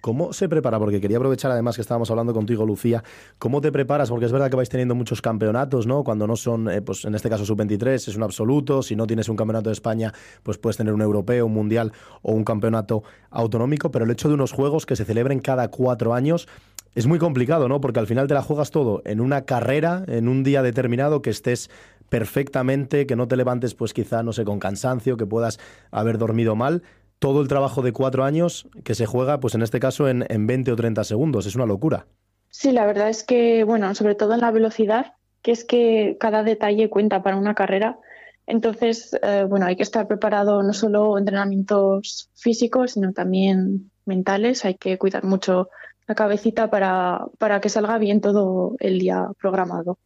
¿Cómo 0.00 0.32
se 0.32 0.48
prepara? 0.48 0.78
Porque 0.78 1.02
quería 1.02 1.18
aprovechar 1.18 1.50
además 1.50 1.74
que 1.74 1.82
estábamos 1.82 2.10
hablando 2.10 2.32
contigo, 2.32 2.64
Lucía. 2.64 3.04
¿Cómo 3.38 3.60
te 3.60 3.70
preparas? 3.70 4.08
Porque 4.08 4.24
es 4.24 4.32
verdad 4.32 4.48
que 4.48 4.56
vais 4.56 4.70
teniendo 4.70 4.94
muchos 4.94 5.20
campeonatos, 5.20 5.86
¿no? 5.86 6.02
Cuando 6.02 6.26
no 6.26 6.34
son, 6.36 6.70
eh, 6.70 6.80
pues 6.80 7.04
en 7.04 7.14
este 7.14 7.28
caso 7.28 7.44
sub-23, 7.44 7.94
es 7.94 8.16
un 8.16 8.22
absoluto. 8.22 8.82
Si 8.82 8.96
no 8.96 9.06
tienes 9.06 9.28
un 9.28 9.36
campeonato 9.36 9.68
de 9.68 9.74
España, 9.74 10.14
pues 10.42 10.56
puedes 10.56 10.78
tener 10.78 10.94
un 10.94 11.02
europeo, 11.02 11.44
un 11.44 11.52
mundial 11.52 11.92
o 12.22 12.32
un 12.32 12.44
campeonato 12.44 13.02
autonómico. 13.30 13.90
Pero 13.90 14.06
el 14.06 14.10
hecho 14.12 14.28
de 14.28 14.34
unos 14.34 14.52
juegos 14.52 14.86
que 14.86 14.96
se 14.96 15.04
celebren 15.04 15.40
cada 15.40 15.68
cuatro 15.68 16.14
años 16.14 16.48
es 16.94 17.06
muy 17.06 17.18
complicado, 17.18 17.68
¿no? 17.68 17.80
Porque 17.80 18.00
al 18.00 18.06
final 18.06 18.28
te 18.28 18.34
la 18.34 18.42
juegas 18.42 18.70
todo 18.70 19.02
en 19.04 19.20
una 19.20 19.42
carrera, 19.42 20.04
en 20.06 20.26
un 20.28 20.42
día 20.42 20.62
determinado, 20.62 21.22
que 21.22 21.30
estés 21.30 21.70
perfectamente, 22.08 23.06
que 23.06 23.16
no 23.16 23.28
te 23.28 23.36
levantes, 23.36 23.74
pues 23.74 23.92
quizá, 23.92 24.22
no 24.22 24.32
sé, 24.32 24.44
con 24.44 24.58
cansancio, 24.58 25.16
que 25.16 25.26
puedas 25.26 25.58
haber 25.90 26.18
dormido 26.18 26.56
mal. 26.56 26.82
Todo 27.18 27.40
el 27.40 27.48
trabajo 27.48 27.82
de 27.82 27.92
cuatro 27.92 28.24
años 28.24 28.68
que 28.84 28.94
se 28.94 29.06
juega, 29.06 29.40
pues 29.40 29.54
en 29.54 29.62
este 29.62 29.80
caso, 29.80 30.08
en, 30.08 30.24
en 30.28 30.46
20 30.46 30.72
o 30.72 30.76
30 30.76 31.04
segundos. 31.04 31.46
Es 31.46 31.56
una 31.56 31.66
locura. 31.66 32.06
Sí, 32.50 32.72
la 32.72 32.86
verdad 32.86 33.08
es 33.08 33.24
que, 33.24 33.64
bueno, 33.64 33.94
sobre 33.94 34.14
todo 34.14 34.34
en 34.34 34.40
la 34.40 34.50
velocidad, 34.50 35.14
que 35.42 35.52
es 35.52 35.64
que 35.64 36.16
cada 36.18 36.42
detalle 36.42 36.90
cuenta 36.90 37.22
para 37.22 37.36
una 37.36 37.54
carrera. 37.54 37.98
Entonces, 38.46 39.16
eh, 39.22 39.44
bueno, 39.48 39.66
hay 39.66 39.76
que 39.76 39.82
estar 39.82 40.06
preparado 40.08 40.62
no 40.62 40.72
solo 40.72 41.18
entrenamientos 41.18 42.30
físicos, 42.34 42.92
sino 42.92 43.12
también 43.12 43.90
mentales. 44.06 44.64
Hay 44.64 44.74
que 44.74 44.96
cuidar 44.98 45.24
mucho 45.24 45.68
la 46.08 46.14
cabecita 46.14 46.70
para, 46.70 47.26
para 47.38 47.60
que 47.60 47.68
salga 47.68 47.98
bien 47.98 48.22
todo 48.22 48.74
el 48.80 48.98
día 48.98 49.28
programado. 49.38 49.98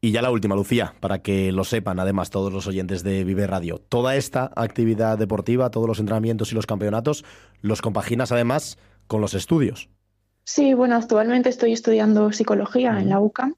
Y 0.00 0.10
ya 0.10 0.22
la 0.22 0.30
última, 0.30 0.56
Lucía, 0.56 0.94
para 1.00 1.20
que 1.20 1.52
lo 1.52 1.64
sepan 1.64 2.00
además 2.00 2.30
todos 2.30 2.50
los 2.50 2.66
oyentes 2.66 3.02
de 3.04 3.24
Vive 3.24 3.46
Radio. 3.46 3.78
Toda 3.78 4.16
esta 4.16 4.50
actividad 4.56 5.18
deportiva, 5.18 5.70
todos 5.70 5.86
los 5.86 6.00
entrenamientos 6.00 6.50
y 6.50 6.54
los 6.54 6.66
campeonatos, 6.66 7.24
los 7.60 7.82
compaginas 7.82 8.32
además 8.32 8.78
con 9.06 9.20
los 9.20 9.34
estudios. 9.34 9.90
Sí, 10.44 10.72
bueno, 10.72 10.96
actualmente 10.96 11.50
estoy 11.50 11.72
estudiando 11.72 12.32
psicología 12.32 12.98
en 12.98 13.10
la 13.10 13.20
UCAM 13.20 13.54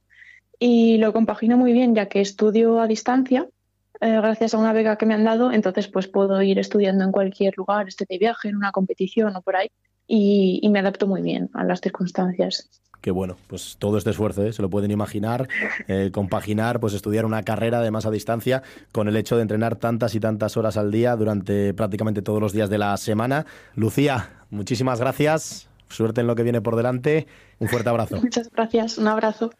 y 0.59 0.99
lo 0.99 1.13
compagino 1.13 1.57
muy 1.57 1.73
bien 1.73 1.95
ya 1.95 2.07
que 2.09 2.21
estudio 2.21 2.81
a 2.81 2.89
distancia 2.89 3.47
eh, 4.01 4.17
gracias 4.17 4.53
a 4.53 4.59
una 4.59 4.73
beca 4.73 4.97
que 4.97 5.07
me 5.07 5.15
han 5.15 5.23
dado, 5.23 5.53
entonces 5.53 5.87
pues 5.87 6.09
puedo 6.09 6.43
ir 6.43 6.59
estudiando 6.59 7.05
en 7.05 7.13
cualquier 7.13 7.57
lugar, 7.57 7.87
esté 7.87 8.05
de 8.09 8.19
viaje, 8.19 8.49
en 8.49 8.57
una 8.57 8.73
competición 8.73 9.37
o 9.37 9.43
por 9.43 9.55
ahí 9.55 9.71
y, 10.07 10.69
me 10.71 10.79
adapto 10.79 11.07
muy 11.07 11.23
bien 11.23 11.51
a 11.55 11.65
las 11.65 11.81
circunstancias. 11.81 12.69
Qué 13.01 13.11
bueno, 13.11 13.37
pues 13.49 13.77
todo 13.79 13.99
este 13.99 14.11
esfuerzo, 14.11 14.45
¿eh? 14.45 14.53
se 14.53 14.63
lo 14.63 14.71
pueden 14.71 14.93
imaginar, 14.93 15.49
eh, 15.89 16.11
compaginar, 16.13 16.79
pues 16.79 16.95
estudiar 16.95 17.25
una 17.25 17.43
carrera 17.43 17.81
de 17.81 17.91
más 17.91 18.07
a 18.07 18.13
distancia 18.13 18.63
con 18.93 19.09
el 19.09 19.17
hecho 19.17 19.37
de 19.37 19.43
entrenar 19.43 19.75
tantas 19.75 20.15
y 20.15 20.21
tantas 20.21 20.57
horas 20.57 20.77
al 20.77 20.93
día 20.93 21.17
durante 21.17 21.75
prácticamente 21.75 22.23
todos 22.23 22.41
los 22.41 22.53
días 22.53 22.71
de 22.71 22.79
la 22.79 22.97
semana. 22.97 23.45
Lucía, 23.75 24.45
muchísimas 24.51 25.01
gracias, 25.01 25.69
suerte 25.89 26.21
en 26.21 26.29
lo 26.29 26.37
que 26.37 26.45
viene 26.45 26.61
por 26.61 26.77
delante, 26.77 27.27
un 27.59 27.69
fuerte 27.69 27.89
abrazo. 27.89 28.17
Muchas 28.23 28.49
gracias, 28.51 28.99
un 28.99 29.09
abrazo. 29.09 29.51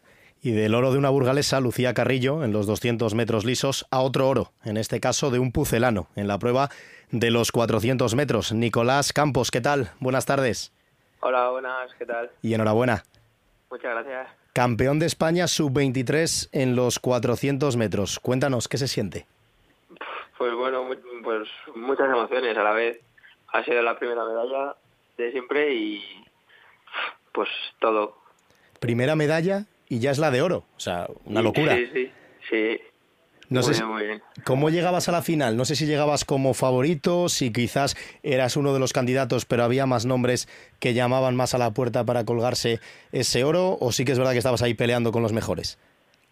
Y 0.45 0.51
del 0.51 0.75
oro 0.75 0.91
de 0.91 0.97
una 0.97 1.09
burgalesa, 1.09 1.61
Lucía 1.61 1.93
Carrillo, 1.93 2.43
en 2.43 2.51
los 2.51 2.67
200 2.67 3.15
metros 3.15 3.45
lisos, 3.45 3.87
a 3.91 4.01
otro 4.01 4.27
oro, 4.27 4.51
en 4.65 4.75
este 4.75 4.99
caso 4.99 5.31
de 5.31 5.39
un 5.39 5.53
pucelano, 5.53 6.09
en 6.17 6.27
la 6.27 6.37
prueba 6.37 6.67
de 7.11 7.31
los 7.31 7.53
400 7.53 8.13
metros. 8.15 8.51
Nicolás 8.51 9.13
Campos, 9.13 9.51
¿qué 9.51 9.61
tal? 9.61 9.91
Buenas 10.01 10.25
tardes. 10.25 10.73
Hola, 11.21 11.49
buenas, 11.49 11.93
¿qué 11.97 12.05
tal? 12.05 12.29
Y 12.41 12.53
enhorabuena. 12.53 13.05
Muchas 13.71 13.91
gracias. 13.91 14.27
Campeón 14.51 14.99
de 14.99 15.05
España 15.05 15.47
sub-23 15.47 16.49
en 16.51 16.75
los 16.75 16.99
400 16.99 17.77
metros. 17.77 18.19
Cuéntanos, 18.19 18.67
¿qué 18.67 18.77
se 18.77 18.89
siente? 18.89 19.25
Pues 20.37 20.53
bueno, 20.55 20.89
pues 21.23 21.47
muchas 21.73 22.09
emociones 22.09 22.57
a 22.57 22.63
la 22.63 22.73
vez. 22.73 22.99
Ha 23.47 23.63
sido 23.63 23.81
la 23.81 23.97
primera 23.97 24.25
medalla 24.25 24.75
de 25.17 25.31
siempre 25.31 25.73
y 25.73 26.03
pues 27.31 27.47
todo. 27.79 28.17
Primera 28.81 29.15
medalla 29.15 29.67
y 29.89 29.99
ya 29.99 30.11
es 30.11 30.19
la 30.19 30.31
de 30.31 30.41
oro. 30.41 30.65
O 30.75 30.79
sea, 30.79 31.07
una 31.25 31.41
locura. 31.41 31.75
Sí, 31.75 31.87
sí, 31.93 32.11
sí. 32.49 32.81
No 33.49 33.61
sé 33.61 33.83
¿Cómo 34.45 34.69
llegabas 34.69 35.09
a 35.09 35.11
la 35.11 35.21
final? 35.21 35.55
No 35.57 35.65
sé 35.65 35.75
si 35.75 35.85
llegabas 35.85 36.25
como 36.25 36.55
favorito, 36.55 37.29
si 37.29 37.53
quizás 37.53 37.95
eras 38.23 38.57
uno 38.57 38.73
de 38.73 38.79
los 38.79 38.93
candidatos, 38.93 39.45
pero 39.45 39.63
había 39.63 39.85
más 39.85 40.05
nombres 40.05 40.47
que 40.79 40.95
llamaban 40.95 41.35
más 41.35 41.53
a 41.53 41.59
la 41.59 41.71
puerta 41.71 42.03
para 42.03 42.25
colgarse 42.25 42.79
ese 43.11 43.43
oro, 43.43 43.77
o 43.79 43.91
sí 43.91 44.05
que 44.05 44.13
es 44.13 44.17
verdad 44.17 44.31
que 44.31 44.39
estabas 44.39 44.63
ahí 44.63 44.73
peleando 44.73 45.11
con 45.11 45.21
los 45.21 45.33
mejores. 45.33 45.77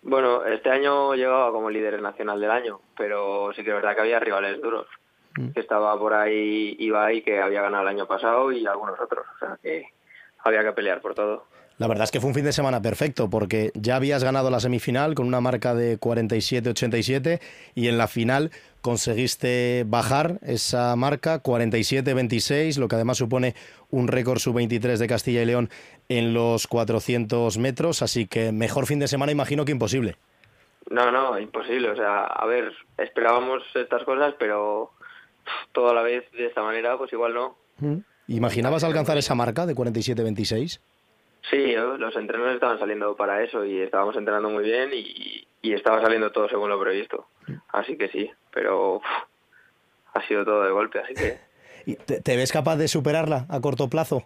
Bueno, 0.02 0.43
este 0.45 0.72
año 0.72 1.14
llegaba 1.14 1.52
como 1.52 1.70
líder 1.70 2.02
nacional 2.02 2.41
del 2.41 2.49
año, 2.49 2.82
pero 2.97 3.52
sí 3.56 3.64
que 3.64 3.70
es 3.70 3.76
verdad 3.76 3.93
que 3.93 4.02
había 4.02 4.20
rivales 4.20 4.60
duros. 4.60 4.88
Mm. 5.38 5.52
Que 5.52 5.60
estaba 5.60 5.97
por 5.99 6.14
ahí 6.14 6.76
Ibai, 6.80 7.22
que 7.22 7.39
había 7.39 7.62
ganado 7.62 7.84
el 7.84 7.89
año 7.89 8.08
pasado, 8.08 8.52
y 8.52 8.66
algunos 8.66 8.99
otros. 8.99 9.26
O 9.36 9.39
sea 9.39 9.60
que 9.62 9.86
había 10.44 10.64
que 10.64 10.72
pelear 10.74 11.02
por 11.02 11.14
todo. 11.14 11.46
La 11.78 11.88
verdad 11.88 12.04
es 12.04 12.12
que 12.12 12.20
fue 12.20 12.28
un 12.28 12.36
fin 12.36 12.46
de 12.46 12.54
semana 12.54 12.80
perfecto 12.82 13.30
porque 13.30 13.72
ya 13.74 13.96
habías 13.96 14.24
ganado 14.24 14.52
la 14.52 14.60
semifinal 14.60 15.16
con 15.16 15.26
una 15.26 15.42
marca 15.42 15.74
de 15.74 16.00
47-87 16.00 17.42
y 17.74 17.88
en 17.88 17.98
la 17.98 18.08
final 18.08 18.52
conseguiste 18.82 19.84
bajar 19.88 20.38
esa 20.44 20.96
marca 20.96 21.42
47-26, 21.42 22.78
lo 22.78 22.88
que 22.88 22.96
además 22.96 23.18
supone 23.18 23.56
un 23.89 24.08
récord 24.08 24.38
sub-23 24.38 24.98
de 24.98 25.08
Castilla 25.08 25.42
y 25.42 25.46
León 25.46 25.70
en 26.08 26.36
los 26.36 26.68
400 26.68 27.58
metros, 27.58 28.04
así 28.04 28.28
que 28.28 28.52
mejor 28.52 28.86
fin 28.86 29.00
de 29.00 29.08
semana 29.08 29.32
imagino 29.32 29.66
que 29.66 29.72
imposible. 29.72 30.18
No, 30.92 31.12
no, 31.12 31.39
imposible. 31.39 31.89
O 31.89 31.96
sea, 31.96 32.26
a 32.26 32.46
ver, 32.46 32.72
esperábamos 32.98 33.64
estas 33.74 34.04
cosas, 34.04 34.36
pero 34.38 34.92
toda 35.72 35.94
la 35.94 36.02
vez 36.02 36.30
de 36.34 36.46
esta 36.46 36.62
manera, 36.62 36.98
pues 36.98 37.12
igual 37.14 37.34
no. 37.34 37.58
¿Imaginabas 38.32 38.86
alcanzar 38.86 39.17
esa 39.17 39.36
marca 39.36 39.65
de 39.65 39.75
47-26? 39.75 40.79
Sí, 41.49 41.75
los 41.75 42.15
entrenos 42.15 42.53
estaban 42.53 42.79
saliendo 42.79 43.15
para 43.15 43.43
eso 43.43 43.65
y 43.65 43.82
estábamos 43.82 44.15
entrenando 44.15 44.49
muy 44.49 44.63
bien 44.63 44.91
y, 44.93 45.47
estaba 45.61 46.01
saliendo 46.01 46.32
todo 46.32 46.47
según 46.47 46.69
lo 46.69 46.79
previsto. 46.79 47.27
Así 47.69 47.97
que 47.97 48.07
sí, 48.09 48.32
pero 48.53 49.01
ha 50.13 50.27
sido 50.27 50.45
todo 50.45 50.63
de 50.63 50.71
golpe, 50.71 50.99
así 50.99 51.13
que... 51.13 51.39
¿Y 51.86 51.95
te, 51.95 52.38
ves 52.38 52.51
capaz 52.51 52.77
de 52.77 52.88
superarla 52.88 53.47
a 53.49 53.59
corto 53.59 53.89
plazo? 53.89 54.23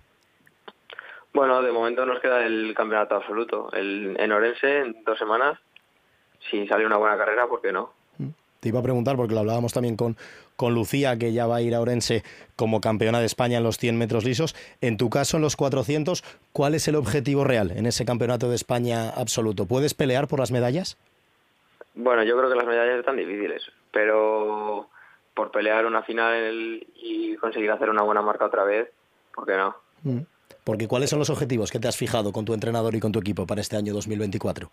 Bueno, 1.33 1.61
de 1.61 1.71
momento 1.71 2.05
nos 2.05 2.19
queda 2.19 2.45
el 2.45 2.73
campeonato 2.75 3.15
absoluto. 3.15 3.71
El, 3.71 4.15
en 4.19 4.31
Orense, 4.31 4.79
en 4.79 5.03
dos 5.03 5.17
semanas, 5.17 5.57
si 6.51 6.67
sale 6.67 6.85
una 6.85 6.97
buena 6.97 7.17
carrera, 7.17 7.47
¿por 7.47 7.61
qué 7.61 7.71
no? 7.71 7.93
Te 8.66 8.70
iba 8.70 8.80
a 8.80 8.82
preguntar, 8.82 9.16
porque 9.16 9.36
lo 9.36 9.41
hablábamos 9.41 9.74
también 9.74 9.95
con, 9.95 10.18
con 10.55 10.74
Lucía, 10.74 11.20
que 11.20 11.32
ya 11.34 11.45
va 11.45 11.57
a 11.57 11.61
ir 11.61 11.76
a 11.76 11.82
Orense 11.82 12.24
como 12.55 12.82
campeona 12.82 13.20
de 13.20 13.28
España 13.28 13.59
en 13.59 13.63
los 13.63 13.78
100 13.78 13.95
metros 13.95 14.26
lisos. 14.26 14.55
En 14.82 14.97
tu 14.97 15.11
caso, 15.11 15.38
en 15.38 15.43
los 15.43 15.55
400, 15.55 16.24
¿cuál 16.51 16.74
es 16.74 16.88
el 16.88 16.95
objetivo 16.95 17.43
real 17.43 17.70
en 17.70 17.86
ese 17.86 18.05
campeonato 18.05 18.49
de 18.49 18.55
España 18.55 19.11
absoluto? 19.11 19.68
¿Puedes 19.68 19.93
pelear 19.93 20.28
por 20.28 20.39
las 20.39 20.49
medallas? 20.49 20.97
Bueno, 21.93 22.24
yo 22.24 22.36
creo 22.36 22.49
que 22.49 22.55
las 22.55 22.66
medallas 22.66 22.97
están 22.97 23.18
difíciles, 23.18 23.61
pero 23.91 24.89
por 25.36 25.51
pelear 25.51 25.86
una 25.86 26.01
final 26.01 26.88
y 26.95 27.36
conseguir 27.36 27.70
hacer 27.70 27.91
una 27.91 28.01
buena 28.01 28.24
marca 28.24 28.45
otra 28.45 28.63
vez, 28.63 28.89
¿por 29.36 29.45
qué 29.45 29.57
no? 29.57 29.76
Mm. 30.01 30.22
Porque 30.63 30.88
¿cuáles 30.88 31.11
son 31.11 31.20
los 31.20 31.30
objetivos 31.30 31.70
que 31.70 31.78
te 31.78 31.88
has 31.88 31.97
fijado 31.97 32.32
con 32.32 32.45
tu 32.45 32.55
entrenador 32.55 32.95
y 32.95 32.99
con 32.99 33.11
tu 33.11 33.20
equipo 33.20 33.45
para 33.45 33.61
este 33.61 33.78
año 33.78 33.93
2024? 33.93 34.72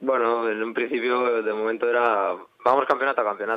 Bueno, 0.00 0.48
en 0.48 0.62
un 0.62 0.72
principio, 0.72 1.42
de 1.42 1.52
momento 1.52 1.88
era, 1.88 2.34
vamos 2.64 2.79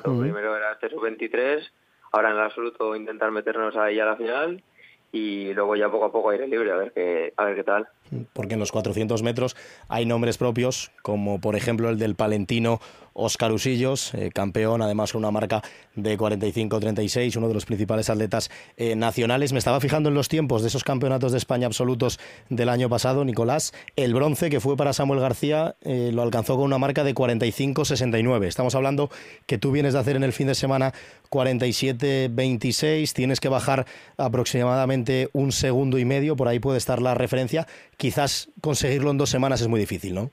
campeonato. 0.04 0.34
Primero 0.34 0.58
era 0.58 0.74
este 0.74 0.89
sub-23, 0.89 1.64
ahora 2.12 2.30
en 2.30 2.36
el 2.36 2.41
absoluto 2.41 2.95
intentar 2.95 3.32
meternos 3.32 3.76
ahí 3.76 3.99
a 3.99 4.06
la 4.06 4.16
final 4.16 4.64
y 5.12 5.54
luego 5.54 5.76
ya 5.76 5.89
poco 5.89 6.06
a 6.06 6.12
poco 6.12 6.30
aire 6.32 6.47
libre 6.47 6.72
a 6.72 6.76
ver 6.76 6.91
qué, 6.91 7.34
a 7.38 7.45
ver 7.45 7.56
qué 7.56 7.64
tal 7.64 7.88
porque 8.34 8.54
en 8.54 8.60
los 8.60 8.72
400 8.72 9.24
metros 9.24 9.56
hay 9.88 10.06
nombres 10.06 10.38
propios, 10.38 10.91
como 11.01 11.39
por 11.39 11.56
ejemplo 11.56 11.89
el 11.89 11.97
del 11.97 12.16
palentino 12.16 12.80
Oscar 13.14 13.51
Usillos, 13.51 14.14
eh, 14.14 14.32
campeón, 14.34 14.82
además 14.82 15.11
con 15.11 15.20
una 15.20 15.32
marca 15.32 15.61
de 15.95 16.18
45-36, 16.18 17.36
uno 17.38 17.47
de 17.47 17.53
los 17.53 17.66
principales 17.66 18.09
atletas 18.09 18.49
eh, 18.78 18.95
nacionales. 18.95 19.53
Me 19.53 19.59
estaba 19.59 19.80
fijando 19.80 20.09
en 20.09 20.16
los 20.16 20.28
tiempos 20.30 20.61
de 20.61 20.68
esos 20.68 20.84
campeonatos 20.84 21.32
de 21.32 21.38
España 21.38 21.68
absolutos 21.68 22.20
del 22.49 22.70
año 22.70 22.89
pasado, 22.89 23.26
Nicolás. 23.26 23.74
El 23.95 24.14
bronce 24.14 24.49
que 24.49 24.59
fue 24.59 24.76
para 24.76 24.93
Samuel 24.93 25.20
García 25.20 25.76
eh, 25.82 26.11
lo 26.14 26.22
alcanzó 26.22 26.55
con 26.55 26.66
una 26.66 26.78
marca 26.78 27.03
de 27.03 27.14
45-69. 27.16 28.45
Estamos 28.45 28.76
hablando 28.76 29.09
que 29.45 29.57
tú 29.57 29.72
vienes 29.72 29.93
de 29.93 29.99
hacer 29.99 30.16
en 30.16 30.24
el 30.24 30.34
fin 30.34 30.47
de 30.47 30.55
semana 30.55 30.93
47-26, 31.30 33.14
tienes 33.14 33.39
que 33.39 33.49
bajar 33.49 33.86
aproximadamente 34.18 35.30
un 35.34 35.51
segundo 35.51 35.97
y 35.97 36.05
medio, 36.05 36.36
por 36.36 36.47
ahí 36.47 36.59
puede 36.59 36.78
estar 36.78 37.01
la 37.01 37.16
referencia 37.16 37.68
quizás 37.97 38.49
conseguirlo 38.61 39.11
en 39.11 39.18
dos 39.18 39.30
semanas 39.30 39.61
es 39.61 39.68
muy 39.68 39.80
difícil, 39.80 40.14
¿no? 40.14 40.32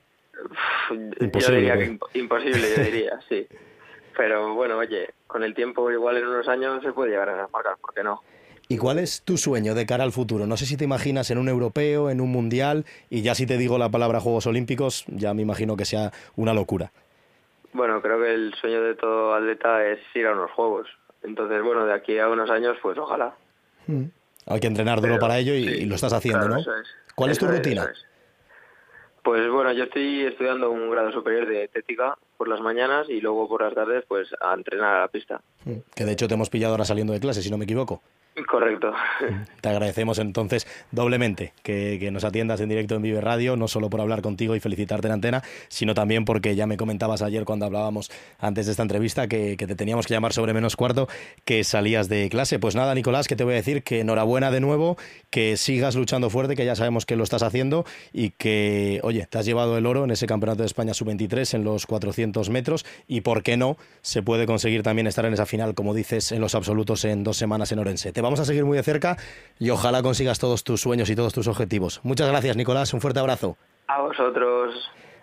Imposible. 1.21 1.67
Yo 1.67 1.75
diría 1.75 1.99
imposible, 2.15 2.75
yo 2.77 2.83
diría, 2.83 3.21
sí. 3.29 3.47
Pero 4.17 4.55
bueno, 4.55 4.79
oye, 4.79 5.11
con 5.27 5.43
el 5.43 5.55
tiempo 5.55 5.91
igual 5.91 6.17
en 6.17 6.27
unos 6.27 6.49
años 6.49 6.83
se 6.83 6.93
puede 6.93 7.11
llegar 7.11 7.29
a 7.29 7.49
marcar, 7.49 7.77
¿por 7.81 7.95
qué 7.95 8.03
no? 8.03 8.23
¿Y 8.69 8.79
cuál 8.79 8.99
es 9.01 9.23
tu 9.23 9.37
sueño 9.37 9.75
de 9.75 9.85
cara 9.85 10.05
al 10.05 10.13
futuro? 10.13 10.47
No 10.47 10.57
sé 10.57 10.65
si 10.65 10.77
te 10.77 10.85
imaginas 10.85 11.31
en 11.31 11.39
un 11.39 11.49
europeo, 11.49 12.09
en 12.09 12.21
un 12.21 12.31
mundial, 12.31 12.85
y 13.09 13.23
ya 13.23 13.35
si 13.35 13.45
te 13.45 13.59
digo 13.59 13.79
la 13.79 13.89
palabra 13.89 14.21
Juegos 14.21 14.47
Olímpicos, 14.47 15.05
ya 15.09 15.35
me 15.35 15.43
imagino 15.43 15.77
que 15.77 15.85
sea 15.85 16.13
una 16.37 16.55
locura. 16.55 16.93
Bueno, 17.73 18.01
creo 18.01 18.21
que 18.21 18.33
el 18.33 18.55
sueño 18.61 18.83
de 18.83 18.95
todo 18.95 19.35
atleta 19.35 19.85
es 19.87 19.99
ir 20.15 20.27
a 20.27 20.33
unos 20.33 20.51
Juegos. 20.53 20.89
Entonces, 21.23 21.63
bueno, 21.63 21.85
de 21.85 21.95
aquí 21.95 22.19
a 22.19 22.29
unos 22.29 22.49
años, 22.51 22.77
pues 22.81 22.97
ojalá. 22.97 23.35
Mm 23.87 24.05
Hay 24.47 24.61
que 24.61 24.67
entrenar 24.67 25.01
duro 25.01 25.19
para 25.19 25.39
ello 25.39 25.55
y, 25.55 25.85
lo 25.85 25.95
estás 25.95 26.13
haciendo, 26.13 26.49
¿no? 26.49 26.59
¿Cuál 27.15 27.31
es 27.31 27.39
tu 27.39 27.47
rutina? 27.47 27.91
Pues 29.23 29.51
bueno, 29.51 29.73
yo 29.73 29.85
estoy 29.85 30.25
estudiando 30.25 30.71
un 30.71 30.91
grado 30.91 31.13
superior 31.13 31.47
de 31.47 31.69
tética 31.69 32.17
por 32.39 32.49
las 32.49 32.61
mañanas 32.61 33.09
y 33.09 33.21
luego 33.21 33.49
por 33.49 33.63
las 33.63 33.75
tardes 33.75 34.05
pues 34.09 34.29
a 34.41 34.55
entrenar 34.55 34.97
a 34.97 35.01
la 35.01 35.09
pista. 35.09 35.41
Que 35.95 36.05
de 36.05 36.13
hecho 36.13 36.27
te 36.27 36.35
hemos 36.35 36.49
pillado 36.49 36.73
ahora 36.73 36.85
saliendo 36.85 37.13
de 37.13 37.21
clase, 37.21 37.43
si 37.43 37.51
no 37.51 37.59
me 37.59 37.65
equivoco. 37.65 38.03
Correcto. 38.47 38.93
Te 39.61 39.69
agradecemos 39.69 40.19
entonces 40.19 40.67
doblemente 40.93 41.53
que, 41.63 42.09
nos 42.13 42.25
atiendas 42.25 42.61
en 42.61 42.69
directo 42.69 42.95
en 42.95 43.03
Vive 43.03 43.21
Radio, 43.21 43.57
no 43.57 43.67
solo 43.67 43.91
por 43.91 44.01
hablar 44.01 44.23
contigo 44.23 44.55
y 44.55 44.61
felicitarte 44.61 45.09
en 45.09 45.15
antena, 45.15 45.43
sino 45.69 45.95
también 45.95 46.25
porque 46.25 46.55
ya 46.55 46.67
me 46.67 46.77
comentabas 46.77 47.23
ayer 47.23 47.45
cuando 47.45 47.67
hablábamos 47.67 48.11
antes 48.39 48.67
de 48.67 48.73
esta 48.73 48.83
entrevista 48.83 49.27
que, 49.27 49.57
te 49.57 49.75
teníamos 49.75 50.07
que 50.07 50.15
llamar 50.15 50.33
sobre 50.33 50.55
menos 50.55 50.77
cuarto, 50.77 51.09
que 51.45 51.65
salías 51.65 52.09
de 52.09 52.29
clase. 52.29 52.59
Pues 52.59 52.77
nada, 52.77 52.95
Nicolás, 52.95 53.27
que 53.27 53.37
te 53.37 53.45
voy 53.45 53.55
a 53.55 53.57
decir 53.57 53.83
que 53.83 54.01
enhorabuena 54.01 54.51
de 54.51 54.61
nuevo, 54.61 54.97
que 55.31 55.57
sigas 55.57 55.97
luchando 55.97 56.31
fuerte, 56.31 56.55
que 56.55 56.65
ya 56.65 56.77
sabemos 56.77 57.07
que 57.07 57.17
lo 57.17 57.25
estás 57.25 57.43
haciendo 57.43 57.85
y 58.13 58.31
que, 58.31 59.01
oye, 59.03 59.27
te 59.27 59.39
has 59.39 59.45
llevado 59.45 59.77
el 59.77 59.87
oro 59.87 60.05
en 60.05 60.13
ese 60.13 60.27
Campeonato 60.27 60.63
de 60.63 60.67
España 60.67 60.95
Sub-23 60.95 61.55
en 61.55 61.65
los 61.65 61.87
400 61.87 62.49
metros 62.49 62.87
y, 63.09 63.23
¿por 63.23 63.43
qué 63.43 63.57
no? 63.57 63.77
Se 64.03 64.23
puede 64.23 64.47
conseguir 64.47 64.83
también 64.83 65.09
estar 65.09 65.25
en 65.25 65.35
esa 65.35 65.47
final, 65.47 65.75
como 65.75 65.95
dices, 65.95 66.33
en 66.33 66.41
los 66.41 66.55
absolutos 66.55 67.05
en 67.05 67.25
dos 67.25 67.37
semanas 67.37 67.73
en 67.73 67.81
Orense 67.81 68.13
vamos 68.21 68.41
a 68.41 68.45
seguir 68.45 68.65
muy 68.65 68.77
de 68.77 68.83
cerca 68.83 69.17
y 69.59 69.71
ojalá 69.71 70.03
consigas 70.03 70.39
todos 70.39 70.65
tus 70.65 70.81
sueños 70.81 71.11
y 71.11 71.17
todos 71.17 71.33
tus 71.33 71.47
objetivos. 71.47 72.01
Muchas 72.03 72.29
gracias, 72.29 72.57
Nicolás. 72.57 72.93
Un 72.95 73.01
fuerte 73.01 73.21
abrazo. 73.21 73.57
A 73.87 74.01
vosotros. 74.03 74.75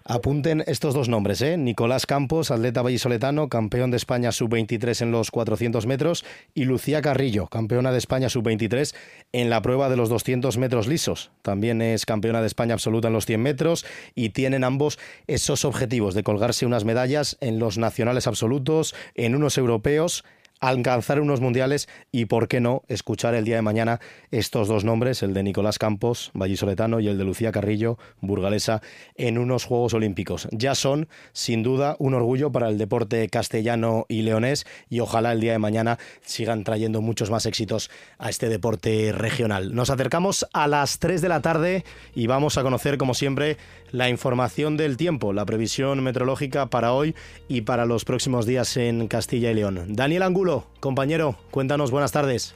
Apunten 0.10 0.64
estos 0.68 0.93
dos 0.93 1.10
nombres, 1.10 1.41
¿eh? 1.41 1.58
Nicolás 1.58 2.06
Campos, 2.06 2.50
atleta 2.50 2.82
vallisoletano, 2.82 3.50
campeón 3.50 3.91
de 3.91 3.98
España 3.98 4.32
sub-23 4.32 5.02
en 5.02 5.12
los 5.12 5.32
400 5.32 5.86
metros, 5.86 6.24
y 6.54 6.64
Lucía 6.64 7.02
Carrillo, 7.02 7.48
campeona 7.48 7.91
de 7.91 7.98
España 7.98 8.30
sub-23 8.30 8.95
en 9.34 9.50
la 9.50 9.62
prueba 9.62 9.89
de 9.89 9.98
los 9.98 10.08
200 10.08 10.58
metros 10.60 10.88
lisos. 10.88 11.32
También 11.41 11.82
es 11.82 12.06
campeona 12.06 12.39
de 12.39 12.48
España 12.48 12.72
absoluta 12.72 13.10
en 13.10 13.16
los 13.16 13.26
100 13.26 13.41
metros 13.41 13.86
y 14.16 14.30
tienen 14.30 14.64
ambos 14.64 14.98
esos 15.28 15.66
objetivos 15.66 16.14
de 16.14 16.24
colgarse 16.24 16.66
unas 16.66 16.86
medallas 16.86 17.36
en 17.41 17.60
los 17.60 17.78
nacionales 17.78 18.28
absolutos, 18.28 18.95
en 19.14 19.36
unos 19.36 19.58
europeos 19.58 20.24
alcanzar 20.60 21.20
unos 21.20 21.41
mundiales 21.41 21.88
y, 22.12 22.26
por 22.26 22.47
qué 22.47 22.60
no, 22.60 22.84
escuchar 22.88 23.36
el 23.36 23.45
día 23.45 23.55
de 23.55 23.62
mañana 23.62 23.99
estos 24.32 24.68
dos 24.68 24.84
nombres, 24.84 25.24
el 25.24 25.34
de 25.34 25.43
Nicolás 25.43 25.80
Campos, 25.80 26.32
vallisoletano, 26.34 26.99
y 26.99 27.08
el 27.08 27.18
de 27.18 27.24
Lucía 27.24 27.51
Carrillo, 27.51 27.97
burgalesa, 28.22 28.82
en 29.16 29.38
unos 29.38 29.66
Juegos 29.66 29.93
Olímpicos. 29.93 30.47
Ya 30.51 30.76
son, 30.76 31.08
sin 31.34 31.64
duda, 31.64 31.95
un 31.99 32.14
orgullo 32.14 32.51
para 32.51 32.70
el 32.70 32.78
deporte 32.78 33.28
castellano 33.30 34.05
y 34.10 34.22
leonés 34.22 34.66
y 34.89 34.99
ojalá 34.99 35.32
el 35.32 35.39
día 35.39 35.53
de 35.53 35.60
mañana 35.60 35.97
sigan 36.22 36.64
trayendo 36.64 37.01
muchos 37.01 37.30
más 37.30 37.45
éxitos 37.45 37.89
a 38.18 38.30
este 38.30 38.49
deporte 38.49 39.12
regional. 39.12 39.74
Nos 39.74 39.89
acercamos 39.89 40.45
a 40.53 40.68
las 40.68 40.99
3 40.99 41.22
de 41.22 41.30
la 41.30 41.41
tarde 41.41 41.84
y 42.16 42.28
vamos 42.28 42.58
a 42.58 42.64
conocer, 42.64 42.97
como 42.97 43.14
siempre, 43.14 43.58
la 43.92 44.10
información 44.10 44.78
del 44.78 44.98
tiempo, 44.98 45.34
la 45.34 45.46
previsión 45.46 46.04
meteorológica 46.04 46.68
para 46.68 46.94
hoy 46.94 47.16
y 47.48 47.62
para 47.62 47.86
los 47.86 48.06
próximos 48.06 48.46
días 48.46 48.78
en 48.78 49.08
Castilla 49.08 49.52
y 49.52 49.56
León. 49.56 49.96
Daniel 49.96 50.24
Angulo 50.24 50.66
compañero, 50.80 51.36
cuéntanos, 51.52 51.92
buenas 51.92 52.12
tardes. 52.12 52.56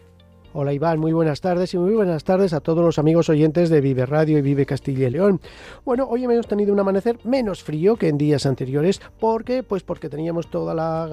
Hola 0.54 0.74
Iván, 0.74 1.00
muy 1.00 1.14
buenas 1.14 1.40
tardes 1.40 1.74
y 1.74 1.78
muy 1.78 1.94
buenas 1.94 2.26
tardes 2.26 2.52
a 2.52 2.60
todos 2.60 2.84
los 2.84 3.00
amigos 3.00 3.30
oyentes 3.30 3.70
de 3.70 3.80
Vive 3.80 4.06
Radio 4.06 4.38
y 4.38 4.42
Vive 4.42 4.66
Castilla 4.66 5.08
y 5.08 5.12
León. 5.12 5.40
Bueno, 5.86 6.08
hoy 6.10 6.26
hemos 6.26 6.46
tenido 6.48 6.74
un 6.74 6.80
amanecer 6.80 7.20
menos 7.24 7.64
frío 7.64 7.96
que 7.96 8.10
en 8.10 8.18
días 8.18 8.46
anteriores. 8.46 9.02
¿Por 9.20 9.46
qué? 9.46 9.64
Pues 9.64 9.84
porque 9.84 10.10
teníamos 10.10 10.50
toda 10.50 10.74
la 10.74 11.08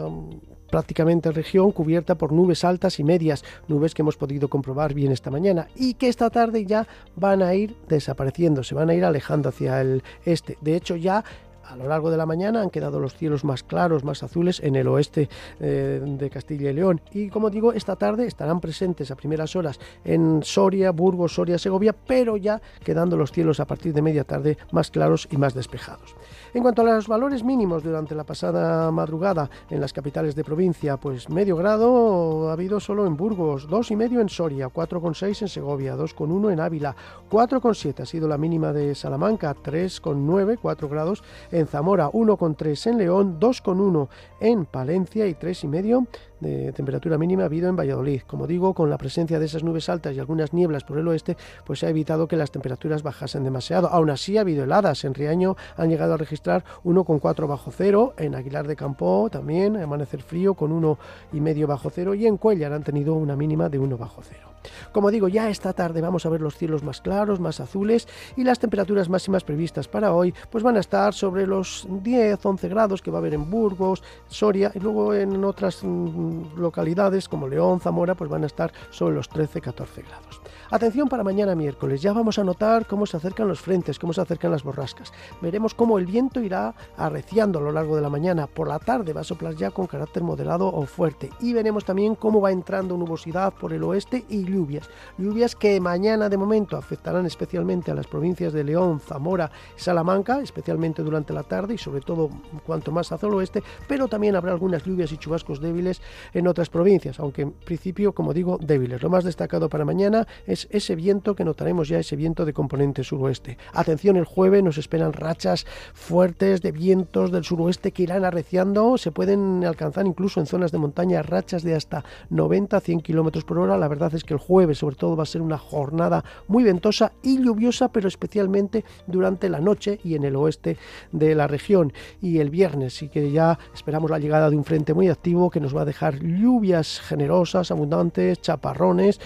prácticamente 0.71 1.33
región 1.33 1.73
cubierta 1.73 2.17
por 2.17 2.33
nubes 2.33 2.65
altas 2.65 2.99
y 2.99 3.05
medias, 3.05 3.45
nubes 3.69 3.95
que 3.95 4.03
hemos 4.03 4.17
podido 4.17 4.49
comprobar 4.49 4.95
bien 4.95 5.13
esta 5.13 5.31
mañana 5.31 5.69
y 5.77 5.95
que 5.95 6.09
esta 6.09 6.31
tarde 6.31 6.65
ya 6.65 6.87
van 7.17 7.43
a 7.43 7.55
ir 7.55 7.77
desapareciendo, 7.89 8.63
se 8.63 8.75
van 8.75 8.91
a 8.91 8.95
ir 8.95 9.05
alejando 9.05 9.49
hacia 9.49 9.81
el 9.81 10.03
este. 10.25 10.59
De 10.61 10.77
hecho 10.77 10.97
ya 10.97 11.25
a 11.69 11.77
lo 11.77 11.87
largo 11.87 12.11
de 12.11 12.17
la 12.17 12.27
mañana 12.27 12.63
han 12.63 12.71
quedado 12.71 12.99
los 12.99 13.15
cielos 13.15 13.45
más 13.45 13.63
claros, 13.63 14.03
más 14.03 14.23
azules 14.23 14.61
en 14.61 14.75
el 14.77 14.89
oeste 14.89 15.29
eh, 15.61 16.01
de 16.03 16.31
Castilla 16.31 16.71
y 16.71 16.75
León. 16.75 17.01
Y 17.13 17.29
como 17.29 17.51
digo, 17.51 17.73
esta 17.73 17.97
tarde 17.97 18.27
estarán 18.27 18.61
presentes 18.61 19.11
a 19.11 19.17
primeras 19.17 19.55
horas 19.55 19.79
en 20.05 20.43
Soria, 20.43 20.93
Burgos, 20.93 21.35
Soria, 21.35 21.59
Segovia, 21.59 21.93
pero 21.93 22.37
ya 22.37 22.61
quedando 22.83 23.17
los 23.17 23.33
cielos 23.33 23.61
a 23.61 23.67
partir 23.67 23.93
de 23.93 24.03
media 24.03 24.25
tarde 24.25 24.57
más 24.73 24.91
claros 24.91 25.29
y 25.31 25.37
más 25.37 25.55
despejados. 25.55 26.17
En 26.55 26.63
cuanto 26.63 26.83
a 26.83 26.85
los 26.87 27.09
valores 27.09 27.45
mínimos 27.45 27.83
durante 27.83 28.15
la 28.15 28.25
pasada 28.25 28.91
madrugada 28.91 29.51
en 29.69 29.81
las 29.81 29.93
capitales 29.93 30.35
de 30.35 30.45
provincia, 30.45 30.97
pues 30.97 31.29
medio 31.29 31.57
grado 31.57 32.49
ha 32.49 32.53
habido 32.53 32.81
solo 32.81 33.07
en 33.07 33.17
Burgos, 33.17 33.69
dos 33.69 33.91
y 33.91 33.97
medio 33.97 34.21
en 34.21 34.29
Soria, 34.29 34.69
4,6 34.69 35.43
en 35.43 35.49
Segovia, 35.49 35.97
2,1 35.97 36.53
en 36.53 36.61
Ávila, 36.61 36.97
4,7 37.31 38.01
ha 38.01 38.07
sido 38.07 38.27
la 38.29 38.39
mínima 38.39 38.73
de 38.73 38.95
Salamanca, 38.95 39.55
3,9, 39.55 40.59
4 40.61 40.89
grados 40.89 41.23
en 41.51 41.67
Zamora, 41.67 42.09
1,3 42.09 42.91
en 42.91 42.99
León, 42.99 43.39
2,1 43.39 44.09
en 44.41 44.65
Palencia 44.65 45.27
y 45.27 45.35
3,5 45.35 46.07
de 46.41 46.73
temperatura 46.73 47.19
mínima 47.19 47.43
ha 47.43 47.47
habido 47.47 47.69
en 47.69 47.77
Valladolid. 47.77 48.23
Como 48.27 48.47
digo, 48.47 48.75
con 48.75 48.91
la 48.91 48.99
presencia 48.99 49.39
de 49.39 49.47
esas 49.47 49.65
nubes 49.65 49.89
altas 49.89 50.15
y 50.15 50.21
algunas 50.21 50.53
nieblas 50.53 50.85
por 50.85 50.99
el 50.99 51.09
oeste, 51.09 51.37
pues 51.65 51.81
se 51.81 51.87
ha 51.87 51.91
evitado 51.91 52.29
que 52.29 52.37
las 52.37 52.51
temperaturas 52.51 53.03
bajasen 53.03 53.45
demasiado. 53.45 53.89
Aún 53.89 54.11
así 54.11 54.39
ha 54.39 54.43
habido 54.43 54.65
heladas. 54.65 55.05
En 55.05 55.15
Riaño 55.15 55.57
han 55.77 55.89
llegado 55.89 56.15
a 56.15 56.17
registrar 56.17 56.65
1,4 56.85 57.47
bajo 57.47 57.71
cero, 57.71 58.15
en 58.17 58.35
Aguilar 58.35 58.67
de 58.67 58.77
Campo 58.77 59.29
también 59.31 59.77
amanecer 59.77 60.23
frío 60.23 60.55
con 60.55 60.71
1,5 60.73 61.67
bajo 61.67 61.91
cero 61.91 62.15
y 62.15 62.27
en 62.27 62.37
Cuellar 62.37 62.73
han 62.73 62.83
tenido 62.83 63.15
una 63.15 63.37
mínima 63.37 63.69
de 63.69 63.79
1 63.79 63.97
bajo 63.97 64.23
cero. 64.23 64.58
Como 64.93 65.11
digo, 65.11 65.29
ya 65.29 65.49
esta 65.51 65.73
tarde 65.73 66.01
vamos 66.01 66.27
a 66.27 66.29
ver 66.29 66.41
los 66.41 66.57
cielos 66.57 66.83
más 66.83 67.01
claros, 67.01 67.41
más 67.41 67.61
azules 67.61 68.09
y 68.37 68.45
las 68.45 68.59
temperaturas 68.59 69.09
máximas 69.09 69.45
previstas 69.45 69.89
para 69.89 70.13
hoy 70.13 70.35
pues 70.51 70.65
van 70.65 70.77
a 70.77 70.81
estar 70.81 71.15
sobre 71.15 71.47
los 71.47 71.87
10, 71.89 72.45
11 72.45 72.69
grados 72.69 73.03
que 73.03 73.11
va 73.11 73.19
a 73.19 73.21
haber 73.21 73.35
en 73.35 73.51
Burgos, 73.51 74.03
Soria 74.29 74.73
y 74.75 74.81
luego 74.81 75.15
en 75.15 75.45
otras 75.45 75.83
mm, 75.83 76.59
localidades 76.59 77.29
como 77.29 77.49
León, 77.49 77.81
Zamora 77.81 78.15
pues 78.15 78.31
van 78.31 78.45
a 78.45 78.47
estar 78.47 78.73
sobre 78.91 79.15
los 79.15 79.29
13, 79.29 79.61
14 79.61 80.03
grados. 80.03 80.41
Atención 80.71 81.09
para 81.09 81.25
mañana 81.25 81.55
miércoles, 81.55 82.03
ya 82.03 82.13
vamos 82.13 82.39
a 82.39 82.45
notar 82.45 82.87
cómo 82.87 83.07
se 83.07 83.17
acercan 83.17 83.49
los 83.49 83.61
frentes, 83.61 83.99
cómo 83.99 84.13
se 84.13 84.21
acercan 84.21 84.51
las 84.51 84.65
borrascas. 84.65 85.13
Veremos 85.41 85.73
cómo 85.73 85.99
el 85.99 86.05
viento 86.05 86.41
irá 86.41 86.75
arreciando 86.97 87.59
a 87.59 87.63
lo 87.63 87.73
largo 87.73 87.97
de 87.97 88.03
la 88.03 88.11
mañana. 88.11 88.47
Por 88.47 88.69
la 88.69 88.79
tarde 88.79 89.15
va 89.15 89.23
a 89.23 89.25
soplar 89.25 89.55
ya 89.55 89.71
con 89.71 89.87
carácter 89.87 90.23
moderado 90.23 90.69
o 90.69 90.85
fuerte. 90.85 91.31
Y 91.41 91.55
veremos 91.55 91.87
también 91.87 92.15
cómo 92.15 92.43
va 92.43 92.53
entrando 92.53 92.99
nubosidad 92.99 93.55
por 93.55 93.73
el 93.73 93.83
oeste 93.83 94.27
y 94.29 94.45
lluvias. 94.49 94.89
Lluvias 95.17 95.55
que 95.55 95.81
mañana 95.81 96.29
de 96.29 96.37
momento 96.37 96.77
afectarán 96.77 97.27
especialmente 97.27 97.91
a 97.91 97.95
las 97.95 98.07
provincias 98.07 98.53
de 98.53 98.65
León, 98.65 99.01
Zamora 99.01 99.51
y 99.77 99.81
Salamanca, 99.81 100.41
especialmente 100.41 101.03
durante 101.03 101.33
la 101.33 101.43
tarde 101.43 101.75
y 101.75 101.79
sobre 101.79 102.01
todo 102.01 102.31
cuanto 102.67 102.93
más 102.93 103.13
hacia 103.13 103.29
el 103.29 103.35
oeste, 103.35 103.63
pero 103.87 104.09
también 104.09 104.37
habrá 104.37 104.53
algunas 104.53 104.85
lluvias 104.85 105.13
y 105.13 105.19
chubascos 105.19 105.61
débiles 105.61 106.01
en 106.33 106.47
otras 106.47 106.69
provincias, 106.69 107.19
aunque 107.21 107.43
en 107.43 107.53
principio, 107.53 108.13
como 108.13 108.33
digo, 108.33 108.59
débiles. 108.61 109.03
Lo 109.03 109.11
más 109.11 109.25
destacado 109.25 109.69
para 109.69 109.85
mañana 109.85 110.27
es 110.47 110.69
ese 110.71 110.97
viento 110.97 111.35
que 111.35 111.45
notaremos 111.45 111.89
ya, 111.89 111.99
ese 111.99 112.17
viento 112.17 112.45
de 112.45 112.53
componente 112.53 113.05
suroeste. 113.05 113.59
Atención, 113.73 114.17
el 114.17 114.25
jueves 114.25 114.63
nos 114.63 114.79
esperan 114.79 115.13
rachas 115.13 115.67
fuertes 115.95 116.63
de 116.63 116.73
vientos 116.73 117.31
del 117.33 117.45
suroeste 117.45 117.93
que 117.93 118.03
irán 118.05 118.25
arreciando, 118.25 118.99
se 118.99 119.13
pueden 119.13 119.65
alcanzar 119.65 120.07
incluso 120.07 120.41
en 120.41 120.47
zonas 120.47 120.73
de 120.73 120.79
montaña 120.79 121.23
rachas 121.23 121.63
de 121.63 121.75
hasta 121.75 122.05
90-100 122.31 123.03
kilómetros 123.03 123.45
por 123.45 123.59
hora. 123.59 123.77
La 123.77 123.89
verdad 123.89 124.15
es 124.15 124.25
que 124.25 124.35
jueves, 124.39 124.79
sobre 124.79 124.97
todo, 124.97 125.17
va 125.17 125.25
a 125.25 125.27
ser 125.27 125.43
una 125.43 125.59
jornada 125.59 126.25
muy 126.47 126.65
ventosa 126.65 127.13
y 127.23 127.43
lluviosa, 127.43 127.93
pero 127.93 128.09
especialmente 128.09 128.85
durante 129.07 129.49
la 129.49 129.61
noche 129.61 129.99
y 130.05 130.15
en 130.15 130.25
el 130.25 130.37
oeste 130.37 130.77
de 131.13 131.35
la 131.35 131.47
región. 131.47 131.93
Y 132.21 132.39
el 132.39 132.51
viernes, 132.51 132.95
sí 132.95 133.09
que 133.09 133.31
ya 133.31 133.59
esperamos 133.75 134.11
la 134.11 134.19
llegada 134.19 134.51
de 134.51 134.57
un 134.57 134.65
frente 134.65 134.95
muy 134.95 135.09
activo 135.09 135.51
que 135.51 135.61
nos 135.61 135.77
va 135.77 135.83
a 135.83 135.87
dejar 135.87 136.19
lluvias 136.21 137.01
generosas, 137.01 137.71
abundantes, 137.71 138.41
chaparrones. 138.41 139.21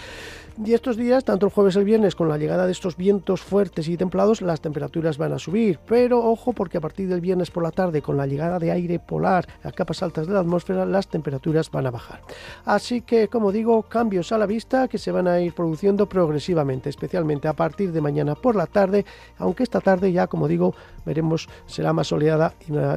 Y 0.59 0.75
estos 0.75 0.99
días, 0.99 1.25
tanto 1.25 1.47
el 1.47 1.53
jueves 1.53 1.77
y 1.77 1.79
el 1.79 1.85
viernes, 1.85 2.15
con 2.15 2.29
la 2.29 2.37
llegada 2.37 2.67
de 2.67 2.73
estos 2.73 2.97
vientos 2.97 3.41
fuertes 3.41 3.89
y 3.89 3.97
templados, 3.97 4.43
las 4.43 4.61
temperaturas 4.61 5.17
van 5.17 5.33
a 5.33 5.39
subir. 5.39 5.79
Pero 5.87 6.23
ojo, 6.23 6.53
porque 6.53 6.77
a 6.77 6.81
partir 6.81 7.09
del 7.09 7.23
viernes 7.23 7.51
por 7.51 7.63
la 7.63 7.71
tarde, 7.71 8.03
con 8.03 8.19
la 8.19 8.27
llegada 8.27 8.59
de 8.59 8.71
aire 8.71 8.99
polar 8.99 9.49
a 9.65 9.73
capas 9.73 10.03
altas 10.03 10.27
de 10.27 10.35
la 10.35 10.41
atmósfera, 10.41 10.85
las 10.85 11.09
temperaturas 11.09 11.71
van 11.71 11.87
a 11.87 11.91
bajar. 11.91 12.21
Así 12.67 13.01
que, 13.01 13.29
como 13.29 13.51
digo, 13.51 13.83
cambios 13.85 14.31
a 14.33 14.39
la 14.39 14.47
vista 14.47 14.89
que 14.89 14.99
se 14.99 15.11
van 15.11 15.27
a 15.27 15.41
ir 15.41 15.55
produciendo 15.55 16.07
progresivamente, 16.07 16.91
especialmente 16.91 17.49
a 17.49 17.55
partir 17.55 17.91
de 17.91 18.01
mañana 18.03 18.35
por 18.35 18.55
la 18.55 18.67
tarde, 18.67 19.07
aunque 19.39 19.63
esta 19.63 19.81
tarde 19.81 20.13
ya, 20.13 20.27
como 20.27 20.49
digo, 20.49 20.75
veremos 21.07 21.49
será 21.67 21.93
más 21.93 22.09
soleada 22.09 22.55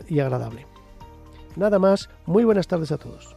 y 0.09 0.19
agradable. 0.19 0.65
Nada 1.55 1.79
más, 1.79 2.09
muy 2.25 2.43
buenas 2.43 2.67
tardes 2.67 2.91
a 2.91 2.97
todos. 2.97 3.34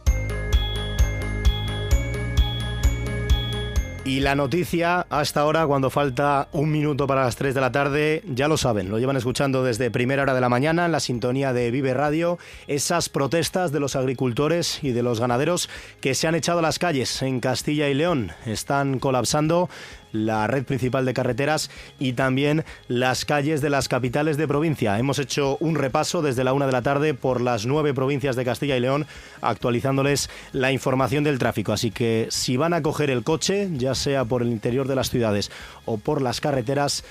Y 4.05 4.21
la 4.21 4.33
noticia 4.33 5.05
hasta 5.09 5.41
ahora, 5.41 5.67
cuando 5.67 5.89
falta 5.89 6.47
un 6.53 6.71
minuto 6.71 7.05
para 7.05 7.25
las 7.25 7.35
3 7.35 7.53
de 7.53 7.61
la 7.61 7.71
tarde, 7.71 8.23
ya 8.25 8.47
lo 8.47 8.57
saben, 8.57 8.89
lo 8.89 8.97
llevan 8.97 9.17
escuchando 9.17 9.63
desde 9.63 9.91
primera 9.91 10.23
hora 10.23 10.33
de 10.33 10.41
la 10.41 10.49
mañana 10.49 10.85
en 10.85 10.91
la 10.91 11.01
sintonía 11.01 11.53
de 11.53 11.69
Vive 11.69 11.93
Radio, 11.93 12.39
esas 12.67 13.09
protestas 13.09 13.71
de 13.71 13.79
los 13.79 13.95
agricultores 13.95 14.83
y 14.83 14.93
de 14.93 15.03
los 15.03 15.19
ganaderos 15.19 15.69
que 16.01 16.15
se 16.15 16.27
han 16.27 16.35
echado 16.35 16.59
a 16.59 16.63
las 16.63 16.79
calles 16.79 17.21
en 17.21 17.39
Castilla 17.39 17.89
y 17.89 17.93
León. 17.93 18.31
Están 18.45 18.99
colapsando 18.99 19.69
la 20.11 20.47
red 20.47 20.63
principal 20.63 21.05
de 21.05 21.13
carreteras 21.13 21.69
y 21.99 22.13
también 22.13 22.65
las 22.87 23.25
calles 23.25 23.61
de 23.61 23.69
las 23.69 23.87
capitales 23.87 24.37
de 24.37 24.47
provincia. 24.47 24.97
Hemos 24.97 25.19
hecho 25.19 25.57
un 25.59 25.75
repaso 25.75 26.21
desde 26.21 26.43
la 26.43 26.53
una 26.53 26.65
de 26.65 26.71
la 26.71 26.81
tarde 26.81 27.13
por 27.13 27.41
las 27.41 27.65
nueve 27.65 27.93
provincias 27.93 28.35
de 28.35 28.45
Castilla 28.45 28.77
y 28.77 28.79
León, 28.79 29.05
actualizándoles 29.41 30.29
la 30.51 30.71
información 30.71 31.23
del 31.23 31.39
tráfico. 31.39 31.73
Así 31.73 31.91
que 31.91 32.27
si 32.29 32.57
van 32.57 32.73
a 32.73 32.81
coger 32.81 33.09
el 33.09 33.23
coche, 33.23 33.69
ya 33.73 33.95
sea 33.95 34.25
por 34.25 34.41
el 34.41 34.49
interior 34.49 34.87
de 34.87 34.95
las 34.95 35.09
ciudades 35.09 35.51
o 35.85 35.97
por 35.97 36.21
las 36.21 36.41
carreteras, 36.41 37.03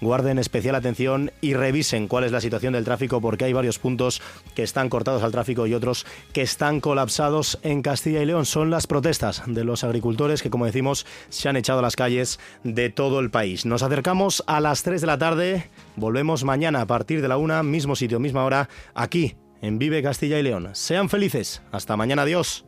guarden 0.00 0.38
especial 0.38 0.74
atención 0.74 1.32
y 1.40 1.54
revisen 1.54 2.08
cuál 2.08 2.24
es 2.24 2.32
la 2.32 2.40
situación 2.40 2.72
del 2.72 2.84
tráfico 2.84 3.20
porque 3.20 3.44
hay 3.44 3.52
varios 3.52 3.78
puntos 3.78 4.22
que 4.54 4.62
están 4.62 4.88
cortados 4.88 5.22
al 5.22 5.32
tráfico 5.32 5.66
y 5.66 5.74
otros 5.74 6.06
que 6.32 6.42
están 6.42 6.80
colapsados 6.80 7.58
en 7.62 7.82
Castilla 7.82 8.22
y 8.22 8.26
León. 8.26 8.46
Son 8.46 8.70
las 8.70 8.86
protestas 8.86 9.42
de 9.46 9.64
los 9.64 9.84
agricultores 9.84 10.42
que, 10.42 10.50
como 10.50 10.66
decimos, 10.66 11.06
se 11.28 11.48
han 11.48 11.56
echado 11.56 11.80
a 11.80 11.82
las 11.82 11.96
calles 11.96 12.38
de 12.64 12.90
todo 12.90 13.20
el 13.20 13.30
país. 13.30 13.66
Nos 13.66 13.82
acercamos 13.82 14.44
a 14.46 14.60
las 14.60 14.82
3 14.82 15.00
de 15.00 15.06
la 15.06 15.18
tarde. 15.18 15.70
Volvemos 15.96 16.44
mañana 16.44 16.82
a 16.82 16.86
partir 16.86 17.22
de 17.22 17.28
la 17.28 17.36
1, 17.36 17.62
mismo 17.62 17.96
sitio, 17.96 18.20
misma 18.20 18.44
hora, 18.44 18.68
aquí 18.94 19.36
en 19.60 19.78
Vive 19.78 20.02
Castilla 20.02 20.38
y 20.38 20.42
León. 20.42 20.70
Sean 20.72 21.08
felices. 21.08 21.62
Hasta 21.72 21.96
mañana. 21.96 22.22
Adiós. 22.22 22.64